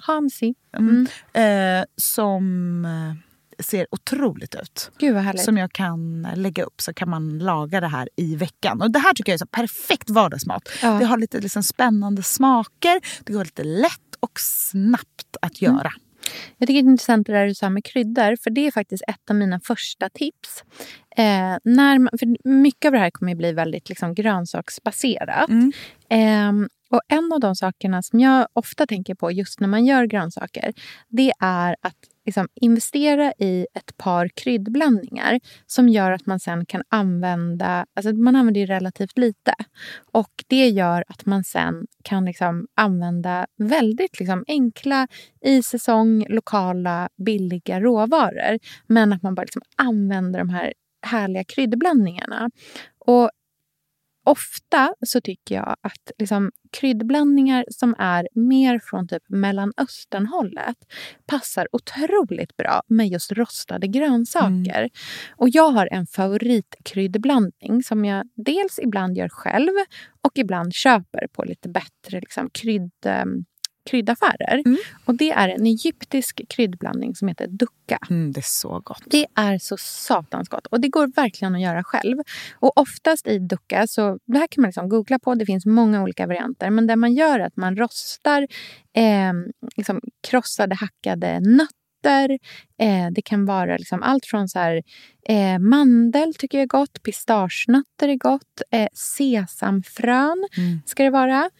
Hamsi. 0.02 0.54
Mm. 0.76 1.06
Eh, 1.32 1.84
som 1.96 2.84
eh, 2.84 3.31
ser 3.62 3.86
otroligt 3.90 4.54
ut. 4.54 4.90
Gud 4.98 5.14
vad 5.14 5.22
härligt. 5.22 5.44
Som 5.44 5.56
jag 5.58 5.72
kan 5.72 6.28
lägga 6.34 6.64
upp 6.64 6.80
så 6.80 6.94
kan 6.94 7.10
man 7.10 7.38
laga 7.38 7.80
det 7.80 7.88
här 7.88 8.08
i 8.16 8.36
veckan. 8.36 8.82
Och 8.82 8.90
Det 8.90 8.98
här 8.98 9.14
tycker 9.14 9.32
jag 9.32 9.34
är 9.34 9.38
så 9.38 9.46
perfekt 9.46 10.10
vardagsmat. 10.10 10.68
Ja. 10.82 10.90
Det 10.98 11.04
har 11.04 11.18
lite 11.18 11.40
liksom 11.40 11.62
spännande 11.62 12.22
smaker. 12.22 13.00
Det 13.24 13.32
går 13.32 13.44
lite 13.44 13.64
lätt 13.64 14.14
och 14.20 14.40
snabbt 14.40 15.36
att 15.42 15.62
Mm. 15.62 15.74
göra. 15.76 15.92
Jag 16.58 16.68
tycker 16.68 16.82
det 16.82 16.88
är 16.88 16.90
intressant 16.90 17.26
det 17.26 17.32
där 17.32 17.46
du 17.46 17.54
sa 17.54 17.70
med 17.70 17.84
kryddor. 17.84 18.36
För 18.42 18.50
det 18.50 18.66
är 18.66 18.70
faktiskt 18.70 19.02
ett 19.08 19.30
av 19.30 19.36
mina 19.36 19.60
första 19.60 20.08
tips. 20.08 20.64
Eh, 21.16 21.56
när 21.64 21.98
man, 21.98 22.08
för 22.18 22.48
mycket 22.48 22.88
av 22.88 22.92
det 22.92 22.98
här 22.98 23.10
kommer 23.10 23.32
ju 23.32 23.36
bli 23.36 23.52
väldigt 23.52 23.88
liksom, 23.88 24.14
grönsaksbaserat. 24.14 25.48
Mm. 25.48 25.72
Ehm, 26.08 26.68
och 26.90 27.00
en 27.08 27.32
av 27.32 27.40
de 27.40 27.56
sakerna 27.56 28.02
som 28.02 28.20
jag 28.20 28.46
ofta 28.52 28.86
tänker 28.86 29.14
på 29.14 29.30
just 29.32 29.60
när 29.60 29.68
man 29.68 29.84
gör 29.86 30.04
grönsaker. 30.04 30.72
Det 31.08 31.32
är 31.40 31.76
att 31.82 31.96
liksom, 32.26 32.48
investera 32.54 33.32
i 33.38 33.66
ett 33.74 33.96
par 33.96 34.28
kryddblandningar. 34.28 35.40
Som 35.66 35.88
gör 35.88 36.12
att 36.12 36.26
man 36.26 36.40
sen 36.40 36.66
kan 36.66 36.82
använda, 36.88 37.86
alltså 37.96 38.12
man 38.12 38.36
använder 38.36 38.60
ju 38.60 38.66
relativt 38.66 39.18
lite. 39.18 39.54
Och 40.12 40.44
det 40.46 40.68
gör 40.68 41.04
att 41.08 41.26
man 41.26 41.44
sen 41.44 41.86
kan 42.04 42.24
liksom 42.24 42.66
använda 42.74 43.46
väldigt 43.58 44.18
liksom 44.18 44.44
enkla, 44.48 45.08
i 45.44 45.62
säsong, 45.62 46.26
lokala, 46.28 47.08
billiga 47.24 47.80
råvaror. 47.80 48.58
Men 48.86 49.12
att 49.12 49.22
man 49.22 49.34
bara 49.34 49.42
liksom 49.42 49.62
använder 49.76 50.38
de 50.38 50.48
här 50.48 50.72
härliga 51.06 51.44
kryddblandningarna. 51.44 52.50
Och 52.98 53.30
ofta 54.24 54.94
så 55.06 55.20
tycker 55.20 55.54
jag 55.54 55.76
att 55.80 56.12
liksom 56.18 56.50
kryddblandningar 56.72 57.64
som 57.68 57.94
är 57.98 58.28
mer 58.34 58.80
från 58.84 59.08
typ 59.08 59.22
Mellanösternhållet 59.28 60.76
passar 61.26 61.68
otroligt 61.72 62.56
bra 62.56 62.82
med 62.86 63.08
just 63.08 63.32
rostade 63.32 63.86
grönsaker. 63.86 64.90
Och 65.36 65.48
jag 65.48 65.70
har 65.70 65.88
en 65.92 66.06
favoritkryddblandning 66.06 67.82
som 67.82 68.04
jag 68.04 68.24
dels 68.36 68.78
ibland 68.78 69.16
gör 69.16 69.28
själv 69.28 69.72
och 70.22 70.32
ibland 70.38 70.74
köper 70.74 71.26
på 71.32 71.44
lite 71.44 71.68
bättre 71.68 72.20
liksom, 72.20 72.50
krydd, 72.50 72.92
eh, 73.06 73.24
kryddaffärer. 73.90 74.62
Och 75.04 75.14
det 75.14 75.30
är 75.30 75.48
en 75.48 75.66
egyptisk 75.66 76.40
kryddblandning 76.48 77.14
som 77.14 77.28
heter 77.28 77.46
dukkha. 77.46 77.98
Mm, 78.10 78.32
det 78.32 78.40
är 78.40 78.44
så 78.46 78.80
gott. 78.84 79.02
Det 79.06 79.26
är 79.34 79.58
så 79.58 79.76
satans 79.76 80.48
gott. 80.48 80.66
Och 80.66 80.80
det 80.80 80.88
går 80.88 81.06
verkligen 81.16 81.54
att 81.54 81.60
göra 81.60 81.84
själv. 81.84 82.16
Och 82.54 82.78
oftast 82.78 83.26
i 83.26 83.38
dukkha, 83.38 83.86
så 83.86 84.18
det 84.26 84.38
här 84.38 84.46
kan 84.46 84.62
man 84.62 84.68
liksom 84.68 84.88
googla 84.88 85.18
på, 85.18 85.34
det 85.34 85.46
finns 85.46 85.66
många 85.66 86.02
olika 86.02 86.26
varianter. 86.26 86.70
Men 86.70 86.86
det 86.86 86.96
man 86.96 87.14
gör 87.14 87.40
är 87.40 87.46
att 87.46 87.56
man 87.56 87.76
rostar 87.76 88.42
eh, 88.96 89.32
liksom 89.76 90.00
krossade 90.28 90.74
hackade 90.74 91.40
nötter. 91.40 92.38
Eh, 92.78 93.10
det 93.12 93.22
kan 93.22 93.44
vara 93.46 93.76
liksom 93.76 94.02
allt 94.02 94.26
från 94.26 94.48
så 94.48 94.58
här, 94.58 94.82
eh, 95.28 95.58
mandel 95.58 96.34
tycker 96.34 96.58
jag 96.58 96.62
är 96.62 96.68
gott, 96.68 97.02
pistagenötter 97.02 98.08
är 98.08 98.16
gott, 98.16 98.62
eh, 98.70 98.88
sesamfrön 98.94 100.48
ska 100.86 101.02
det 101.02 101.10
vara. 101.10 101.50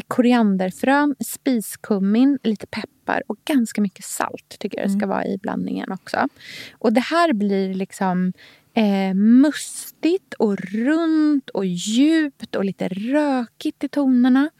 Korianderfrön, 0.00 1.14
spiskummin, 1.26 2.38
lite 2.42 2.66
peppar 2.66 3.22
och 3.26 3.36
ganska 3.44 3.80
mycket 3.80 4.04
salt 4.04 4.56
tycker 4.58 4.78
jag 4.78 4.88
det 4.88 4.92
ska 4.92 5.06
vara 5.06 5.26
i 5.26 5.38
blandningen 5.38 5.92
också. 5.92 6.28
Och 6.72 6.92
det 6.92 7.00
här 7.00 7.32
blir 7.32 7.74
liksom 7.74 8.32
eh, 8.74 9.14
mustigt 9.14 10.34
och 10.34 10.56
runt 10.58 11.50
och 11.50 11.66
djupt 11.66 12.56
och 12.56 12.64
lite 12.64 12.88
rökigt 12.88 13.84
i 13.84 13.88
tonerna. 13.88 14.50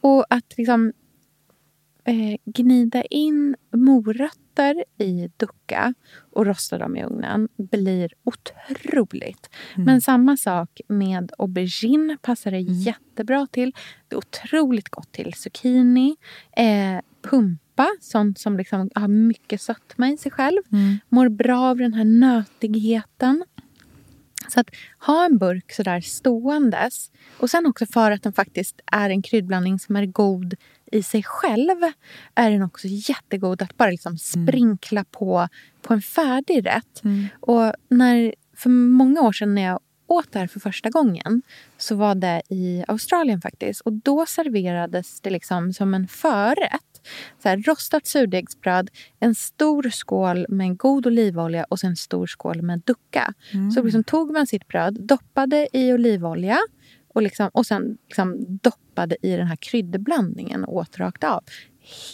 Och 0.00 0.24
att 0.30 0.54
liksom 0.56 0.92
eh, 2.04 2.36
gnida 2.44 3.02
in 3.02 3.56
morötter 3.72 4.45
i 4.98 5.30
ducka 5.36 5.94
och 6.32 6.46
rosta 6.46 6.78
dem 6.78 6.96
i 6.96 7.04
ugnen 7.04 7.48
blir 7.56 8.12
otroligt. 8.24 9.50
Men 9.74 10.00
samma 10.00 10.36
sak 10.36 10.80
med 10.88 11.32
aubergine 11.38 12.16
passar 12.22 12.50
det 12.50 12.60
jättebra 12.60 13.46
till. 13.50 13.72
Det 14.08 14.14
är 14.14 14.18
otroligt 14.18 14.88
gott 14.88 15.12
till 15.12 15.34
zucchini. 15.34 16.16
Eh, 16.56 17.00
pumpa, 17.22 17.88
sånt 18.00 18.38
som 18.38 18.56
liksom 18.56 18.90
har 18.94 19.08
mycket 19.08 19.60
sötma 19.60 20.08
i 20.08 20.16
sig 20.16 20.32
själv. 20.32 20.62
Mår 21.08 21.28
bra 21.28 21.60
av 21.60 21.76
den 21.76 21.94
här 21.94 22.04
nötigheten. 22.04 23.44
Så 24.48 24.60
att 24.60 24.70
ha 24.98 25.24
en 25.24 25.38
burk 25.38 25.72
sådär 25.72 26.00
ståendes 26.00 27.10
och 27.38 27.50
sen 27.50 27.66
också 27.66 27.86
för 27.86 28.10
att 28.10 28.22
den 28.22 28.32
faktiskt 28.32 28.80
är 28.86 29.10
en 29.10 29.22
kryddblandning 29.22 29.78
som 29.78 29.96
är 29.96 30.06
god 30.06 30.54
i 30.92 31.02
sig 31.02 31.22
själv 31.22 31.76
är 32.34 32.50
den 32.50 32.62
också 32.62 32.88
jättegod 32.90 33.62
att 33.62 33.76
bara 33.76 33.90
liksom 33.90 34.18
sprinkla 34.18 35.04
på, 35.04 35.48
på 35.82 35.94
en 35.94 36.02
färdig 36.02 36.66
rätt. 36.66 37.02
Och 37.40 37.72
när, 37.88 38.34
för 38.56 38.70
många 38.70 39.20
år 39.20 39.32
sedan 39.32 39.54
när 39.54 39.62
jag 39.62 39.80
åt 40.08 40.32
det 40.32 40.38
här 40.38 40.46
för 40.46 40.60
första 40.60 40.90
gången 40.90 41.42
så 41.78 41.94
var 41.94 42.14
det 42.14 42.42
i 42.48 42.84
Australien 42.88 43.40
faktiskt. 43.40 43.80
Och 43.80 43.92
då 43.92 44.26
serverades 44.26 45.20
det 45.20 45.30
liksom 45.30 45.72
som 45.72 45.94
en 45.94 46.08
förrätt. 46.08 46.82
Så 47.42 47.48
här, 47.48 47.56
rostat 47.56 48.06
surdegsbröd, 48.06 48.90
en 49.20 49.34
stor 49.34 49.90
skål 49.90 50.46
med 50.48 50.64
en 50.64 50.76
god 50.76 51.06
olivolja 51.06 51.64
och 51.64 51.78
sen 51.78 51.90
en 51.90 51.96
stor 51.96 52.26
skål 52.26 52.62
med 52.62 52.82
ducka. 52.84 53.34
Så 53.74 53.82
liksom 53.82 54.04
tog 54.04 54.32
man 54.32 54.46
sitt 54.46 54.68
bröd, 54.68 54.96
doppade 55.00 55.68
i 55.72 55.92
olivolja 55.92 56.58
och, 57.16 57.22
liksom, 57.22 57.50
och 57.52 57.66
sen 57.66 57.98
liksom 58.06 58.58
doppade 58.62 59.16
i 59.22 59.36
den 59.36 59.46
här 59.46 59.56
kryddblandningen 59.56 60.64
och 60.64 60.76
åt 60.76 60.98
rakt 60.98 61.24
av. 61.24 61.44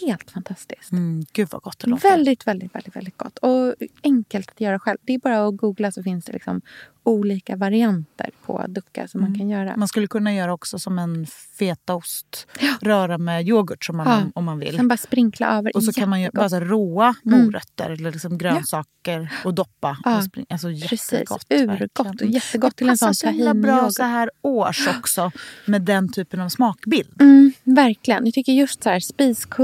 Helt 0.01 0.31
fantastiskt. 0.31 0.91
Mm, 0.91 1.25
gud 1.33 1.47
vad 1.51 1.61
gott 1.61 1.79
det 1.79 1.87
låter. 1.89 2.09
Väldigt, 2.09 2.47
väldigt, 2.47 2.75
väldigt, 2.75 2.95
väldigt 2.95 3.17
gott. 3.17 3.37
Och 3.37 3.75
enkelt 4.03 4.49
att 4.51 4.61
göra 4.61 4.79
själv. 4.79 4.97
Det 5.01 5.13
är 5.13 5.19
bara 5.19 5.47
att 5.47 5.57
googla 5.57 5.91
så 5.91 6.03
finns 6.03 6.25
det 6.25 6.33
liksom 6.33 6.61
olika 7.05 7.55
varianter 7.55 8.29
på 8.45 8.65
ducka 8.67 9.07
som 9.07 9.21
man 9.21 9.35
kan 9.39 9.49
göra. 9.49 9.77
Man 9.77 9.87
skulle 9.87 10.07
kunna 10.07 10.33
göra 10.33 10.53
också 10.53 10.79
som 10.79 10.99
en 10.99 11.25
fetaost. 11.59 12.47
Röra 12.81 13.17
med 13.17 13.47
yoghurt 13.47 13.85
som 13.85 13.97
man, 13.97 14.07
Ja. 14.07 14.21
om, 14.35 14.45
man 14.45 14.59
vill. 14.59 14.75
Sen 14.75 14.87
bara 14.87 14.97
sprinkla 14.97 15.57
över. 15.57 15.75
Och 15.75 15.83
så 15.83 15.93
kan 15.93 16.09
man 16.09 16.19
ju 16.19 16.25
Jättegott. 16.25 16.51
bara 16.51 16.59
råa 16.65 17.15
morötter 17.23 17.89
eller 17.89 18.11
liksom 18.11 18.37
grönsaker 18.37 19.29
och 19.45 19.53
doppa. 19.53 19.97
Ja. 20.03 20.17
Och 20.17 20.23
spring, 20.23 20.45
alltså 20.49 20.67
Precis. 20.67 21.11
jättegott. 21.13 21.45
Urgott 21.49 22.21
och 22.21 22.27
jättegott 22.27 22.75
till 22.75 22.89
en 22.89 22.97
sån 22.97 23.07
passar 23.09 23.33
så 23.33 23.53
bra 23.53 23.91
så 23.91 24.03
här 24.03 24.29
års 24.41 24.87
också 24.99 25.31
med 25.65 25.81
den 25.81 26.11
typen 26.11 26.39
av 26.41 26.49
smakbild. 26.49 27.21
Mm, 27.21 27.53
verkligen. 27.63 28.25
Jag 28.25 28.33
tycker 28.33 28.53
just 28.53 28.83
så 28.83 28.89
här, 28.89 28.99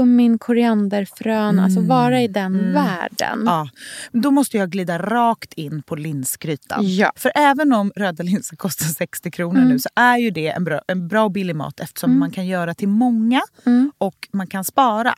spiskummin, 0.00 0.38
korianderfrön, 0.38 1.58
alltså 1.58 1.80
vara 1.80 2.22
i 2.22 2.28
den 2.28 2.72
världen. 2.72 3.32
Mm. 3.32 3.46
Ja. 3.46 3.68
Men 4.12 4.22
Då 4.22 4.30
måste 4.30 4.56
jag 4.56 4.70
glida 4.70 4.98
rakt 4.98 5.52
in 5.52 5.82
på 5.82 5.96
linsgrytan. 5.96 6.96
Ja. 6.96 7.12
För 7.16 7.32
även 7.34 7.72
om 7.72 7.92
röda 7.96 8.22
linser 8.22 8.56
kostar 8.56 8.86
60 8.86 9.30
kronor 9.30 9.60
nu 9.64 9.78
så 9.78 9.88
är 9.94 10.18
ju 10.18 10.30
det 10.30 10.48
en 10.48 10.64
bra, 10.64 10.80
en 10.86 11.08
bra 11.08 11.24
och 11.24 11.30
billig 11.30 11.56
mat 11.56 11.80
eftersom 11.80 12.18
man 12.18 12.30
kan 12.30 12.46
göra 12.46 12.74
till 12.74 12.88
många 12.88 13.42
och 13.98 14.28
man 14.32 14.46
kan 14.46 14.64
spara. 14.64 15.14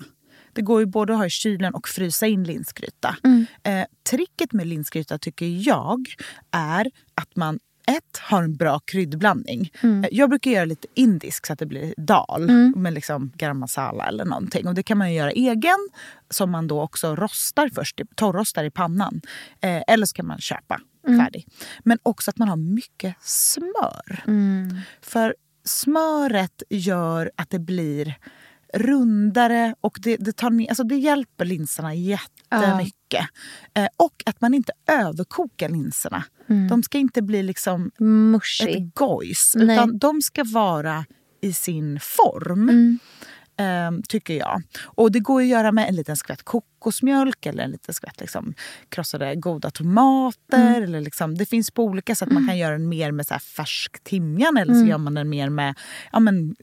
Det 0.55 0.63
går 0.63 0.81
ju 0.81 0.87
både 0.87 1.13
att 1.13 1.19
ha 1.19 1.27
i 1.27 1.31
kylen 1.31 1.75
och 1.75 1.89
frysa 1.89 2.27
in 2.27 2.45
linsgryta. 2.45 3.17
Eh, 3.63 3.85
tricket 4.11 4.53
med 4.53 4.67
linsgryta 4.67 5.19
tycker 5.19 5.47
jag 5.47 6.07
är 6.51 6.91
att 7.15 7.37
man 7.37 7.59
ett, 7.89 8.19
har 8.21 8.43
en 8.43 8.57
bra 8.57 8.79
kryddblandning. 8.79 9.71
Eh, 9.83 10.05
Jag 10.13 10.29
brukar 10.31 10.51
göra 10.51 10.65
lite 10.65 10.89
indisk 10.95 11.47
så 11.47 11.53
att 11.53 11.59
det 11.59 11.67
blir 11.67 11.95
dal 11.97 12.51
med 12.77 12.93
liksom 12.93 13.33
garam 13.37 13.59
masala 13.59 14.07
eller 14.07 14.25
någonting. 14.25 14.67
Och 14.69 14.75
det 14.75 14.83
kan 14.83 14.99
man 14.99 15.13
göra 15.15 15.31
egen 15.31 15.89
som 16.31 16.51
man 16.51 16.67
då 16.67 16.81
också 16.83 17.17
rostar 17.17 17.69
först, 17.75 18.01
torrrostar 18.17 18.65
i 18.65 18.71
pannan. 18.71 19.21
Eh, 19.61 19.83
eller 19.89 20.07
så 20.07 20.15
kan 20.15 20.27
man 20.27 20.39
köpa 20.39 20.81
färdig. 21.25 21.47
Men 21.85 21.99
också 22.03 22.31
att 22.31 22.39
man 22.39 22.49
har 22.49 22.57
mycket 22.57 23.17
smör. 23.23 24.23
För 25.03 25.35
smöret 25.65 26.63
gör 26.71 27.31
att 27.37 27.51
det 27.51 27.59
blir 27.59 28.15
rundare 28.73 29.75
och 29.81 29.99
det, 30.03 30.17
det, 30.17 30.33
tar 30.33 30.51
ner, 30.51 30.69
alltså 30.69 30.85
det 30.85 30.97
hjälper 30.97 31.45
linserna 31.45 31.95
jättemycket. 31.95 33.27
Eh, 33.75 33.87
och 33.97 34.23
att 34.27 34.41
man 34.41 34.55
inte 34.55 34.73
överkokar 34.87 35.69
linserna. 35.69 36.25
De 36.69 36.83
ska 36.83 36.99
inte 36.99 37.23
bli 37.23 37.43
liksom 37.43 37.91
Mushy. 37.99 38.71
ett 38.71 38.95
gojs. 38.95 39.57
Utan 39.59 39.99
de 39.99 40.23
ska 40.23 40.45
vara 40.45 41.05
i 41.41 41.53
sin 41.53 42.01
form. 42.01 42.69
Mm. 42.69 42.99
Ehm, 43.63 44.03
tycker 44.09 44.35
jag. 44.35 44.63
Och 44.85 45.13
det 45.13 45.21
går 45.21 45.41
att 45.41 45.47
göra 45.47 45.73
med 45.73 45.89
en 45.89 45.97
liten 45.97 46.17
skvätt 46.17 46.43
kokosmjölk 46.43 47.47
eller 47.47 47.65
en 47.65 47.71
liten 47.71 47.95
skvätt 47.95 48.21
liksom, 48.21 48.55
krossade 48.89 49.37
goda 49.37 49.71
tomater. 49.71 50.37
Mm. 50.69 50.83
Eller 50.83 51.01
liksom, 51.01 51.35
det 51.39 51.47
finns 51.47 51.71
på 51.71 51.85
olika 51.85 52.15
sätt. 52.15 52.31
Man 52.33 52.47
kan 52.47 52.59
göra 52.59 52.73
den 52.73 52.89
mer 52.89 53.13
med 53.13 53.27
så 53.27 53.39
färsk 53.39 54.05
timjan 54.05 54.57
eller 54.57 54.73
så 54.75 54.79
Mm. 54.79 54.89
gör 54.91 54.99
man 54.99 55.15
den 55.15 55.29
mer 55.29 55.49
med 55.49 55.75
ja, 56.13 56.21
men, 56.21 56.57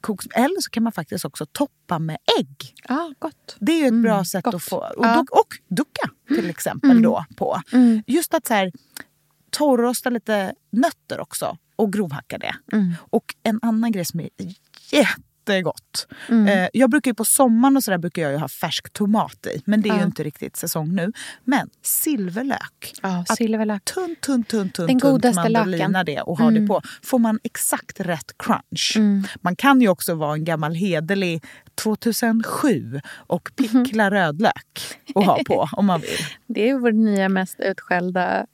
koks, 0.00 0.26
Eller 0.34 0.60
så 0.60 0.70
kan 0.70 0.82
man 0.82 0.92
faktiskt 0.92 1.24
också 1.24 1.46
toppa 1.46 1.98
med 1.98 2.16
ägg. 2.38 2.74
Ja, 2.88 3.12
gott. 3.18 3.56
Det 3.60 3.72
är 3.72 3.86
ett 3.86 4.02
bra 4.02 4.24
sätt 4.24 4.44
gott. 4.44 4.54
att 4.54 4.62
få... 4.62 4.76
Och, 4.76 5.04
Ja. 5.06 5.20
och, 5.20 5.38
och 5.40 5.48
ducka 5.68 6.10
till 6.28 6.50
exempel 6.50 7.02
då 7.02 7.24
på. 7.36 7.60
Just 8.06 8.34
att 8.34 8.46
så 8.46 8.54
här, 8.54 8.72
torrrosta 9.50 10.10
lite 10.10 10.54
nötter 10.72 11.20
också 11.20 11.56
och 11.76 11.92
grovhacka 11.92 12.38
det. 12.38 12.54
Och 12.98 13.34
en 13.42 13.58
annan 13.62 13.92
grej 13.92 14.04
som 14.04 14.20
är 14.20 14.28
jättegott. 15.48 16.06
Eh, 16.28 16.68
jag 16.72 16.90
brukar 16.90 17.10
ju 17.10 17.14
på 17.14 17.24
sommaren 17.24 17.76
och 17.76 17.84
så 17.84 17.90
där 17.90 17.98
brukar 17.98 18.22
jag 18.22 18.32
ju 18.32 18.38
ha 18.38 18.48
färsk 18.48 18.92
tomat 18.92 19.46
i. 19.46 19.62
Men 19.64 19.82
det 19.82 19.88
är 19.88 19.94
ju 19.94 20.00
Ja. 20.00 20.06
inte 20.06 20.22
riktigt 20.24 20.56
säsong 20.56 20.94
nu. 20.94 21.12
Men 21.44 21.70
silverlök. 21.82 22.92
Ja, 23.02 23.24
silverlök. 23.36 23.84
Tunt, 23.84 24.20
tunt, 24.20 24.48
tunt, 24.48 24.74
tunt, 24.74 24.88
Den 24.88 24.98
godaste 24.98 25.50
mandolina 25.50 26.04
det 26.04 26.20
och 26.20 26.38
ha 26.38 26.50
det 26.50 26.66
på. 26.66 26.82
Får 27.02 27.18
man 27.18 27.38
exakt 27.42 28.00
rätt 28.00 28.32
crunch. 28.38 28.92
Mm. 28.96 29.24
Man 29.40 29.56
kan 29.56 29.80
ju 29.80 29.88
också 29.88 30.14
vara 30.14 30.34
en 30.34 30.44
gammal 30.44 30.74
hederlig 30.74 31.44
2007 31.74 33.00
och 33.14 33.50
pickla 33.56 34.10
rödlök 34.10 34.96
och 35.14 35.24
ha 35.24 35.38
på 35.46 35.68
om 35.72 35.86
man 35.86 36.00
vill. 36.00 36.10
Det 36.46 36.70
är 36.70 36.74
vår 36.78 36.92
nya 36.92 37.28
mest 37.28 37.60
utskällda 37.60 38.46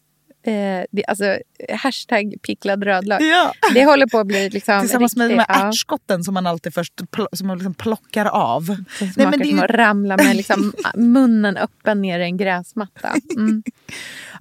eh, 0.49 0.85
det, 0.91 1.05
alltså, 1.09 1.39
hashtag 1.83 2.35
picklad 2.43 2.85
rödlök. 2.85 3.21
Ja. 3.23 3.53
Det 3.75 3.85
håller 3.85 4.07
på 4.07 4.19
att 4.19 4.27
bli 4.27 4.51
liksom 4.51 4.81
Tillsammans 4.81 5.17
med 5.17 5.31
de 5.31 5.35
riktigt- 5.35 5.55
här 5.57 5.63
ja, 5.63 5.69
ärtskotten 5.69 6.25
som 6.25 6.35
man 6.35 6.47
alltid 6.47 6.75
först 6.75 6.95
pl- 7.01 7.27
som 7.33 7.47
man 7.47 7.59
liksom 7.59 7.75
plockar 7.75 8.27
av. 8.27 8.63
som 8.67 8.85
Nej, 9.01 9.13
smakar 9.13 9.31
men 9.31 9.39
det 9.39 9.45
är 9.49 9.51
som 9.51 9.61
att 9.61 9.71
ramla 9.71 10.17
med 10.17 10.37
liksom 10.37 10.73
munnen 10.95 11.57
öppen 11.57 12.03
ner 12.03 12.19
i 12.21 12.25
en 12.25 12.37
gräsmatta. 12.37 13.15
Mm. 13.37 13.63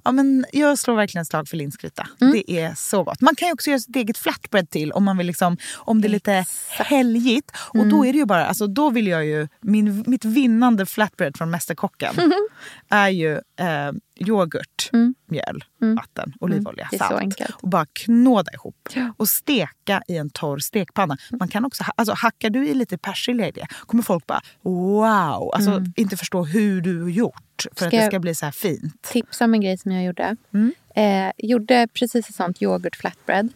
Ja, 0.04 0.12
men 0.12 0.44
jag 0.52 0.78
slår 0.78 0.96
verkligen 0.96 1.24
slag 1.24 1.48
för 1.48 1.56
linsgryta. 1.56 2.08
Det 2.18 2.52
är 2.60 2.74
så 2.76 3.02
gott. 3.04 3.20
Man 3.20 3.34
kan 3.34 3.52
också 3.52 3.70
göra 3.70 3.80
sitt 3.80 3.96
eget 3.96 4.18
flatbread 4.18 4.70
till 4.70 4.92
om 4.92 5.04
man 5.04 5.16
vill 5.18 5.26
liksom, 5.26 5.56
om 5.76 6.00
det 6.00 6.08
är 6.08 6.10
lite 6.10 6.44
helgigt. 6.78 7.50
Och 7.56 7.86
då 7.86 8.06
är 8.06 8.12
det 8.12 8.18
ju 8.18 8.24
bara, 8.26 8.46
alltså 8.46 8.66
då 8.66 8.90
vill 8.90 9.06
jag 9.06 9.26
ju, 9.26 9.48
min, 9.60 10.04
mitt 10.06 10.24
vinnande 10.24 10.86
flatbread 10.86 11.36
från 11.36 11.50
Mästerkocken 11.50 12.14
är 12.88 13.08
ju 13.08 13.32
eh, 13.34 13.92
yoghurt, 14.18 14.90
mjöl, 15.26 15.64
vatten, 15.96 16.32
olivolja, 16.40 16.88
så 16.92 16.98
salt. 16.98 17.40
Och 17.52 17.68
bara 17.68 17.86
knåda 17.86 18.52
ihop. 18.52 18.88
Ja. 18.94 19.14
Och 19.16 19.28
steka 19.28 20.02
i 20.08 20.16
en 20.16 20.30
torr 20.30 20.58
stekpanna. 20.58 21.16
Man 21.30 21.48
kan 21.48 21.64
också, 21.64 21.84
alltså, 21.96 22.14
hackar 22.14 22.50
du 22.50 22.68
i 22.68 22.74
lite 22.74 22.98
persilja 22.98 23.48
i 23.48 23.50
det 23.50 23.66
kommer 23.86 24.02
folk 24.02 24.26
bara 24.26 24.40
wow, 24.62 25.50
alltså 25.54 25.84
inte 25.96 26.16
förstå 26.16 26.44
hur 26.44 26.80
du 26.80 27.02
har 27.02 27.08
gjort 27.08 27.66
för 27.72 27.76
Ska 27.76 27.86
att 27.86 27.90
det 27.90 28.06
ska 28.06 28.18
bli 28.18 28.34
så 28.34 28.44
här 28.44 28.52
fint. 28.52 29.02
Tips 29.02 29.40
om 29.40 29.54
en 29.54 29.60
grej 29.60 29.78
som 29.78 29.92
jag 29.92 30.04
gjorde. 30.04 30.36
Mm. 30.54 30.72
Eh, 30.94 31.32
gjorde 31.38 31.88
precis 31.92 32.28
ett 32.28 32.34
sånt 32.34 32.62
yoghurt 32.62 32.96
flatbread. 32.96 33.48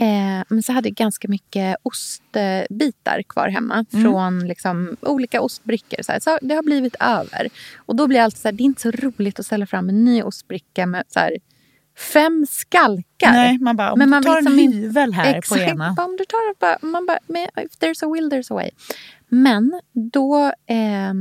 Eh, 0.00 0.44
men 0.48 0.62
så 0.62 0.72
hade 0.72 0.88
jag 0.88 0.96
ganska 0.96 1.28
mycket 1.28 1.76
ostbitar 1.82 3.22
kvar 3.28 3.48
hemma 3.48 3.84
från 3.90 4.48
liksom, 4.48 4.96
olika 5.00 5.40
ostbrickor. 5.40 6.02
Så, 6.02 6.12
så 6.20 6.38
det 6.42 6.54
har 6.54 6.62
blivit 6.62 6.96
över. 7.00 7.48
Och 7.76 7.96
då 7.96 8.06
blir 8.06 8.18
det 8.18 8.24
alltid 8.24 8.40
så 8.40 8.48
här, 8.48 8.52
det 8.52 8.62
är 8.62 8.64
inte 8.64 8.80
så 8.82 8.90
roligt 8.90 9.38
att 9.40 9.46
ställa 9.46 9.66
fram 9.66 9.88
en 9.88 10.04
ny 10.04 10.22
ostbricka 10.22 10.86
med 10.86 11.04
så 11.08 11.18
här, 11.20 11.36
fem 12.12 12.46
skalkar. 12.50 13.32
Nej, 13.32 13.58
man 13.58 13.76
bara, 13.76 13.92
om 13.92 13.98
Men 13.98 14.08
du 14.08 14.10
man 14.10 14.22
tar 14.22 14.36
vill 14.36 14.46
en 14.46 14.56
liksom 14.56 14.58
inte- 14.64 14.76
hyvel 14.78 15.12
här 15.12 15.34
Exakt, 15.34 15.64
på 15.64 15.70
ena. 15.70 15.88
Om 15.98 16.16
du 16.16 16.24
tar 16.24 16.58
bara, 16.60 16.78
man 16.82 17.06
bara, 17.06 17.18
if 17.62 17.72
there's 17.80 18.04
a 18.06 18.10
will 18.14 18.30
there's 18.32 18.52
a 18.52 18.54
way. 18.54 18.70
Men 19.28 19.80
då 20.12 20.44
eh, 20.66 21.14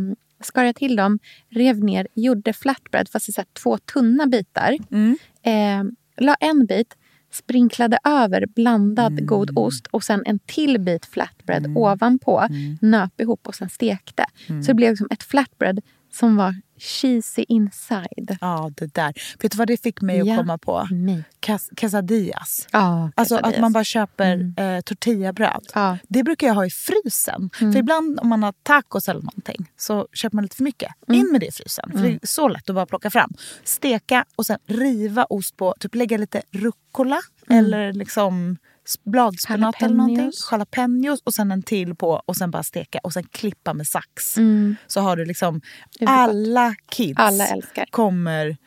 skar 0.44 0.64
jag 0.64 0.76
till 0.76 0.96
dem, 0.96 1.20
rev 1.50 1.84
ner, 1.84 2.08
gjorde 2.14 2.54
flatbread 2.54 3.10
fast 3.10 3.30
i 3.30 3.32
så 3.32 3.44
två 3.64 3.78
tunna 3.78 4.28
bitar. 4.28 4.78
Mm. 4.92 5.18
Eh, 5.44 5.92
la 6.26 6.36
en 6.40 6.66
bit, 6.66 6.96
sprinklade 7.32 8.00
över 8.04 8.46
blandad 8.56 9.12
Mm. 9.12 9.26
god 9.26 9.52
ost 9.56 9.88
och 9.88 10.04
sen 10.04 10.24
en 10.26 10.40
till 10.40 10.80
bit 10.80 11.06
flatbread 11.06 11.78
ovanpå. 11.78 12.40
Mm. 12.40 12.78
Nöp 12.82 13.22
ihop 13.22 13.48
och 13.48 13.56
sen 13.56 13.70
stekte. 13.70 14.26
Så 14.48 14.54
det 14.68 14.74
blev 14.74 14.90
liksom 14.90 15.08
ett 15.12 15.24
flatbread 15.24 15.80
som 16.12 16.36
var 16.36 16.56
cheesy 16.78 17.46
inside. 17.48 18.38
Ja, 18.42 18.72
det 18.76 18.94
där. 18.94 19.14
Vet 19.40 19.52
du 19.52 19.58
vad 19.58 19.68
det 19.68 19.82
fick 19.84 20.02
mig 20.02 20.18
Ja. 20.18 20.34
att 20.34 20.40
komma 20.40 20.58
på? 20.58 20.88
Nej. 20.92 21.24
Cas- 21.42 21.70
quesadillas. 21.76 22.68
Ja, 22.72 23.12
Alltså 23.16 23.36
att 23.36 23.60
man 23.60 23.74
bara 23.74 23.84
köper 23.84 24.54
eh, 24.58 24.82
tortillabröd. 24.82 25.68
Ja. 25.74 25.98
Det 26.08 26.24
brukar 26.24 26.48
jag 26.48 26.54
ha 26.54 26.66
i 26.66 26.70
frysen. 26.70 27.50
Mm. 27.62 27.74
För 27.74 27.80
ibland 27.80 28.20
om 28.20 28.28
man 28.30 28.44
har 28.44 28.54
tacos 28.64 29.10
eller 29.10 29.22
någonting 29.22 29.72
så 29.78 30.08
köper 30.14 30.36
man 30.36 30.44
lite 30.44 30.56
för 30.56 30.64
mycket. 30.64 30.92
Mm. 31.08 31.20
In 31.22 31.32
med 31.32 31.42
det 31.42 31.48
i 31.48 31.52
frysen. 31.52 31.92
För 31.92 32.00
det 32.02 32.10
är 32.14 32.20
så 32.24 32.48
lätt 32.48 32.70
att 32.70 32.76
bara 32.76 32.86
plocka 32.86 33.10
fram. 33.10 33.34
Steka 33.64 34.26
och 34.36 34.46
sen 34.46 34.60
riva 34.68 35.26
ost 35.30 35.58
på. 35.58 35.76
Typ 35.80 35.96
lägga 35.96 36.18
lite 36.18 36.42
rucola 36.52 37.20
eller 37.50 37.94
liksom 37.94 38.58
bladspenat 39.04 39.76
eller 39.82 39.96
någonting. 39.96 40.20
Mm. 40.20 40.32
Jalapenos. 40.52 41.22
Och 41.24 41.34
sen 41.34 41.52
en 41.52 41.64
till 41.64 41.96
på 41.96 42.22
och 42.26 42.36
sen 42.36 42.52
bara 42.52 42.64
steka 42.64 43.00
och 43.04 43.14
sen 43.14 43.24
klippa 43.24 43.74
med 43.74 43.88
sax. 43.88 44.38
Mm. 44.38 44.76
Så 44.88 45.00
har 45.02 45.16
du 45.16 45.26
liksom 45.26 45.62
alla 46.06 46.76
kids 46.92 47.20
Alla 47.20 47.48
älskar. 47.48 47.86
kommer 47.92 48.58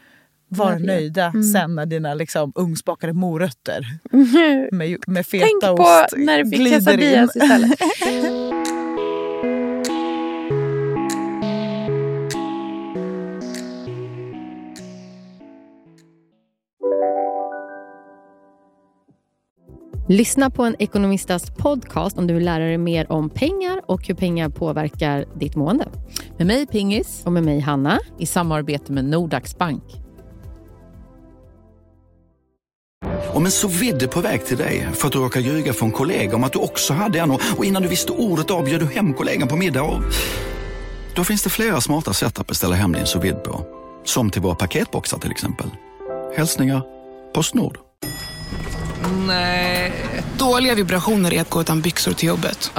vara 0.49 0.77
you. 0.77 0.87
nöjda 0.87 1.27
Mm. 1.27 1.43
sen 1.43 1.75
när 1.75 1.87
dina 1.87 2.15
liksom, 2.15 2.53
ugnsbakade 2.55 3.13
morötter 3.13 3.87
med, 4.73 4.99
med 5.07 5.27
Tänk 5.31 5.43
fetaost 5.63 6.11
på 6.11 6.17
när 6.17 6.39
du 6.45 6.51
fick 6.51 6.59
glider 6.59 6.77
in. 6.79 6.85
quesadillas 6.85 7.37
istället. 7.37 7.79
Lyssna 20.09 20.51
på 20.51 20.63
en 20.63 20.77
ekonomistas 20.79 21.51
podcast 21.51 22.19
om 22.19 22.27
du 22.27 22.35
vill 22.35 22.45
lära 22.45 22.65
dig 22.65 22.79
mer 22.79 23.13
om 23.13 23.31
pengar 23.31 23.81
och 23.87 24.07
hur 24.07 24.15
pengar 24.15 24.49
påverkar 24.49 25.25
ditt 25.35 25.57
mående. 25.57 25.89
Med 26.39 26.47
mig 26.47 26.67
Pingis. 26.67 27.23
Och 27.25 27.33
med 27.33 27.43
mig 27.43 27.61
Hanna. 27.61 28.01
I 28.19 28.27
samarbete 28.27 28.93
med 28.93 29.05
Nordax 29.05 29.59
Bank. 29.59 29.83
Om 33.35 33.45
en 33.45 33.51
så 33.51 33.69
vidde 33.69 34.09
på 34.09 34.21
väg 34.21 34.45
till 34.45 34.57
dig 34.57 34.89
för 34.95 35.07
att 35.07 35.13
du 35.13 35.19
råkar 35.19 35.41
ljuga 35.41 35.73
från 35.73 35.91
kollega 35.91 36.37
om 36.37 36.45
att 36.45 36.53
du 36.53 36.59
också 36.59 36.93
hade 36.93 37.19
en 37.19 37.31
och 37.31 37.65
innan 37.65 37.83
du 37.83 37.89
visste 37.89 38.13
ordet 38.13 38.51
av 38.51 38.65
du 38.65 38.87
hem 38.87 39.15
kollegan 39.15 39.49
på 39.49 39.57
middag 39.57 39.83
och... 39.83 40.03
Då 41.15 41.25
finns 41.25 41.43
det 41.43 41.51
flera 41.51 41.81
smarta 41.81 42.13
sätt 42.13 42.41
att 42.41 42.47
beställa 42.47 42.75
hem 42.75 42.93
din 42.93 43.07
sous 43.07 43.35
på. 43.45 43.67
Som 44.05 44.31
till 44.31 44.43
våra 44.43 44.55
paketboxar 44.55 45.19
till 45.19 45.31
exempel. 45.31 45.67
Hälsningar 46.37 46.83
Postnord. 47.35 47.79
Nej. 49.27 49.62
Dåliga 50.51 50.75
vibrationer 50.75 51.35
är 51.35 51.41
att 51.41 51.51
gå 51.51 51.61
utan 51.61 51.81
byxor 51.81 52.13
till 52.13 52.29
jobbet. 52.29 52.73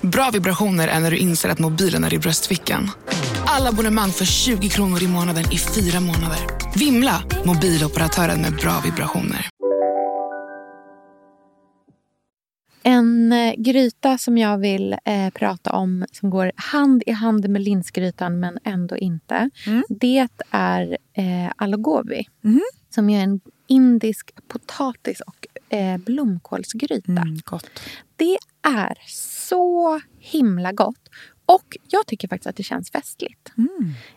Bra 0.00 0.30
vibrationer 0.32 0.88
är 0.88 1.00
när 1.00 1.10
du 1.10 1.16
inser 1.16 1.48
att 1.48 1.58
mobilen 1.58 2.04
är 2.04 2.14
i 2.14 2.18
bröstfickan. 2.18 2.90
Alla 3.46 3.68
abonnemang 3.68 4.10
för 4.10 4.24
20 4.24 4.68
kronor 4.68 5.02
i 5.02 5.08
månaden 5.08 5.44
i 5.52 5.58
fyra 5.58 6.00
månader. 6.00 6.38
Vimla! 6.76 7.22
Mobiloperatören 7.44 8.40
med 8.40 8.52
bra 8.52 8.80
vibrationer. 8.84 9.48
En 12.82 13.32
eh, 13.32 13.54
gryta 13.58 14.18
som 14.18 14.38
jag 14.38 14.58
vill 14.58 14.92
eh, 14.92 15.30
prata 15.34 15.72
om 15.72 16.04
som 16.12 16.30
går 16.30 16.52
hand 16.56 17.02
i 17.06 17.10
hand 17.10 17.48
med 17.48 17.62
linsgrytan 17.62 18.40
men 18.40 18.58
ändå 18.64 18.96
inte. 18.96 19.50
Det 19.88 20.28
är 20.50 20.98
eh, 21.12 21.52
algovi. 21.56 22.26
Som 22.94 23.10
är 23.10 23.22
en 23.22 23.40
indisk 23.66 24.30
potatis 24.48 25.20
och 25.20 25.46
eh, 25.70 25.96
blomkålsgryta. 25.96 27.12
Mm, 27.12 27.38
gott. 27.44 27.80
Det 28.16 28.38
är 28.62 28.98
så 29.06 30.00
himla 30.18 30.72
gott. 30.72 31.08
Och 31.46 31.76
jag 31.88 32.06
tycker 32.06 32.28
faktiskt 32.28 32.46
att 32.46 32.56
det 32.56 32.62
känns 32.62 32.90
festligt. 32.90 33.52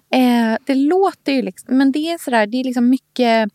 Eh, 0.09 0.57
det 0.65 0.75
låter 0.75 1.31
ju 1.31 1.41
liksom, 1.41 1.77
men 1.77 1.91
det 1.91 1.99
är 1.99 2.17
sådär, 2.17 2.47
det 2.47 2.57
är 2.57 2.63
liksom 2.63 2.89
mycket 2.89 3.51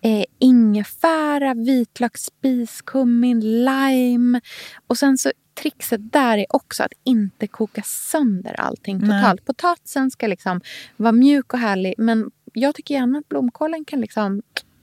eh, 0.00 0.24
ingefära, 0.38 1.54
vitlök, 1.54 2.18
spiskummin, 2.18 3.64
lime. 3.64 4.40
Och 4.86 4.98
sen 4.98 5.18
så 5.18 5.30
trixet 5.62 6.12
där 6.12 6.38
är 6.38 6.46
också 6.48 6.82
att 6.82 6.92
inte 7.04 7.46
koka 7.46 7.82
sönder 7.82 8.60
allting 8.60 8.98
Nej. 8.98 9.08
totalt. 9.08 9.44
Potatisen 9.44 10.10
ska 10.10 10.26
liksom 10.26 10.60
vara 10.96 11.12
mjuk 11.12 11.52
och 11.52 11.58
härlig 11.58 11.94
men 11.98 12.30
jag 12.52 12.74
tycker 12.74 12.94
gärna 12.94 13.18
att 13.18 13.28
blomkålen 13.28 13.84
kan 13.84 14.00
liksom 14.00 14.42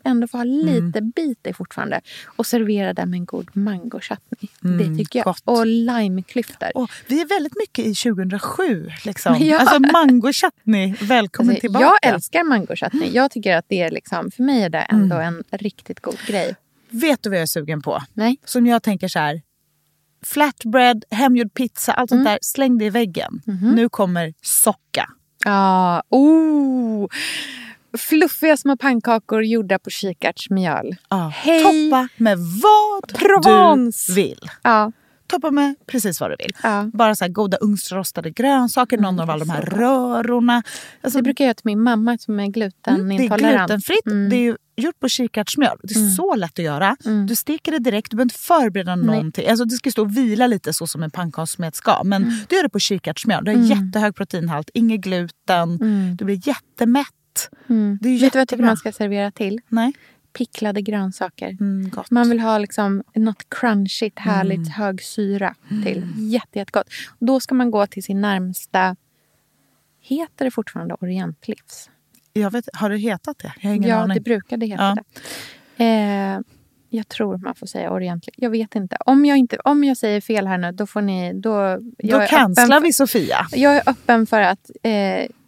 ändå 0.09 0.27
få 0.27 0.37
ha 0.37 0.43
lite 0.43 1.01
bit 1.01 1.47
i 1.47 1.53
fortfarande. 1.53 2.01
Och 2.25 2.45
servera 2.45 2.93
den 2.93 3.09
med 3.09 3.17
en 3.17 3.25
god 3.25 3.49
mangochutney. 3.53 4.49
Mm, 4.63 4.77
det 4.77 4.97
tycker 5.03 5.19
jag. 5.19 5.23
gott. 5.25 5.41
Och 5.45 5.65
limeklyftor. 5.65 6.69
Och 6.77 6.89
vi 7.07 7.21
är 7.21 7.25
väldigt 7.25 7.53
mycket 7.59 7.85
i 7.85 7.93
2007. 7.95 8.89
Liksom. 9.05 9.37
Ja. 9.47 9.59
Alltså 9.59 9.79
mango 9.79 10.33
chutney, 10.33 10.95
välkommen 11.01 11.49
Alltså, 11.49 11.61
tillbaka. 11.61 11.85
Jag 12.03 12.13
älskar 12.13 12.43
mangochutney. 12.43 13.09
Jag 13.13 13.31
tycker 13.31 13.55
att 13.57 13.65
det 13.67 13.81
är 13.81 13.91
liksom, 13.91 14.31
för 14.31 14.43
mig 14.43 14.63
är 14.63 14.69
det 14.69 14.79
ändå 14.81 15.15
en 15.15 15.43
riktigt 15.51 15.99
god 15.99 16.17
grej. 16.27 16.55
Vet 16.89 17.23
du 17.23 17.29
vad 17.29 17.37
jag 17.37 17.41
är 17.43 17.45
sugen 17.45 17.81
på? 17.81 18.03
Nej. 18.13 18.37
Som 18.45 18.67
jag 18.67 18.83
tänker 18.83 19.07
så 19.07 19.19
här. 19.19 19.41
Flatbread, 20.25 21.03
hemgjord 21.11 21.53
pizza, 21.53 21.93
allt 21.93 22.11
Mm. 22.11 22.23
sånt 22.23 22.27
där. 22.33 22.39
Släng 22.41 22.77
det 22.77 22.85
i 22.85 22.89
väggen. 22.89 23.41
Mhm. 23.45 23.75
Nu 23.75 23.89
kommer 23.89 24.33
socka. 24.41 25.09
Ja, 25.45 26.03
oh! 26.09 27.07
Fluffiga 27.97 28.57
små 28.57 28.77
pannkakor 28.77 29.43
gjorda 29.43 29.79
på 29.79 29.89
kikärtsmjöl. 29.89 30.95
Ja. 31.09 31.31
Hej! 31.35 31.63
Toppa 31.63 32.07
med 32.17 32.37
vad 32.39 33.13
Provence! 33.19 34.11
du 34.11 34.15
vill. 34.15 34.39
Ja. 34.63 34.91
Toppa 35.27 35.51
med 35.51 35.75
precis 35.85 36.21
vad 36.21 36.31
du 36.31 36.35
vill. 36.39 36.51
Ja. 36.63 36.89
Bara 36.93 37.15
så 37.15 37.27
goda 37.27 37.57
ugnsrostade 37.57 38.29
grönsaker, 38.31 38.97
någon 38.97 39.19
av 39.19 39.29
alla 39.29 39.45
de 39.45 39.49
här 39.49 39.61
rörorna. 39.61 40.63
Alltså, 41.01 41.19
Det 41.19 41.23
brukar 41.23 41.43
jag 41.43 41.47
göra 41.47 41.53
till 41.55 41.65
min 41.65 41.83
mamma 41.83 42.17
som 42.17 42.39
är 42.39 42.43
Mm, 42.43 42.51
det 42.51 42.59
är 42.59 42.69
glutenintolerant. 42.69 43.57
glutenfritt. 43.67 44.05
Mm. 44.05 44.29
Det 44.29 44.35
är 44.35 44.41
ju 44.41 44.55
gjort 44.75 44.99
på 44.99 45.09
kikärtsmjöl. 45.09 45.77
Det 45.83 45.95
är 45.95 46.09
så 46.09 46.35
lätt 46.35 46.59
att 46.59 46.65
göra. 46.65 46.95
Du 47.27 47.35
steker 47.35 47.71
det 47.71 47.79
direkt. 47.79 48.11
Du 48.11 48.17
behöver 48.17 48.25
inte 48.25 48.39
förbereda 48.39 48.95
någonting. 48.95 49.49
Alltså, 49.49 49.65
det 49.65 49.75
ska 49.75 49.91
stå 49.91 50.01
och 50.01 50.17
vila 50.17 50.47
lite 50.47 50.73
så 50.73 50.87
som 50.87 51.03
en 51.03 51.11
pannkakssmet 51.11 51.75
ska. 51.75 52.03
Men 52.03 52.23
du 52.49 52.55
gör 52.55 52.63
det 52.63 52.69
på 52.69 52.79
kikärtsmjöl. 52.79 53.45
Du 53.45 53.55
har 53.55 53.63
jättehög 53.63 54.15
proteinhalt, 54.15 54.69
inget 54.73 55.01
gluten. 55.01 55.77
Du 56.17 56.25
blir 56.25 56.47
jättemätt. 56.47 57.07
Mm. 57.69 57.97
Det 58.01 58.09
är 58.09 58.19
Vet 58.19 58.33
du 58.33 58.37
vad 58.37 58.41
jag 58.41 58.47
tycker 58.47 58.63
man 58.63 58.77
ska 58.77 58.91
servera 58.91 59.31
till? 59.31 59.59
Nej. 59.67 59.93
Picklade 60.33 60.81
grönsaker. 60.81 61.49
Mm, 61.59 61.89
gott. 61.89 62.11
Man 62.11 62.29
vill 62.29 62.39
ha 62.39 62.57
liksom 62.57 63.03
något 63.15 63.49
crunchigt, 63.49 64.19
härligt, 64.19 64.57
Mm. 64.57 64.69
hög 64.71 65.01
syra 65.03 65.55
till. 65.83 66.07
Jätte, 66.17 66.59
jättegott. 66.59 66.87
Då 67.19 67.39
ska 67.39 67.55
man 67.55 67.71
gå 67.71 67.87
till 67.87 68.03
sin 68.03 68.21
närmsta... 68.21 68.95
Heter 70.01 70.45
det 70.45 70.51
fortfarande 70.51 70.93
Orientlivs? 71.01 71.89
Jag 72.33 72.51
vet, 72.51 72.69
har 72.73 72.89
det 72.89 72.97
hetat 72.97 73.37
det? 73.39 73.53
Jag 73.61 73.69
har 73.69 73.75
ingen 73.75 73.89
ja, 73.89 73.95
aning. 73.95 74.15
det 74.15 74.21
brukade 74.21 74.65
heta 74.65 74.83
Ja. 74.83 75.03
det. 75.77 75.83
Eh, 75.85 76.39
jag 76.89 77.07
tror 77.07 77.37
man 77.37 77.55
får 77.55 77.67
säga 77.67 77.91
Orientlivs. 77.91 78.35
Jag 78.37 78.49
vet 78.49 78.75
inte. 78.75 78.97
Om 79.05 79.25
jag, 79.25 79.37
inte. 79.37 79.57
om 79.63 79.83
jag 79.83 79.97
säger 79.97 80.21
fel 80.21 80.47
här 80.47 80.57
nu, 80.57 80.71
då 80.71 80.87
får 80.87 81.01
ni... 81.01 81.33
Då, 81.33 81.77
Då 81.97 82.19
cancelar 82.29 82.81
vi 82.81 82.93
Sofia. 82.93 83.47
Jag 83.51 83.75
är 83.75 83.89
öppen 83.89 84.27
för 84.27 84.41
att 84.41 84.71
eh, 84.83 84.91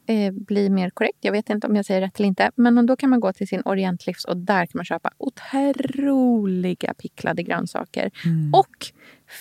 eh, 0.10 0.32
bli 0.32 0.70
mer 0.70 0.90
korrekt. 0.90 1.18
Jag 1.22 1.32
vet 1.32 1.50
inte 1.50 1.68
om 1.68 1.76
jag 1.76 1.86
säger 1.86 2.02
rätt 2.02 2.20
eller 2.20 2.28
inte. 2.28 2.52
Men 2.56 2.86
då 2.86 2.96
kan 2.96 3.10
man 3.10 3.20
gå 3.20 3.34
till 3.34 3.48
sin 3.48 3.62
Orientlivs 3.66 4.26
och 4.26 4.38
där 4.38 4.66
kan 4.66 4.72
man 4.80 4.86
köpa 4.86 5.12
otroliga 5.18 6.94
picklade 6.94 7.44
grönsaker. 7.44 8.12
Mm. 8.26 8.54
Och 8.54 8.88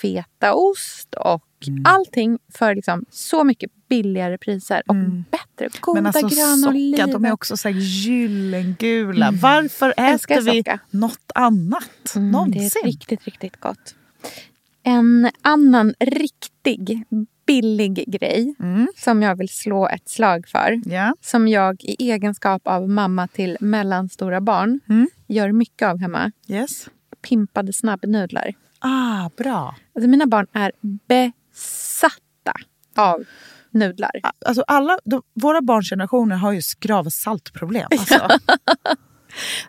fetaost 0.02 1.14
och 1.14 1.44
allting 1.84 2.38
för 2.54 2.74
liksom 2.74 3.04
så 3.10 3.44
mycket 3.44 3.70
billigare 3.88 4.38
priser. 4.38 4.82
Och 4.86 4.94
bättre. 5.30 5.68
Goda 5.80 5.98
Mm. 6.00 6.12
Men 6.12 6.24
alltså 6.24 6.36
gröna 6.40 6.68
oliver. 6.68 7.12
de 7.12 7.24
är 7.24 7.32
också 7.32 7.56
så 7.56 7.68
här 7.68 7.76
gyllengula. 7.80 9.30
Varför 9.42 9.94
Älskar 9.96 10.34
äter 10.38 10.52
vi 10.52 10.58
socka. 10.58 10.78
något 10.90 11.32
annat 11.34 12.12
Mm, 12.16 12.30
någonsin? 12.30 12.70
Det 12.74 12.78
är 12.80 12.84
riktigt, 12.86 13.24
riktigt 13.24 13.60
gott. 13.60 13.94
En 14.82 15.30
annan 15.42 15.94
riktig 16.00 17.04
billig 17.48 18.04
grej 18.06 18.54
som 18.96 19.22
jag 19.22 19.36
vill 19.36 19.48
slå 19.48 19.88
ett 19.88 20.08
slag 20.08 20.48
för. 20.48 20.80
Ja. 20.86 21.14
Som 21.20 21.48
jag 21.48 21.84
i 21.84 22.10
egenskap 22.10 22.62
av 22.64 22.88
mamma 22.88 23.28
till 23.28 23.56
mellanstora 23.60 24.40
barn 24.40 24.80
gör 25.26 25.52
mycket 25.52 25.88
av 25.88 25.98
hemma. 26.00 26.32
Yes. 26.48 26.88
pimpade 27.28 27.72
snabbnudlar. 27.72 28.54
Ah, 28.78 29.30
bra. 29.36 29.76
Alltså 29.94 30.08
mina 30.08 30.26
barn 30.26 30.46
är 30.52 30.72
besatta 31.08 32.52
av 32.96 33.24
nudlar. 33.70 34.10
Alltså 34.46 34.64
alla, 34.66 34.98
de, 35.04 35.22
våra 35.34 35.60
barns 35.62 35.90
generationer 35.90 36.36
har 36.36 36.52
ju 36.52 36.62
skrav 36.62 37.04
saltproblem. 37.10 37.88
Alltså. 37.90 38.14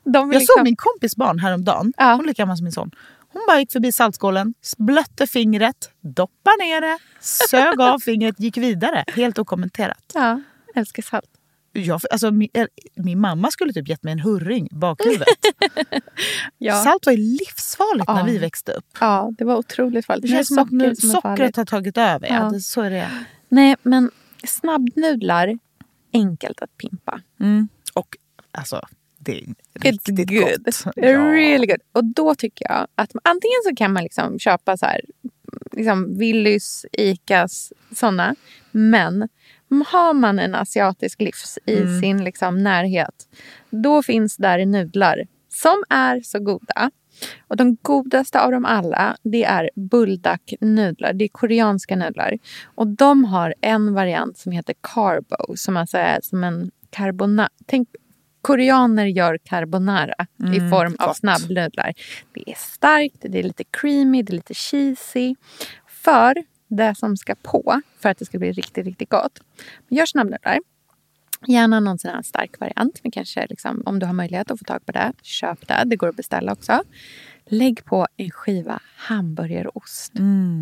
Jag 0.03 0.29
liksom- 0.33 0.53
såg 0.57 0.63
min 0.63 0.75
kompis 0.75 1.15
barn 1.15 1.39
häromdagen. 1.39 1.93
Hon 1.97 2.07
är 2.19 2.23
lika 2.27 2.41
gammal 2.43 2.57
som 2.57 2.63
min 2.63 2.71
son. 2.71 2.91
Hon 3.33 3.41
bara 3.47 3.59
gick 3.59 3.71
förbi 3.71 3.91
saltskålen, 3.91 4.53
blötte 4.77 5.27
fingret, 5.27 5.91
doppade 6.01 6.57
ner 6.63 6.81
det, 6.81 6.97
sög 7.19 7.81
av 7.81 7.99
fingret, 7.99 8.39
gick 8.39 8.57
vidare. 8.57 9.03
Helt 9.15 9.39
okommenterat. 9.39 10.11
Ja, 10.13 10.41
älskar 10.75 11.03
salt. 11.03 11.25
Jag, 11.71 12.01
alltså, 12.11 12.31
min, 12.31 12.49
eh, 12.53 12.65
min 12.95 13.19
mamma 13.19 13.51
skulle 13.51 13.73
typ 13.73 13.87
gett 13.89 14.03
mig 14.03 14.11
en 14.11 14.19
hurring 14.19 14.67
bakhuvudet. 14.71 15.27
Ja. 16.57 16.83
Salt 16.83 17.05
var 17.05 17.13
ju 17.13 17.17
livsfarligt 17.17 18.07
när 18.07 18.17
Ja. 18.19 18.23
vi 18.23 18.37
växte 18.37 18.71
upp. 18.71 18.85
Ja, 18.99 19.31
det 19.37 19.43
var 19.45 19.55
otroligt 19.57 20.05
farligt. 20.05 20.21
Det 20.21 20.27
känns 20.27 20.47
som 20.47 20.59
att 20.59 20.71
nu 20.71 20.95
som 20.95 21.09
sockret 21.09 21.55
har 21.55 21.65
tagit 21.65 21.97
över. 21.97 22.27
Ja. 22.27 22.33
Ja. 22.33 22.49
Det, 22.49 22.59
så 22.61 22.81
är 22.81 22.89
det. 22.89 23.09
Nej, 23.49 23.75
men 23.83 24.11
snabbnudlar, 24.47 25.57
enkelt 26.13 26.61
att 26.61 26.77
pimpa. 26.77 27.21
Mm. 27.39 27.67
Och 27.93 28.17
alltså, 28.51 28.81
It's 29.29 29.83
riktigt 29.83 30.29
good. 30.29 30.65
gott. 30.65 30.95
Really 30.97 31.67
good. 31.67 31.81
Och 31.91 32.05
då 32.05 32.35
tycker 32.35 32.65
jag 32.69 32.87
att 32.95 33.11
antingen 33.23 33.59
så 33.69 33.75
kan 33.75 33.93
man 33.93 34.03
liksom 34.03 34.39
köpa 34.39 34.77
så 34.77 34.85
här, 34.85 35.01
liksom 35.71 36.17
Willys, 36.17 36.85
Icas, 36.91 37.73
såna. 37.95 38.35
Men 38.71 39.27
har 39.87 40.13
man 40.13 40.39
en 40.39 40.55
asiatisk 40.55 41.21
livs 41.21 41.57
i 41.65 41.77
Mm. 41.77 42.01
sin 42.01 42.23
liksom 42.23 42.63
närhet, 42.63 43.27
då 43.69 44.03
finns 44.03 44.37
där 44.37 44.65
nudlar 44.65 45.27
som 45.53 45.83
är 45.89 46.21
så 46.21 46.39
goda. 46.39 46.91
Och 47.47 47.57
de 47.57 47.77
godaste 47.81 48.41
av 48.41 48.51
dem 48.51 48.65
alla, 48.65 49.17
det 49.23 49.43
är 49.43 49.69
buldak-nudlar. 49.75 51.13
Det 51.13 51.23
är 51.25 51.29
koreanska 51.29 51.95
nudlar. 51.95 52.37
Och 52.65 52.87
de 52.87 53.25
har 53.25 53.53
en 53.61 53.93
variant 53.93 54.37
som 54.37 54.51
heter 54.51 54.75
carbo, 54.81 55.55
som 55.55 55.77
alltså 55.77 55.97
är 55.97 56.19
som 56.23 56.43
en 56.43 56.71
carbonara. 56.89 57.49
Tänk, 57.65 57.89
koreaner 58.41 59.05
gör 59.05 59.37
carbonara 59.43 60.27
i 60.53 60.57
Mm, 60.57 60.69
form 60.69 60.95
av 60.99 61.13
snabbnudlar. 61.13 61.93
Det 62.33 62.49
är 62.51 62.55
starkt, 62.55 63.15
det 63.19 63.39
är 63.39 63.43
lite 63.43 63.63
creamy, 63.63 64.23
det 64.23 64.33
är 64.33 64.35
lite 64.35 64.53
cheesy. 64.53 65.35
För 65.87 66.43
det 66.67 66.95
som 66.95 67.17
ska 67.17 67.35
på, 67.35 67.81
för 67.99 68.09
att 68.09 68.17
det 68.17 68.25
ska 68.25 68.39
bli 68.39 68.51
riktigt, 68.51 68.85
riktigt 68.85 69.09
gott. 69.09 69.39
Gör 69.89 70.05
snabbnudlar. 70.05 70.59
Gärna 71.47 71.79
någon 71.79 71.99
sån 71.99 72.23
stark 72.23 72.59
variant. 72.59 72.99
Men 73.03 73.11
kanske 73.11 73.47
liksom, 73.49 73.83
om 73.85 73.99
du 73.99 74.05
har 74.05 74.13
möjlighet 74.13 74.51
att 74.51 74.59
få 74.59 74.65
tag 74.65 74.85
på 74.85 74.91
det, 74.91 75.13
köp 75.21 75.67
det. 75.67 75.83
Det 75.85 75.95
går 75.95 76.07
att 76.07 76.15
beställa 76.15 76.51
också. 76.51 76.83
Lägg 77.45 77.85
på 77.85 78.07
en 78.17 78.31
skiva 78.31 78.79
hamburgerost. 78.95 80.13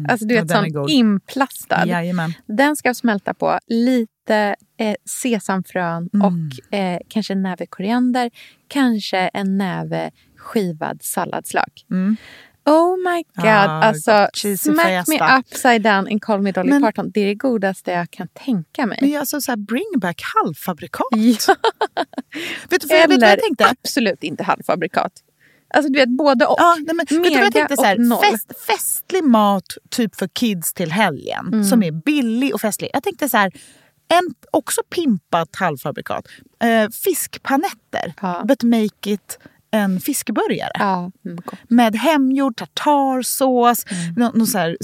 Alltså 0.10 0.26
du 0.26 0.36
vet, 0.36 0.50
sån 0.52 0.90
inplastad. 0.90 1.86
Jajamän. 1.88 2.34
Den 2.46 2.76
ska 2.76 2.94
smälta 2.94 3.34
på 3.34 3.60
lite 3.68 4.12
eh, 4.30 4.96
sesamfrön 5.06 6.10
Mm. 6.14 6.26
och 6.26 6.74
eh, 6.78 7.00
kanske 7.10 7.34
en 7.34 7.42
näve 7.44 7.66
koriander. 7.66 8.32
Kanske 8.68 9.18
en 9.18 9.58
näve 9.58 10.12
skivad 10.38 11.04
salladslök. 11.04 11.86
Oh 12.66 12.98
my 12.98 13.24
god. 13.36 13.46
Ah, 13.46 13.84
alltså, 13.84 14.28
smack 14.58 15.08
me 15.08 15.40
upside 15.40 15.82
down 15.82 16.08
and 16.08 16.22
call 16.22 16.42
me 16.42 16.52
Dolly 16.52 16.70
Men- 16.70 16.82
Parton. 16.82 17.12
Det 17.14 17.22
är 17.22 17.26
det 17.28 17.36
godaste 17.36 17.92
jag 17.92 18.12
kan 18.12 18.28
tänka 18.28 18.86
mig. 18.86 18.98
Men 19.02 19.20
alltså 19.20 19.42
så 19.42 19.52
här, 19.52 19.58
bring 19.58 20.00
back 20.00 20.22
halvfabrikat. 20.36 21.06
vet, 22.70 22.82
du, 22.82 22.88
för, 22.88 22.96
Eller 22.96 23.08
vet 23.08 23.22
vad 23.22 23.30
jag 23.30 23.40
tänkte? 23.40 23.66
absolut 23.70 24.24
inte 24.24 24.44
halvfabrikat. 24.44 25.12
Alltså 25.74 25.92
du 25.92 26.00
vet 26.00 26.10
både 26.18 26.46
och. 26.46 26.56
Ja, 26.60 26.76
nej, 26.80 26.86
men, 26.96 26.98
vet 26.98 27.10
du 27.10 27.18
vad 27.20 27.46
jag 27.46 27.54
tänkte? 27.54 27.76
Så 27.76 27.84
här, 27.84 28.32
fest, 28.32 28.52
festlig 28.68 29.24
mat 29.24 29.64
typ 29.90 30.16
för 30.16 30.28
kids 30.28 30.74
till 30.74 30.92
helgen 30.92 31.48
Mm. 31.48 31.64
som 31.64 31.84
är 31.84 31.92
billig 31.92 32.54
och 32.54 32.62
festlig. 32.62 32.90
Jag 32.94 33.04
tänkte 33.04 33.30
så 33.30 33.38
här, 33.38 33.52
en 34.10 34.34
också 34.52 34.82
pimpat 34.96 35.56
halvfabrikat. 35.56 36.26
Eh, 36.64 36.90
fiskpanetter. 36.90 38.14
But 38.48 38.64
make 38.64 39.12
it 39.12 39.40
en 39.72 40.00
fiskburgare. 40.00 40.72
Med 41.68 41.96
hemgjord 41.96 42.56
tartarsås, 42.58 43.86
Mm. 43.92 44.14
någon, 44.16 44.38
någon 44.38 44.48
så 44.48 44.58
här, 44.58 44.78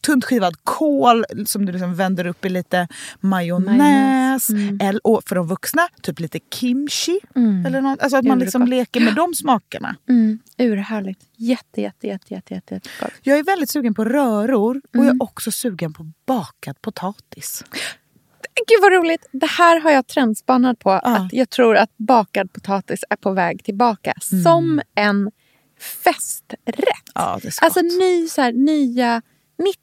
tunt 0.00 0.24
skivad 0.24 0.54
kål 0.64 1.24
som 1.46 1.66
du 1.66 1.72
liksom 1.72 1.94
vänder 1.94 2.26
upp 2.26 2.44
i 2.44 2.48
lite 2.48 2.88
majonnäs. 3.20 4.50
Mm. 4.50 4.78
Eller, 4.82 5.06
och 5.06 5.22
för 5.26 5.34
de 5.36 5.46
vuxna, 5.48 5.88
typ 6.02 6.20
lite 6.20 6.38
kimchi. 6.54 7.20
Mm. 7.36 7.66
Eller 7.66 7.80
något, 7.80 8.00
alltså 8.02 8.16
att 8.16 8.24
man 8.24 8.38
liksom 8.38 8.66
leker 8.66 9.00
med 9.00 9.14
de 9.14 9.34
smakerna. 9.34 9.96
Mm, 10.08 10.38
urhärligt. 10.58 11.20
Jätte, 11.36 11.80
jätte, 11.80 12.06
jätte, 12.06 12.34
jätte, 12.34 12.54
jätte, 12.54 12.74
jätte 12.74 12.90
gott. 13.00 13.10
Jag 13.22 13.38
är 13.38 13.44
väldigt 13.44 13.70
sugen 13.70 13.94
på 13.94 14.04
röror 14.04 14.76
och 14.76 14.82
jag 14.92 15.04
Mm. 15.04 15.16
är 15.20 15.22
också 15.22 15.50
sugen 15.50 15.92
på 15.92 16.12
bakad 16.26 16.82
potatis. 16.82 17.64
Gud 18.66 18.82
vad 18.82 18.92
roligt. 18.92 19.26
Det 19.32 19.46
här 19.46 19.80
har 19.80 19.90
jag 19.90 20.06
trendspanat 20.06 20.78
på. 20.78 20.90
Att 20.90 21.32
jag 21.32 21.50
tror 21.50 21.76
att 21.76 21.90
bakad 21.96 22.52
potatis 22.52 23.04
är 23.10 23.16
på 23.16 23.30
väg 23.32 23.64
tillbaka. 23.64 24.14
Mm. 24.32 24.42
Som 24.42 24.80
en 24.94 25.30
festrätt. 25.80 27.04
Ja, 27.14 27.40
alltså 27.60 27.80
ny, 27.80 28.28
så 28.28 28.40
här, 28.42 28.52
nya 28.52 29.22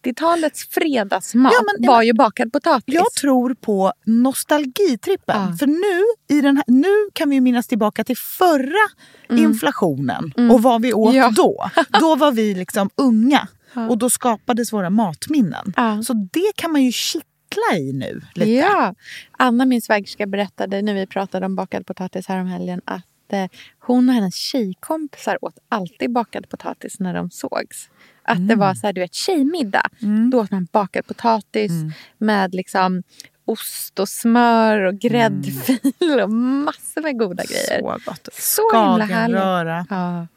90-talets 0.04 0.68
fredagsmat 0.70 1.54
Ja, 1.56 1.62
men- 1.66 1.84
ja, 1.86 1.92
var 1.92 2.02
ju 2.04 2.14
bakad 2.14 2.54
potatis. 2.54 2.96
Jag 2.96 3.14
tror 3.14 3.54
på 3.54 3.94
nostalgitrippen. 4.06 5.58
För 5.58 5.68
nu, 5.68 6.04
i 6.38 6.42
den 6.42 6.58
här, 6.58 6.66
nu 6.68 7.10
kan 7.14 7.30
vi 7.30 7.42
minnas 7.42 7.68
tillbaka 7.68 8.04
till 8.04 8.18
förra 8.18 8.90
inflationen 9.38 10.34
Mm. 10.38 10.52
och 10.52 10.62
vad 10.64 10.82
vi 10.82 10.94
åt 10.94 11.16
Ja. 11.16 11.32
då. 11.36 11.70
Då 12.00 12.16
var 12.16 12.32
vi 12.32 12.54
liksom 12.56 12.90
unga 12.96 13.48
Ja. 13.74 13.88
och 13.90 13.98
då 13.98 14.10
skapades 14.10 14.74
våra 14.74 14.90
matminnen. 14.90 15.74
Så 16.06 16.14
det 16.14 16.52
kan 16.56 16.72
man 16.72 16.84
ju 16.84 16.92
kittla 16.92 17.78
i 17.78 17.94
nu. 17.94 18.22
Lite. 18.36 18.52
Ja. 18.52 18.96
Anna, 19.32 19.66
min 19.66 19.82
svägerska, 19.82 20.28
berättade 20.28 20.82
när 20.82 20.94
vi 20.94 21.08
pratade 21.08 21.46
om 21.46 21.56
bakad 21.56 21.86
potatis 21.86 22.28
här 22.28 22.40
om 22.42 22.48
helgen 22.48 22.82
att 22.86 23.04
eh, 23.34 23.46
hon 23.82 24.10
och 24.10 24.16
hennes 24.16 24.36
tjejkompisar 24.36 25.38
åt 25.42 25.58
alltid 25.70 26.12
bakad 26.12 26.50
potatis 26.50 27.00
när 27.00 27.14
de 27.14 27.32
sågs. 27.32 27.90
Att 28.24 28.38
det 28.38 28.54
Mm. 28.54 28.60
var 28.60 28.74
så 28.74 28.88
här, 28.88 28.94
du 28.94 29.02
vet, 29.02 29.14
tjejmiddag. 29.14 29.90
Då 30.32 30.40
åt 30.42 30.52
man 30.52 30.68
bakad 30.72 31.08
potatis 31.08 31.72
med 32.18 32.56
liksom 32.56 33.04
ost 33.46 34.00
och 34.00 34.10
smör 34.10 34.78
och 34.80 35.00
gräddfil 35.00 36.20
och 36.24 36.30
massor 36.32 37.02
med 37.02 37.20
goda 37.20 37.44
grejer. 37.44 37.80
Så 37.80 38.00
gott. 38.12 38.30
Så 38.34 38.62
himla 38.74 39.06
härligt. 39.06 39.88
Ja. 39.90 40.28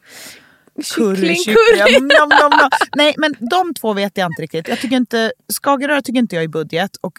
Curry, 0.97 1.15
Kyckling, 1.17 1.37
kyckling. 1.37 1.55
curry. 1.87 2.01
Nom, 2.01 2.29
nom, 2.29 2.51
nom. 2.61 2.71
Nej, 2.97 3.15
men 3.19 3.35
de 3.51 3.75
två 3.75 3.93
vet 3.93 4.17
jag 4.19 4.27
inte 4.27 4.43
riktigt. 4.43 4.69
Jag 4.69 4.79
tycker 4.81 4.97
inte, 4.97 5.33
skagenröra 5.63 6.03
tycker 6.03 6.19
inte 6.19 6.37
jag 6.37 6.41
är 6.41 6.45
i 6.45 6.49
budget. 6.49 6.97
Och 7.01 7.13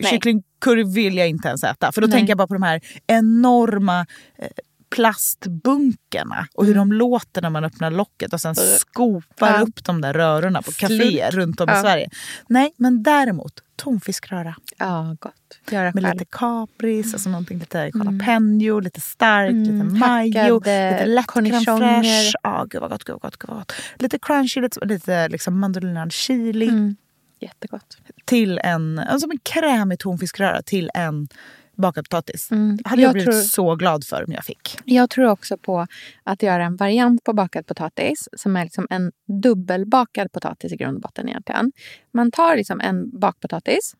Nej. 0.00 0.10
kycklingcurry 0.10 0.84
vill 0.94 1.16
jag 1.16 1.28
inte 1.28 1.48
ens 1.48 1.64
äta. 1.64 1.92
För 1.92 2.00
då 2.00 2.06
Nej. 2.06 2.16
tänker 2.16 2.30
jag 2.30 2.38
bara 2.38 2.46
på 2.46 2.54
de 2.54 2.62
här 2.62 2.80
enorma 3.06 4.06
eh, 4.38 4.46
plastbunkarna. 4.94 6.46
Och 6.54 6.66
hur 6.66 6.74
de 6.74 6.92
låter 6.92 7.42
när 7.42 7.50
man 7.50 7.64
öppnar 7.64 7.90
locket 7.90 8.32
och 8.32 8.40
sen 8.40 8.54
skopar 8.54 9.50
Ja. 9.54 9.60
upp 9.60 9.84
de 9.84 10.00
där 10.00 10.12
rörorna 10.12 10.62
på 10.62 10.72
kaféer 10.72 11.30
runt 11.30 11.60
om 11.60 11.68
i 11.68 11.72
Ja. 11.72 11.82
Sverige. 11.82 12.10
Nej, 12.48 12.72
men 12.76 13.02
däremot 13.02 13.52
tonfiskröra. 13.76 14.54
Ja, 14.78 15.16
gott. 15.20 15.32
Göra 15.70 15.84
Med 15.94 16.04
själv. 16.04 16.14
lite 16.14 16.24
kapris, 16.24 17.12
alltså 17.14 17.28
någonting 17.30 17.58
lite 17.58 17.90
jalapeno, 17.94 18.80
lite 18.80 19.00
starkt, 19.00 19.52
Mm, 19.52 19.62
lite 19.88 19.98
majo, 19.98 20.54
lite 20.58 21.06
lätt 21.06 21.26
crème 21.26 21.64
fraîche. 21.78 22.32
Ja, 22.42 22.66
gud 22.70 22.80
vad 22.80 22.90
gott, 22.90 23.04
gud 23.04 23.12
vad 23.12 23.22
gott, 23.22 23.36
gud 23.36 23.48
vad 23.50 23.58
gott. 23.58 23.72
Lite 23.98 24.18
crunchy, 24.18 24.60
lite, 24.60 24.86
lite 24.86 25.28
liksom 25.28 25.58
mandolinad 25.60 26.12
chili. 26.12 26.68
Mm. 26.68 26.96
Jättegott. 27.40 27.96
Till 28.24 28.58
en, 28.58 28.98
alltså 28.98 29.28
en 29.30 29.38
krämig 29.42 29.98
tonfiskröra 29.98 30.62
till 30.62 30.90
en 30.94 31.28
bakad 31.76 32.04
potatis. 32.08 32.50
Mm. 32.50 32.78
hade 32.84 33.02
jag, 33.02 33.08
Jag 33.08 33.12
blivit 33.12 33.30
tror- 33.30 33.40
så 33.40 33.74
glad 33.76 34.04
för 34.04 34.24
om 34.26 34.32
jag 34.32 34.44
fick. 34.44 34.78
Jag 34.84 35.10
tror 35.10 35.26
också 35.30 35.56
på 35.58 35.86
att 36.24 36.42
göra 36.42 36.64
en 36.64 36.76
variant 36.76 37.24
på 37.24 37.32
bakad 37.32 37.66
potatis 37.66 38.28
som 38.36 38.56
är 38.56 38.64
liksom 38.64 38.86
en 38.90 39.12
dubbelbakad 39.42 40.32
potatis 40.32 40.72
i 40.72 40.76
grund 40.76 40.96
och 40.96 41.02
botten 41.02 41.28
egentligen. 41.28 41.72
Man 42.12 42.30
tar 42.30 42.56
liksom 42.56 42.80
en 42.80 43.20
bakpotatis, 43.20 43.94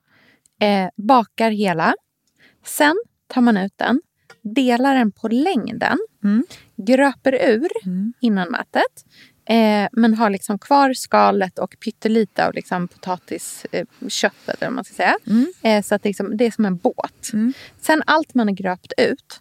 eh, 0.61 0.89
bakar 0.97 1.51
hela. 1.51 1.95
Sen 2.65 2.95
tar 3.27 3.41
man 3.41 3.57
ut 3.57 3.73
den, 3.77 4.01
delar 4.43 4.95
den 4.95 5.13
på 5.13 5.29
längden, 5.29 5.99
gröper 6.77 7.35
ur 7.51 7.69
innan 8.21 8.49
mätet. 8.49 9.05
Eh, 9.45 9.89
men 9.93 10.15
har 10.15 10.31
liksom 10.31 10.59
kvar 10.59 10.93
skalet 10.93 11.59
och 11.59 11.77
pyttelite 11.85 12.47
av 12.47 12.55
liksom 12.55 12.89
potatisköttet. 12.89 14.63
Eh, 14.63 14.71
man 14.71 14.85
ska 14.85 14.95
säga. 14.95 15.17
Eh, 15.63 15.83
så 15.83 15.95
att 15.95 16.03
det, 16.03 16.09
liksom, 16.09 16.37
det 16.37 16.47
är 16.47 16.51
som 16.51 16.65
en 16.65 16.77
båt. 16.77 17.31
Sen 17.81 18.03
allt 18.07 18.35
man 18.35 18.49
har 18.49 18.55
gröpt 18.55 18.93
ut, 18.99 19.41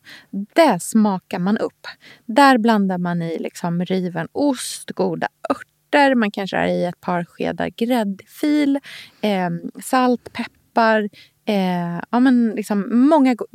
det 0.56 0.80
smakar 0.84 1.40
man 1.40 1.58
upp. 1.58 1.88
Där 2.26 2.58
blandar 2.58 2.98
man 2.98 3.22
i 3.22 3.40
liksom 3.40 3.86
riven 3.86 4.28
ost, 4.32 4.92
goda 4.92 5.28
örter. 5.50 6.16
Man 6.16 6.32
kanske 6.32 6.58
har 6.58 6.66
i 6.68 6.84
ett 6.86 7.02
par 7.02 7.26
skedar 7.26 7.70
gräddfil, 7.70 8.80
eh, 9.22 9.50
salt, 9.84 10.34
peppar. 10.34 11.10
Eh, 11.46 12.02
ja, 12.12 12.20
men 12.20 12.50
liksom 12.56 13.00
många 13.10 13.34
go- 13.34 13.46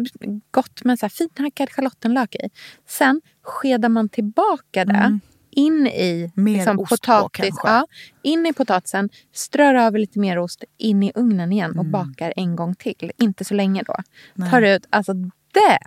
gott 0.50 0.84
med 0.84 0.98
så 0.98 1.06
här 1.06 1.10
finhackad 1.10 1.70
schalottenlök 1.70 2.34
i. 2.34 2.48
Sen 2.88 3.20
skedar 3.42 3.88
man 3.88 4.08
tillbaka 4.08 4.84
det 4.84 4.92
in 5.56 5.86
i 5.86 6.32
Mer 6.34 6.52
liksom, 6.56 6.78
ost 6.80 6.88
på, 6.90 6.96
potatis. 6.96 7.44
kanske. 7.44 7.68
ja, 7.68 7.86
in 8.22 8.46
i 8.46 8.52
potatisen, 8.52 9.08
strör 9.34 9.74
över 9.74 9.98
lite 9.98 10.18
mer 10.18 10.38
ost, 10.38 10.64
in 10.78 11.02
i 11.02 11.12
ugnen 11.14 11.52
igen 11.52 11.70
och 11.70 11.84
Mm. 11.84 11.92
bakar 11.92 12.32
en 12.36 12.56
gång 12.56 12.74
till. 12.74 13.12
Inte 13.18 13.44
så 13.44 13.54
länge 13.54 13.82
då. 13.86 13.96
Nej. 14.34 14.50
Tar 14.50 14.62
ut, 14.62 14.86
alltså 14.90 15.12
det! 15.52 15.78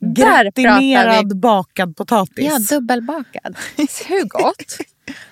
Gratinerad 0.00 1.36
bakad 1.36 1.96
potatis. 1.96 2.44
Ja, 2.46 2.58
dubbelbakad. 2.76 3.56
Hur 4.08 4.28
gott? 4.28 4.76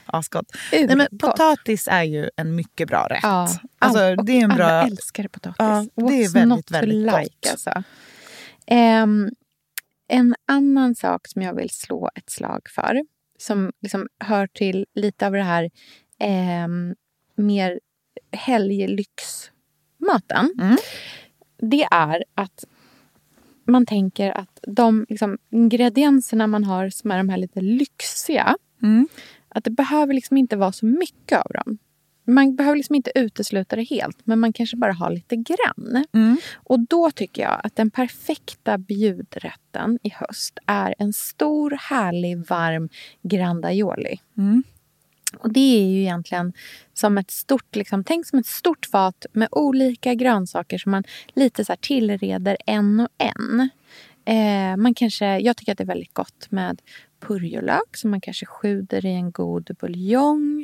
Asgott. 0.07 0.47
Nej, 0.72 0.97
men 0.97 1.07
potatis 1.18 1.88
är 1.90 2.03
ju 2.03 2.30
en 2.36 2.55
mycket 2.55 2.88
bra 2.88 3.07
rätt. 3.11 3.20
Ja, 3.22 3.49
alltså, 3.78 4.01
allt- 4.01 4.26
det 4.26 4.32
är 4.32 4.44
en 4.44 4.51
och 4.51 4.57
bra... 4.57 4.66
Alla 4.66 4.86
älskar 4.86 5.28
potatis. 5.28 5.57
Ja, 5.59 5.86
det 5.94 6.03
är 6.03 6.28
What's 6.28 6.34
väldigt, 6.34 6.49
not 6.57 6.66
to 6.66 6.72
väldigt 6.74 6.99
like, 6.99 7.11
gott. 7.12 7.51
Alltså. 7.51 7.82
Ehm, 8.66 9.30
en 10.09 10.34
annan 10.49 10.94
sak 10.94 11.26
som 11.28 11.42
jag 11.42 11.55
vill 11.55 11.70
slå 11.70 12.11
ett 12.14 12.30
slag 12.30 12.61
för 12.74 13.03
som 13.39 13.72
liksom 13.82 14.09
hör 14.18 14.47
till 14.47 14.87
lite 14.95 15.26
av 15.26 15.32
det 15.32 15.43
här 15.43 15.70
ehm, 16.18 16.95
mer 17.34 17.80
helglyxmaten. 18.32 20.55
Mm. 20.61 20.76
Det 21.59 21.89
är 21.91 22.24
att 22.34 22.64
man 23.64 23.87
tänker 23.87 24.30
att 24.30 24.61
de 24.62 25.07
liksom, 25.09 25.39
ingredienserna 25.51 26.47
man 26.47 26.64
har 26.64 26.91
som 26.91 27.11
är 27.11 27.18
de 27.18 27.28
här 27.28 27.37
lite 27.37 27.61
lyxiga 27.61 28.57
Mm. 28.82 29.09
att 29.49 29.64
det 29.64 29.70
behöver 29.70 30.14
liksom 30.14 30.37
inte 30.37 30.57
vara 30.57 30.72
så 30.72 30.87
mycket 30.87 31.39
av 31.39 31.53
dem. 31.53 31.78
Man 32.27 32.57
behöver 32.57 32.77
liksom 32.77 32.95
inte 32.95 33.12
utesluta 33.14 33.77
det 33.77 33.83
helt, 33.83 34.18
men 34.24 34.41
man 34.41 34.53
kanske 34.53 34.77
bara 34.77 34.93
har 34.93 35.11
lite 35.11 35.37
grann. 35.37 36.05
Mm. 36.12 36.37
Och 36.55 36.81
då 36.81 37.11
tycker 37.11 37.43
jag 37.43 37.61
att 37.64 37.77
den 37.77 37.91
perfekta 37.91 38.79
bjudrätten 38.79 39.99
i 40.03 40.11
höst 40.11 40.59
är 40.66 40.95
en 40.99 41.12
stor, 41.12 41.79
härlig, 41.81 42.47
varm 42.47 42.89
grandaioli. 43.22 44.20
Mm. 44.39 44.62
Och 45.39 45.53
det 45.53 45.79
är 45.79 45.87
ju 45.87 46.01
egentligen 46.01 46.53
som 46.95 47.18
ett 47.18 47.31
stort, 47.31 47.77
liksom, 47.77 48.05
tänk 48.05 48.27
som 48.27 48.39
ett 48.39 48.47
stort 48.47 48.87
fat 48.87 49.27
med 49.33 49.49
olika 49.51 50.14
grönsaker 50.14 50.79
som 50.79 50.93
man 50.93 51.05
lite 51.35 51.64
så 51.64 51.72
här 51.72 51.77
tillreder 51.77 52.57
en 52.66 53.01
och 53.01 53.09
en. 53.18 53.70
Eh, 54.24 54.77
man 54.77 54.95
kanske, 54.95 55.39
jag 55.39 55.57
tycker 55.57 55.72
att 55.72 55.79
det 55.79 55.85
är 55.85 55.89
väldigt 55.89 56.14
gott 56.14 56.47
med 56.51 56.83
purjolök 57.20 57.97
som 57.97 58.11
man 58.11 58.20
kanske 58.20 58.47
sjuder 58.47 59.07
i 59.07 59.12
en 59.12 59.31
god 59.31 59.70
buljong. 59.81 60.56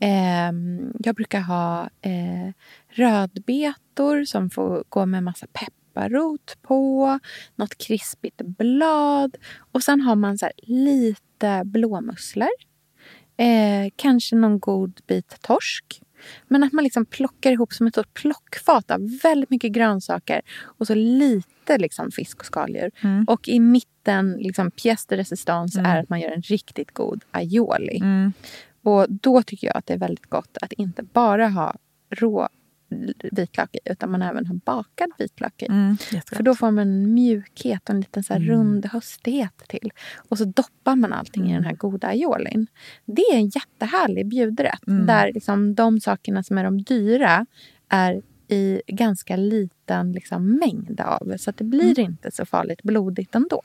Eh, 0.00 0.52
jag 0.98 1.14
brukar 1.14 1.40
ha 1.40 1.82
eh, 2.02 2.52
rödbetor 2.88 4.24
som 4.24 4.50
får 4.50 4.84
gå 4.88 5.06
med 5.06 5.22
massa 5.22 5.46
pepparrot 5.46 6.56
på. 6.62 7.18
Något 7.56 7.78
krispigt 7.78 8.42
blad. 8.42 9.36
Och 9.72 9.82
sen 9.82 10.00
har 10.00 10.14
man 10.16 10.38
så 10.38 10.50
lite 10.62 11.62
blåmusslor. 11.64 12.48
Eh, 13.36 13.90
kanske 13.96 14.36
någon 14.36 14.58
god 14.58 15.00
bit 15.06 15.36
torsk. 15.40 16.00
Men 16.48 16.64
att 16.64 16.72
man 16.72 16.84
liksom 16.84 17.06
plockar 17.06 17.52
ihop 17.52 17.72
som 17.72 17.86
ett 17.86 17.94
stort 17.94 18.14
plockfat 18.14 18.90
av 18.90 19.18
väldigt 19.22 19.50
mycket 19.50 19.72
grönsaker 19.72 20.40
och 20.62 20.86
så 20.86 20.94
lite 20.94 21.78
liksom 21.78 22.10
fisk 22.10 22.40
och 22.40 22.46
skaldjur. 22.46 22.90
Mm. 23.02 23.24
Och 23.28 23.48
i 23.48 23.60
mitten, 23.60 24.36
liksom, 24.40 24.70
pièce 24.70 25.06
de 25.08 25.16
resistance 25.16 25.78
Mm. 25.80 25.90
är 25.90 26.00
att 26.00 26.08
man 26.08 26.20
gör 26.20 26.30
en 26.30 26.42
riktigt 26.42 26.94
god 26.94 27.24
aioli. 27.30 27.96
Mm. 27.96 28.32
Och 28.84 29.06
då 29.08 29.42
tycker 29.42 29.66
jag 29.66 29.76
att 29.76 29.86
det 29.86 29.94
är 29.94 29.98
väldigt 29.98 30.26
gott 30.26 30.58
att 30.62 30.72
inte 30.72 31.02
bara 31.02 31.48
ha 31.48 31.74
rå 32.10 32.48
vitlök 33.32 33.74
i 33.74 33.78
utan 33.84 34.10
man 34.10 34.22
även 34.22 34.46
har 34.46 34.54
bakad 34.54 35.10
vitlök 35.18 35.62
i. 35.62 35.66
Mm. 35.66 35.96
För 36.32 36.42
då 36.42 36.54
får 36.54 36.70
man 36.70 36.78
en 36.88 37.14
mjukhet 37.14 37.88
och 37.88 37.94
en 37.94 38.00
liten 38.00 38.24
så 38.24 38.32
här 38.32 38.40
Mm. 38.40 38.50
rund 38.50 38.86
höstighet 38.86 39.62
till. 39.68 39.90
Och 40.28 40.38
så 40.38 40.44
doppar 40.44 40.96
man 40.96 41.12
allting 41.12 41.50
i 41.50 41.54
den 41.54 41.64
här 41.64 41.72
goda 41.74 42.08
aiolin. 42.08 42.66
Det 43.04 43.22
är 43.22 43.36
en 43.36 43.48
jättehärlig 43.48 44.26
bjudrätt. 44.26 44.86
Mm. 44.86 45.06
Där 45.06 45.32
liksom 45.32 45.74
de 45.74 46.00
sakerna 46.00 46.42
som 46.42 46.58
är 46.58 46.64
de 46.64 46.82
dyra 46.82 47.46
är 47.88 48.22
i 48.48 48.82
ganska 48.86 49.36
liten 49.36 50.12
liksom 50.12 50.56
mängd 50.56 51.00
av. 51.00 51.36
Så 51.38 51.50
att 51.50 51.56
det 51.56 51.64
blir 51.64 51.98
inte 51.98 52.30
så 52.30 52.44
farligt 52.46 52.82
blodigt 52.82 53.34
ändå. 53.34 53.62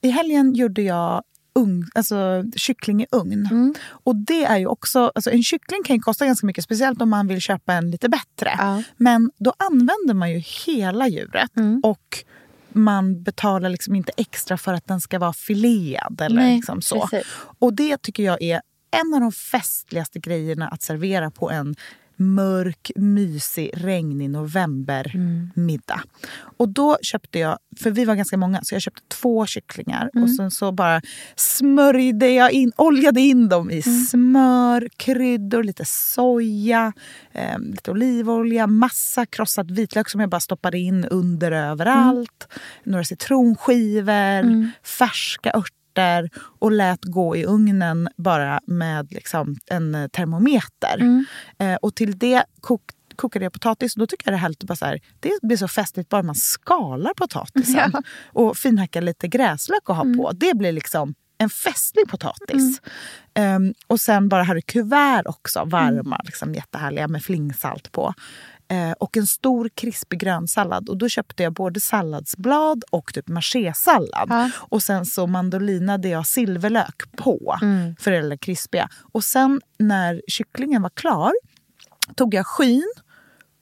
I 0.00 0.08
helgen 0.08 0.54
gjorde 0.54 0.82
jag 0.82 1.22
ugn, 1.54 1.90
alltså 1.94 2.44
kyckling 2.56 3.02
i 3.02 3.06
ugn. 3.10 3.48
Mm. 3.50 3.74
Och 3.88 4.16
det 4.16 4.44
är 4.44 4.58
ju 4.58 4.66
också, 4.66 5.12
alltså 5.14 5.30
en 5.30 5.42
kyckling 5.42 5.82
kan 5.84 6.00
kosta 6.00 6.26
ganska 6.26 6.46
mycket, 6.46 6.64
speciellt 6.64 7.02
om 7.02 7.10
man 7.10 7.26
vill 7.26 7.40
köpa 7.40 7.72
en 7.72 7.90
lite 7.90 8.08
bättre. 8.08 8.54
Ja. 8.58 8.82
Men 8.96 9.30
då 9.38 9.52
använder 9.70 10.14
man 10.14 10.30
ju 10.30 10.38
hela 10.66 11.08
djuret 11.08 11.56
Mm. 11.56 11.80
och 11.84 12.24
man 12.72 13.22
betalar 13.22 13.68
liksom 13.70 13.94
inte 13.94 14.12
extra 14.16 14.56
för 14.58 14.74
att 14.74 14.86
den 14.88 15.00
ska 15.00 15.18
vara 15.18 15.32
filead 15.32 16.20
eller 16.20 16.36
Nej, 16.36 16.56
liksom 16.56 16.82
så. 16.82 17.00
precis. 17.06 17.26
Och 17.58 17.74
det 17.74 18.02
tycker 18.02 18.22
jag 18.22 18.42
är 18.42 18.60
en 18.90 19.14
av 19.14 19.20
de 19.20 19.32
festligaste 19.32 20.18
grejerna 20.18 20.68
att 20.68 20.82
servera 20.82 21.30
på 21.30 21.50
en 21.50 21.74
mörk, 22.22 22.90
mysig, 22.96 23.70
regnig 23.74 24.30
novembermiddag. 24.30 26.00
Och 26.56 26.68
då 26.68 26.98
köpte 27.02 27.38
jag, 27.38 27.58
för 27.80 27.90
vi 27.90 28.04
var 28.04 28.14
ganska 28.14 28.36
många, 28.36 28.60
så 28.62 28.74
jag 28.74 28.82
köpte 28.82 29.02
två 29.08 29.46
kycklingar. 29.46 30.10
Och 30.22 30.30
sen 30.30 30.50
så 30.50 30.72
bara 30.72 31.00
smörjde 31.36 32.28
jag 32.28 32.52
in, 32.52 32.72
oljade 32.76 33.20
in 33.20 33.48
dem 33.48 33.70
i 33.70 33.82
smör, 33.82 34.88
kryddor, 34.96 35.62
lite 35.62 35.84
soja, 35.84 36.92
eh, 37.32 37.58
lite 37.58 37.90
olivolja, 37.90 38.66
massa 38.66 39.26
krossad 39.26 39.70
vitlök 39.70 40.08
som 40.08 40.20
jag 40.20 40.30
bara 40.30 40.40
stoppade 40.40 40.78
in 40.78 41.04
under 41.04 41.52
överallt. 41.52 42.48
Några 42.84 43.04
citronskivor, 43.04 44.70
färska 44.86 45.50
örter 45.54 45.81
och 46.58 46.72
lät 46.72 47.04
gå 47.04 47.36
i 47.36 47.44
ugnen 47.44 48.08
bara 48.16 48.60
med 48.66 49.12
liksom 49.12 49.56
en 49.66 49.94
eh, 49.94 50.08
termometer. 50.08 51.24
Eh, 51.58 51.74
och 51.74 51.94
till 51.94 52.18
det 52.18 52.44
kok, 52.60 52.82
kokade 53.16 53.44
jag 53.44 53.52
potatis. 53.52 53.94
Då 53.94 54.06
tycker 54.06 54.26
jag 54.26 54.32
det 54.32 54.36
är 54.36 54.40
härligt 54.40 54.62
att 54.62 54.68
bara 54.68 54.76
så 54.76 54.84
här, 54.86 55.00
det 55.20 55.30
blir 55.42 55.56
så 55.56 55.68
festligt 55.68 56.08
bara 56.08 56.22
man 56.22 56.34
skalar 56.34 57.14
potatisen. 57.16 57.92
Och 58.32 58.56
finhackar 58.56 59.00
lite 59.00 59.28
gräslök 59.28 59.88
och 59.88 59.96
ha 59.96 60.04
på. 60.04 60.32
Det 60.32 60.56
blir 60.56 60.72
liksom 60.72 61.14
en 61.38 61.50
festlig 61.50 62.08
potatis. 62.08 62.80
Ehm, 63.34 63.74
och 63.86 64.00
sen 64.00 64.28
bara 64.28 64.42
hade 64.42 64.62
kuvert 64.62 65.22
också, 65.26 65.64
varma, 65.64 66.20
liksom, 66.24 66.54
jättehärliga 66.54 67.08
med 67.08 67.22
flingsalt 67.22 67.92
på. 67.92 68.14
Eh, 68.72 68.92
och 68.92 69.16
en 69.16 69.26
stor 69.26 69.68
krispig 69.68 70.20
grönsallad. 70.20 70.88
Och 70.88 70.96
då 70.96 71.08
köpte 71.08 71.42
jag 71.42 71.52
både 71.52 71.80
salladsblad 71.80 72.84
och 72.90 73.14
typ 73.14 73.28
machésallad. 73.28 74.26
Ja. 74.28 74.50
Och 74.56 74.82
sen 74.82 75.06
så 75.06 75.26
mandolinade 75.26 76.08
jag 76.08 76.26
silverlök 76.26 77.02
på 77.16 77.58
för 77.98 78.10
det 78.10 78.38
krispiga. 78.38 78.88
Och 79.12 79.24
sen 79.24 79.60
när 79.78 80.22
kycklingen 80.28 80.82
var 80.82 80.90
klar 80.90 81.32
tog 82.16 82.34
jag 82.34 82.46
skyn 82.46 82.92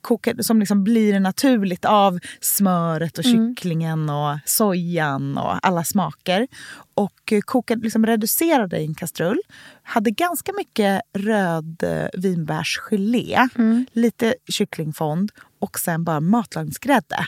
kokade, 0.01 0.45
som 0.45 0.61
liksom 0.61 0.85
blir 0.85 1.21
naturligt 1.21 1.85
av 1.85 2.19
smöret 2.41 3.19
och 3.19 3.25
kycklingen 3.25 4.11
och 4.11 4.39
sojan 4.45 5.39
och 5.39 5.67
alla 5.67 5.85
smaker. 5.85 6.47
Och 6.95 7.33
eh, 7.33 7.41
kokade, 7.41 7.83
liksom 7.83 8.07
reducerade 8.07 8.79
i 8.79 8.85
en 8.87 8.95
kastrull. 8.95 9.39
Hade 9.83 10.11
ganska 10.11 10.53
mycket 10.53 11.03
röd 11.13 11.83
eh, 11.83 12.21
vinbärsgelé, 12.21 13.49
lite 13.93 14.35
kycklingfond 14.49 15.33
och 15.59 15.79
sen 15.79 16.05
bara 16.05 16.21
matlagningsgrädde. 16.21 17.27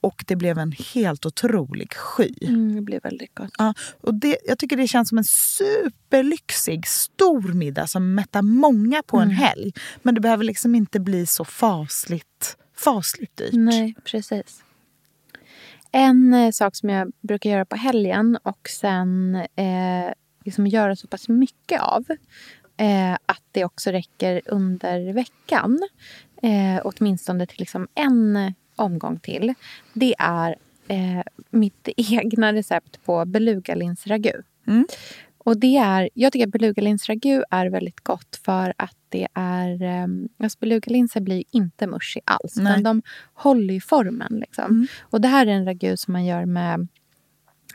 Och 0.00 0.24
det 0.26 0.36
blev 0.36 0.58
en 0.58 0.72
helt 0.94 1.26
otrolig 1.26 1.92
sky. 1.92 2.34
Mm, 2.42 2.74
det 2.74 2.80
blir 2.80 3.00
väldigt 3.00 3.34
gott. 3.34 3.50
Ja, 3.58 3.74
och 4.00 4.14
det, 4.14 4.36
jag 4.44 4.58
tycker 4.58 4.76
det 4.76 4.88
känns 4.88 5.08
som 5.08 5.18
en 5.18 5.24
superlyxig, 5.24 6.86
stor 6.86 7.52
middag 7.52 7.86
som 7.86 8.14
mättar 8.14 8.42
många 8.42 9.02
på 9.02 9.18
en 9.18 9.30
helg. 9.30 9.72
Men 10.02 10.14
det 10.14 10.20
behöver 10.20 10.44
liksom 10.44 10.74
inte 10.74 11.00
bli 11.00 11.26
så 11.26 11.44
fasligt, 11.44 12.56
fasligt 12.76 13.36
dyrt. 13.36 13.52
Nej, 13.52 13.94
precis. 14.04 14.62
En 15.92 16.34
eh, 16.34 16.50
sak 16.50 16.76
som 16.76 16.88
jag 16.88 17.12
brukar 17.20 17.50
göra 17.50 17.64
på 17.64 17.76
helgen 17.76 18.38
och 18.42 18.68
sen 18.68 19.34
eh, 19.34 20.12
liksom 20.44 20.66
göra 20.66 20.96
så 20.96 21.06
pass 21.06 21.28
mycket 21.28 21.80
av 21.80 22.04
eh, 22.76 23.12
att 23.12 23.42
det 23.52 23.64
också 23.64 23.90
räcker 23.90 24.40
under 24.46 25.12
veckan, 25.12 25.78
eh, 26.42 26.80
åtminstone 26.84 27.46
till 27.46 27.58
liksom 27.58 27.88
en 27.94 28.54
omgång 28.80 29.18
till, 29.18 29.54
det 29.92 30.14
är 30.18 30.56
eh, 30.88 31.22
mitt 31.50 31.88
egna 31.96 32.52
recept 32.52 33.04
på 33.04 33.24
belugalinsragu. 33.24 34.42
Mm. 34.66 34.86
Och 35.38 35.56
det 35.56 35.76
är, 35.76 36.08
jag 36.14 36.32
tycker 36.32 36.46
att 36.46 36.52
belugalinsragu 36.52 37.42
är 37.50 37.66
väldigt 37.66 38.00
gott 38.00 38.40
för 38.44 38.72
att 38.76 38.96
det 39.08 39.28
är... 39.34 40.02
Um, 40.04 40.28
alltså 40.38 40.58
belugalinser 40.60 41.20
blir 41.20 41.44
inte 41.50 41.86
mushy 41.86 42.20
alls. 42.24 42.56
Nej. 42.56 42.72
Utan 42.72 42.82
de 42.82 43.02
håller 43.34 43.74
ju 43.74 43.80
formen. 43.80 44.38
Liksom. 44.40 44.86
Och 45.00 45.20
det 45.20 45.28
här 45.28 45.46
är 45.46 45.50
en 45.50 45.64
ragu 45.64 45.96
som 45.96 46.12
man 46.12 46.24
gör 46.24 46.44
med 46.44 46.88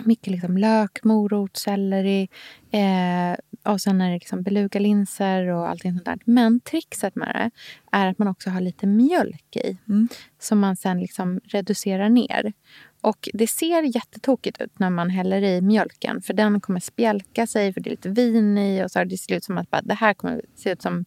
mycket 0.04 0.28
liksom 0.28 0.58
lök, 0.58 1.04
morot, 1.04 1.58
selleri. 1.58 2.30
Eh, 2.72 3.72
och 3.74 3.82
sen 3.82 4.02
är 4.02 4.08
det 4.08 4.14
liksom 4.14 4.41
belugalinser 4.41 5.48
och 5.48 5.70
allting 5.70 5.93
sånt 5.93 6.06
där. 6.06 6.20
Men 6.26 6.60
trixet 6.60 7.16
med 7.16 7.28
det 7.28 7.52
är 7.98 8.08
att 8.08 8.18
man 8.18 8.28
också 8.28 8.50
har 8.50 8.62
lite 8.62 8.88
mjölk 8.88 9.56
i. 9.56 9.78
Mm. 9.89 10.08
Som 10.39 10.60
man 10.60 10.76
sen 10.76 11.00
liksom 11.00 11.39
reducerar 11.43 12.10
ner. 12.10 12.54
Och 13.02 13.30
det 13.34 13.48
ser 13.48 13.96
jättetokigt 13.96 14.62
ut 14.62 14.80
när 14.80 14.89
man 14.89 15.10
häller 15.10 15.41
i 15.41 15.62
mjölken. 15.62 16.22
För 16.22 16.34
den 16.34 16.62
kommer 16.62 16.80
spjälka 16.80 17.48
sig 17.48 17.74
för 17.74 17.82
det 17.82 17.89
är 17.89 17.91
lite 17.91 18.10
vin 18.10 18.58
i. 18.58 18.84
Och 18.86 18.91
så 18.91 19.04
det 19.04 19.18
ser 19.18 19.36
ut 19.36 19.43
som 19.43 19.58
att 19.58 19.70
bara, 19.70 19.82
det 19.82 19.93
här 19.93 20.14
kommer 20.14 20.41
se 20.56 20.72
ut 20.72 20.82
som 20.82 21.06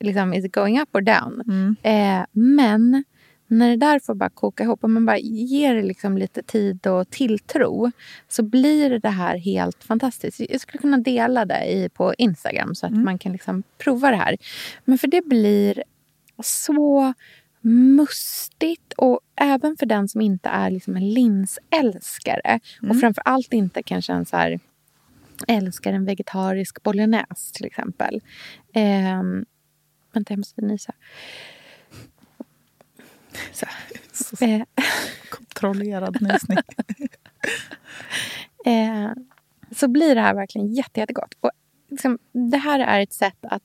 liksom, 0.00 0.34
is 0.34 0.44
it 0.44 0.52
going 0.52 0.80
up 0.80 0.88
or 0.94 1.00
down? 1.00 1.42
Eh, 1.82 2.24
men 2.32 3.04
när 3.48 3.70
det 3.70 3.76
där 3.76 3.98
får 3.98 4.14
bara 4.14 4.30
koka 4.30 4.64
ihop 4.64 4.84
och 4.84 4.90
man 4.90 5.06
bara 5.06 5.18
ger 5.18 5.74
det 5.74 5.82
liksom 5.82 6.18
lite 6.18 6.42
tid 6.42 6.86
och 6.86 7.10
tilltro 7.10 7.90
så 8.28 8.42
blir 8.42 8.98
det 8.98 9.08
här 9.08 9.36
helt 9.36 9.84
fantastiskt. 9.84 10.40
Jag 10.48 10.60
skulle 10.60 10.80
kunna 10.80 10.98
dela 10.98 11.44
det 11.44 11.64
i, 11.64 11.88
på 11.88 12.14
Instagram 12.18 12.74
så 12.74 12.86
att 12.86 12.92
man 12.92 13.18
kan 13.18 13.32
liksom 13.32 13.62
prova 13.78 14.10
det 14.10 14.16
här. 14.16 14.36
Men 14.84 14.98
för 14.98 15.08
det 15.08 15.24
blir 15.24 15.82
så 16.42 17.14
mustigt 17.60 18.92
och 18.96 19.20
även 19.36 19.76
för 19.76 19.86
den 19.86 20.08
som 20.08 20.20
inte 20.20 20.48
är 20.48 20.70
liksom 20.70 20.96
en 20.96 21.10
linsälskare 21.10 22.60
och 22.90 23.00
framför 23.00 23.22
allt 23.24 23.52
inte 23.52 23.82
kanske 23.82 24.12
en 24.12 24.24
så 24.24 24.36
här 24.36 24.60
älskar 25.48 25.92
en 25.92 26.04
vegetarisk 26.04 26.82
bolognese 26.82 27.52
till 27.54 27.66
exempel. 27.66 28.20
Eh, 28.72 29.22
vänta, 30.12 30.32
jag 30.32 30.38
måste 30.38 30.60
nysa. 30.60 30.94
Så. 33.52 33.66
Eh, 34.40 34.62
Kontrollerad 35.30 36.22
nysning. 36.22 36.58
eh, 38.66 39.10
så 39.76 39.88
blir 39.88 40.14
det 40.14 40.20
här 40.20 40.34
verkligen 40.34 40.74
jätte, 40.74 41.00
jättegott. 41.00 41.34
Och 41.40 41.50
liksom, 41.90 42.18
det 42.50 42.56
här 42.56 42.80
är 42.80 43.00
ett 43.00 43.12
sätt 43.12 43.38
att 43.42 43.62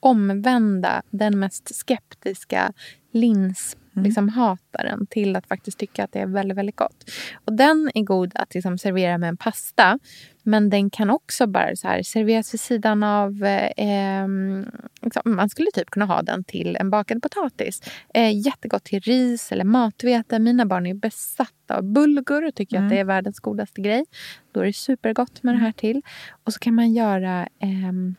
omvända 0.00 1.02
den 1.10 1.38
mest 1.38 1.74
skeptiska 1.74 2.72
lins 3.12 3.76
liksom, 4.04 4.28
hataren 4.28 5.06
till 5.06 5.36
att 5.36 5.46
faktiskt 5.46 5.78
tycka 5.78 6.04
att 6.04 6.12
det 6.12 6.20
är 6.20 6.26
väldigt, 6.26 6.58
väldigt 6.58 6.76
gott. 6.76 7.10
Och 7.44 7.52
den 7.52 7.90
är 7.94 8.02
god 8.02 8.32
att 8.34 8.54
liksom, 8.54 8.78
servera 8.78 9.18
med 9.18 9.28
en 9.28 9.36
pasta. 9.36 9.98
Men 10.46 10.70
den 10.70 10.90
kan 10.90 11.10
också 11.10 11.46
bara 11.46 11.76
så 11.76 11.88
här, 11.88 12.02
serveras 12.02 12.54
vid 12.54 12.60
sidan 12.60 13.02
av... 13.02 13.44
Eh, 13.44 13.70
ehm, 13.76 14.66
liksom, 15.02 15.22
man 15.24 15.48
skulle 15.48 15.70
typ 15.74 15.90
kunna 15.90 16.04
ha 16.04 16.22
den 16.22 16.44
till 16.44 16.76
en 16.76 16.90
bakad 16.90 17.22
potatis. 17.22 17.82
Eh, 18.14 18.46
jättegott 18.46 18.84
till 18.84 19.00
ris 19.00 19.52
eller 19.52 19.64
matvete. 19.64 20.38
Mina 20.38 20.66
barn 20.66 20.86
är 20.86 20.94
besatta 20.94 21.76
av 21.76 21.82
bulgur 21.82 22.46
och 22.46 22.54
tycker 22.54 22.82
att 22.82 22.90
det 22.90 22.98
är 22.98 23.04
världens 23.04 23.40
godaste 23.40 23.80
grej. 23.80 24.04
Då 24.52 24.60
är 24.60 24.64
det 24.64 24.72
supergott 24.72 25.42
med 25.42 25.54
det 25.54 25.58
här 25.58 25.72
till. 25.72 26.02
Och 26.44 26.52
så 26.52 26.58
kan 26.58 26.74
man 26.74 26.92
göra... 26.92 27.48
ehm, 27.60 28.16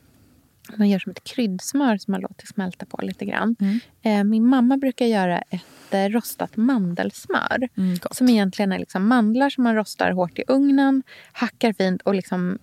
man 0.76 0.88
gör 0.88 0.98
som 0.98 1.12
ett 1.12 1.24
kryddsmör 1.24 1.98
som 1.98 2.12
man 2.12 2.20
låter 2.20 2.46
smälta 2.46 2.86
på 2.86 2.98
lite 3.02 3.24
grann. 3.24 3.56
Eh, 4.02 4.24
min 4.24 4.46
mamma 4.46 4.76
brukar 4.76 5.06
göra 5.06 5.38
ett 5.38 5.94
eh, 5.94 6.08
rostat 6.08 6.56
mandelsmör. 6.56 7.68
som 8.14 8.28
egentligen 8.28 8.72
är 8.72 8.78
liksom 8.78 9.08
mandlar 9.08 9.50
som 9.50 9.64
man 9.64 9.74
rostar 9.74 10.10
hårt 10.10 10.38
i 10.38 10.44
ugnen, 10.48 11.02
hackar 11.32 11.72
fint 11.72 12.02
och 12.02 12.14
liksom 12.14 12.58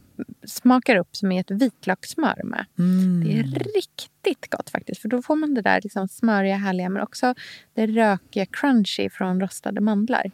smakar 0.47 0.95
upp 0.95 1.15
som 1.15 1.31
i 1.31 1.39
ett 1.39 1.51
vitlökssmör 1.51 2.41
med. 2.43 2.65
Det 3.25 3.39
är 3.39 3.73
riktigt 3.75 4.49
gott 4.49 4.69
faktiskt. 4.69 5.01
För 5.01 5.09
då 5.09 5.21
får 5.21 5.35
man 5.35 5.53
det 5.53 5.61
där 5.61 5.81
liksom 5.83 6.07
smöriga, 6.07 6.55
härliga 6.55 6.89
men 6.89 7.01
också 7.01 7.35
det 7.73 7.87
rökiga, 7.87 8.45
crunchy 8.45 9.09
från 9.09 9.41
rostade 9.41 9.81
mandlar. 9.81 10.31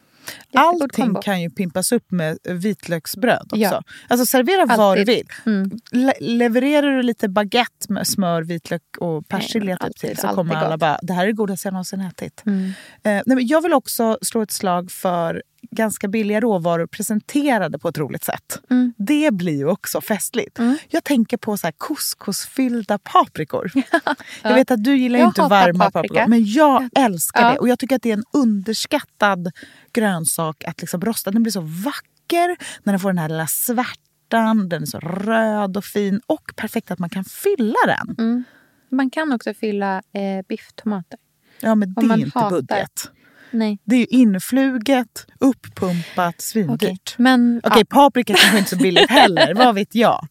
Allting 0.54 0.88
kombo. 1.06 1.22
kan 1.22 1.42
ju 1.42 1.50
pimpas 1.50 1.92
upp 1.92 2.12
med 2.12 2.38
vitlöksbröd 2.44 3.44
också. 3.46 3.58
Ja. 3.58 3.84
Alltså 4.08 4.26
servera 4.26 4.66
vad 4.66 4.78
du 4.98 5.02
Alltid. 5.02 5.08
vill. 5.08 5.28
Mm. 5.46 5.72
Le- 5.92 6.14
levererar 6.20 6.92
du 6.92 7.04
lite 7.04 7.30
baguette 7.30 7.86
med 7.94 8.08
smör, 8.08 8.42
vitlök 8.42 8.82
och 9.00 9.28
persilja 9.28 9.76
typ 9.76 9.84
alltid, 9.84 9.96
till 10.10 10.18
så 10.18 10.28
alltid 10.28 10.36
kommer 10.36 10.56
alla 10.56 10.70
gott. 10.70 10.80
bara, 10.80 11.00
det 11.02 11.14
här 11.14 11.24
är 11.24 11.28
det 11.28 11.34
godaste 11.34 11.68
jag 11.68 11.74
någonsin 11.74 12.02
ätit. 12.02 12.44
Mm. 12.46 12.64
Eh, 12.66 12.72
nej, 13.04 13.24
men 13.26 13.48
jag 13.48 13.62
vill 13.62 13.74
också 13.74 14.18
slå 14.22 14.42
ett 14.42 14.52
slag 14.52 14.92
för 14.92 15.44
ganska 15.72 16.08
billiga 16.08 16.40
råvaror 16.42 16.88
presenterade 16.88 17.80
på 17.80 17.88
ett 17.90 17.98
roligt 17.98 18.24
sätt. 18.24 18.62
Mm. 18.70 18.94
Det 18.98 19.34
blir 19.34 19.58
ju 19.58 19.68
också 19.68 20.02
festligt. 20.02 20.60
Jag 20.90 21.04
tänker 21.04 21.38
på 21.38 21.58
så 21.58 21.68
här 21.68 21.74
couscousfyllda 21.78 22.98
paprikor. 22.98 23.72
Jag 24.44 24.54
vet 24.54 24.72
att 24.72 24.84
du 24.84 24.98
gillar 24.98 25.20
Jag 25.20 25.28
inte 25.30 25.42
varma 25.42 25.80
paprika. 25.86 25.92
paprikor 25.92 26.28
men 26.28 26.46
jag 26.46 26.90
älskar 26.96 27.42
Ja. 27.42 27.52
det. 27.52 27.60
Och 27.60 27.68
jag 27.70 27.80
tycker 27.80 27.96
att 27.96 28.02
det 28.02 28.10
är 28.10 28.18
en 28.18 28.24
underskattad 28.34 29.52
grönsak 29.94 30.64
att 30.64 30.82
liksom 30.82 31.02
rosta. 31.02 31.32
Den 31.32 31.44
blir 31.44 31.52
så 31.52 31.62
vacker 31.62 32.58
när 32.84 32.94
den 32.94 33.00
får 33.00 33.10
den 33.10 33.18
här 33.18 33.30
lilla 33.30 33.48
svärtan. 33.48 34.70
Den 34.70 34.82
är 34.82 34.86
så 34.86 35.00
röd 35.00 35.78
och 35.78 35.86
fin 35.86 36.22
och 36.26 36.52
perfekt 36.56 36.92
att 36.92 37.00
man 37.00 37.10
kan 37.10 37.24
fylla 37.24 37.78
den. 37.88 38.16
Mm. 38.20 38.44
Man 38.92 39.10
kan 39.10 39.32
också 39.34 39.54
fylla 39.54 39.98
eh, 39.98 40.46
bifftomater. 40.50 41.20
Ja 41.60 41.76
men 41.76 41.94
det 41.94 42.02
är 42.14 42.18
inte 42.18 42.40
hatar- 42.40 42.50
budget. 42.50 43.12
Nej. 43.52 43.80
Det 43.84 43.96
är 43.96 44.00
ju 44.00 44.06
influget, 44.06 45.28
uppumpat, 45.40 46.42
svindyrt. 46.42 46.84
Okej, 46.84 46.98
men... 47.18 47.62
Okej, 47.64 47.80
ja. 47.90 47.96
paprika 47.96 48.34
kanske 48.34 48.58
inte 48.58 48.76
är 48.76 48.78
så 48.78 48.84
billigt 48.84 49.10
heller, 49.10 49.54
vad 49.56 49.76
vet 49.76 49.96
jag. 49.96 50.28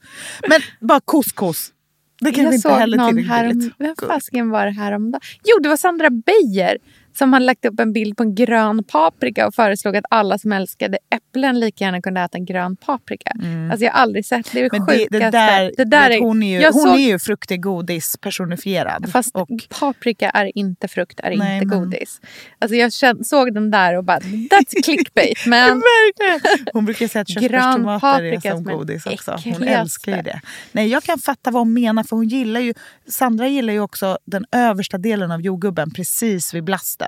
Men 0.49 0.61
bara 0.81 1.01
couscous. 1.01 1.73
Det 2.21 2.33
kanske 2.33 2.43
jag 2.43 2.55
inte 2.55 2.69
heller 2.69 2.97
någon 2.97 3.09
tillräckligt 3.09 3.31
här 3.31 3.49
billigt. 3.49 3.75
Vem 3.79 4.09
fasiken 4.09 4.51
var 4.51 4.67
det 4.67 4.73
här 4.73 4.93
om 4.93 5.11
dagen? 5.11 5.21
Jo, 5.45 5.59
det 5.63 5.69
var 5.69 5.77
Sandra 5.77 6.11
Beijer 6.11 6.79
som 7.19 7.33
hade 7.33 7.45
lagt 7.45 7.65
upp 7.65 7.81
en 7.81 7.93
bild 7.93 8.17
på 8.17 8.23
en 8.23 8.35
grön 8.35 8.85
paprika 8.85 9.47
och 9.47 9.55
föreslog 9.55 9.97
att 9.97 10.05
alla 10.11 10.39
som 10.39 10.53
älskade 10.53 10.99
äpplen 11.15 11.61
lika 11.61 11.85
gärna 11.85 12.03
kunde 12.03 12.21
äta 12.21 12.39
en 12.39 12.45
grön 12.45 12.77
paprika. 12.77 13.33
Alltså 13.71 13.85
jag 13.85 13.93
har 13.93 13.99
aldrig 14.01 14.27
sett 14.27 14.53
det. 14.53 14.59
är 14.59 14.63
det 14.63 14.71
Mm. 14.71 14.87
Men 14.87 14.97
det, 14.99 15.03
sjukaste. 15.03 15.19
det 15.19 15.85
där, 15.85 16.09
det 16.09 16.09
vet, 16.09 16.21
hon 16.21 16.43
är 16.43 16.61
ju, 16.61 16.67
hon 16.67 16.83
såg- 16.83 16.95
är 17.01 17.09
ju 17.09 17.19
fruktig 17.19 17.63
godis 17.63 18.17
personifierad. 18.21 19.13
Fast 19.13 19.35
och, 19.35 19.49
paprika 19.81 20.31
är 20.31 20.59
inte 20.59 20.89
frukt, 20.89 21.21
är 21.21 21.37
Nej, 21.37 21.63
inte 21.63 21.77
godis. 21.77 22.21
Alltså 22.59 22.77
jag 22.77 22.93
känn, 22.93 23.25
såg 23.25 23.55
den 23.55 23.71
där 23.71 23.97
och 23.97 24.05
bara, 24.05 24.19
that's 24.19 24.83
clickbait. 24.85 25.39
Men 25.47 25.83
Verkligen. 26.21 26.67
Hon 26.73 26.85
brukar 26.85 27.09
säga 27.09 27.23
att 27.23 27.29
Grön 27.29 27.43
körsbärstomater 27.43 28.23
är 28.23 28.41
som 28.41 28.69
är 28.69 28.75
godis 28.75 29.07
också. 29.07 29.39
Hon 29.45 29.63
älskar 29.63 30.17
ju 30.17 30.23
det. 30.23 30.41
Nej, 30.73 30.89
jag 30.89 31.03
kan 31.03 31.19
fatta 31.19 31.51
vad 31.51 31.61
hon 31.61 31.73
menar 31.73 32.03
för 32.03 32.17
hon 32.17 32.29
gillar 32.29 32.61
ju, 32.61 32.75
Sandra 33.09 33.49
gillar 33.49 33.73
ju 33.73 33.81
också 33.81 34.19
den 34.25 34.45
översta 34.53 34.99
delen 34.99 35.31
av 35.31 35.41
jordgubben 35.41 35.91
precis 35.91 36.55
vid 36.55 36.65
blasten. 36.65 37.00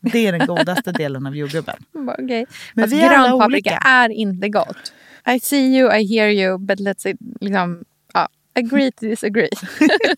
Det 0.00 0.26
är 0.26 0.32
den 0.32 0.46
godaste 0.46 0.92
delen 0.92 1.26
av 1.26 1.36
jordgubben. 1.36 1.76
okej. 2.18 2.46
Men 2.74 2.84
Fast 2.84 2.92
vi 2.92 3.00
är 3.00 3.10
alla 3.10 3.46
olika. 3.46 3.76
är 3.76 4.08
inte 4.08 4.48
gott. 4.48 4.92
I 5.34 5.40
see 5.40 5.78
you, 5.78 5.96
I 5.96 6.16
hear 6.16 6.28
you, 6.28 6.58
but 6.58 6.80
let's 6.80 7.16
liksom, 7.40 7.84
ja, 8.14 8.28
agree 8.54 8.92
to 8.92 9.06
disagree. 9.06 9.50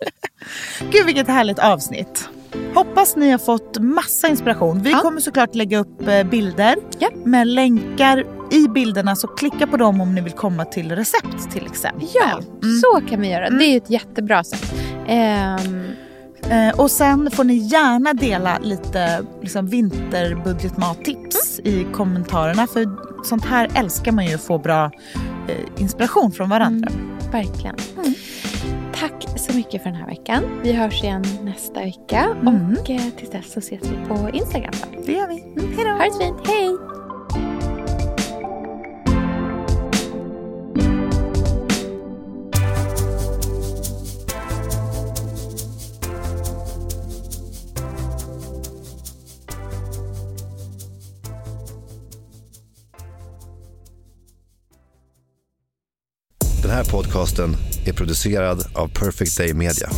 Gud 0.93 1.07
vilket 1.07 1.28
härligt 1.28 1.59
avsnitt. 1.59 2.28
Hoppas 2.74 3.16
ni 3.16 3.30
har 3.30 3.39
fått 3.39 3.78
massa 3.78 4.28
inspiration. 4.28 4.83
Vi 4.83 4.93
kommer 4.93 5.20
såklart 5.20 5.55
lägga 5.55 5.78
upp 5.78 6.09
eh, 6.09 6.22
bilder 6.24 6.76
med 7.24 7.47
länkar 7.47 8.24
i 8.53 8.68
bilderna 8.68 9.16
så 9.16 9.26
klicka 9.28 9.66
på 9.66 9.76
dem 9.76 10.01
om 10.01 10.14
ni 10.14 10.20
vill 10.20 10.33
komma 10.33 10.64
till 10.64 10.93
recept 10.97 11.51
till 11.53 11.66
exempel. 11.66 12.09
Ja, 12.14 12.41
så 12.83 13.07
kan 13.09 13.20
vi 13.20 13.30
göra. 13.30 13.51
Det 13.51 13.64
är 13.64 13.76
ett 13.76 13.91
jättebra 13.91 14.45
sätt. 14.45 14.74
Ehm, 15.07 15.83
Eh, 16.53 16.80
och 16.80 16.90
sen 16.90 17.30
får 17.30 17.44
ni 17.44 17.55
gärna 17.55 18.12
dela 18.12 18.59
lite 18.59 19.24
liksom, 19.42 19.66
vinterbudgetmattips 19.66 21.61
i 21.64 21.86
kommentarerna. 21.92 22.66
För 22.66 22.86
sånt 23.24 23.44
här 23.44 23.70
älskar 23.74 24.12
man 24.12 24.26
ju 24.26 24.34
att 24.34 24.42
få 24.42 24.59
bra 24.59 24.90
eh, 25.48 25.82
inspiration 25.82 26.32
från 26.32 26.48
varandra. 26.48 26.88
verkligen. 27.32 27.76
Tack 28.94 29.26
så 29.36 29.53
mycket 29.53 29.82
för 29.82 29.90
den 29.90 29.98
här 29.98 30.07
veckan. 30.07 30.44
Vi 30.62 30.72
hörs 30.72 31.03
igen 31.03 31.24
nästa 31.42 31.80
vecka. 31.80 32.36
Mm. 32.40 32.76
Och 32.80 32.90
eh, 32.90 33.00
tills 33.16 33.30
dess 33.30 33.53
så 33.53 33.59
ses 33.59 33.82
vi 33.82 34.09
på 34.09 34.30
Instagram. 34.32 34.74
Det 35.07 35.12
gör 35.12 35.28
vi. 35.28 35.34
Hej 35.76 35.84
då. 35.84 35.90
Ha 35.90 36.05
det 36.05 36.24
fint. 36.24 36.46
Hej! 36.46 36.91
Här 56.72 56.84
podcasten 56.84 57.56
är 57.86 57.92
producerad 57.92 58.66
av 58.74 58.88
Perfect 58.88 59.38
Day 59.38 59.54
Media. 59.54 59.88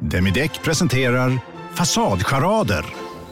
Demideck 0.00 0.62
presenterar 0.62 1.38
Fasadcharader. 1.74 2.84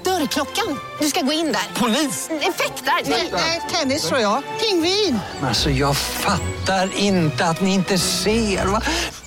Dörrklockan. 0.04 0.78
Du 1.00 1.08
ska 1.08 1.20
gå 1.20 1.32
in 1.32 1.46
där. 1.46 1.80
Polis? 1.80 2.30
Effektar? 2.30 3.10
Nej, 3.32 3.62
tennis 3.72 4.08
tror 4.08 4.20
jag. 4.20 4.42
Pingvin. 4.60 5.18
Alltså 5.42 5.70
jag 5.70 5.96
fattar 5.96 6.96
inte 6.96 7.44
att 7.46 7.60
ni 7.60 7.74
inte 7.74 7.98
ser. 7.98 8.66
Va? 8.66 8.82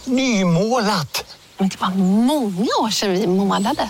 Nymålat! 0.05 1.37
Men 1.57 1.69
det 1.69 1.81
var 1.81 1.89
många 2.25 2.69
år 2.81 2.89
sedan 2.89 3.11
vi 3.11 3.27
målade. 3.27 3.89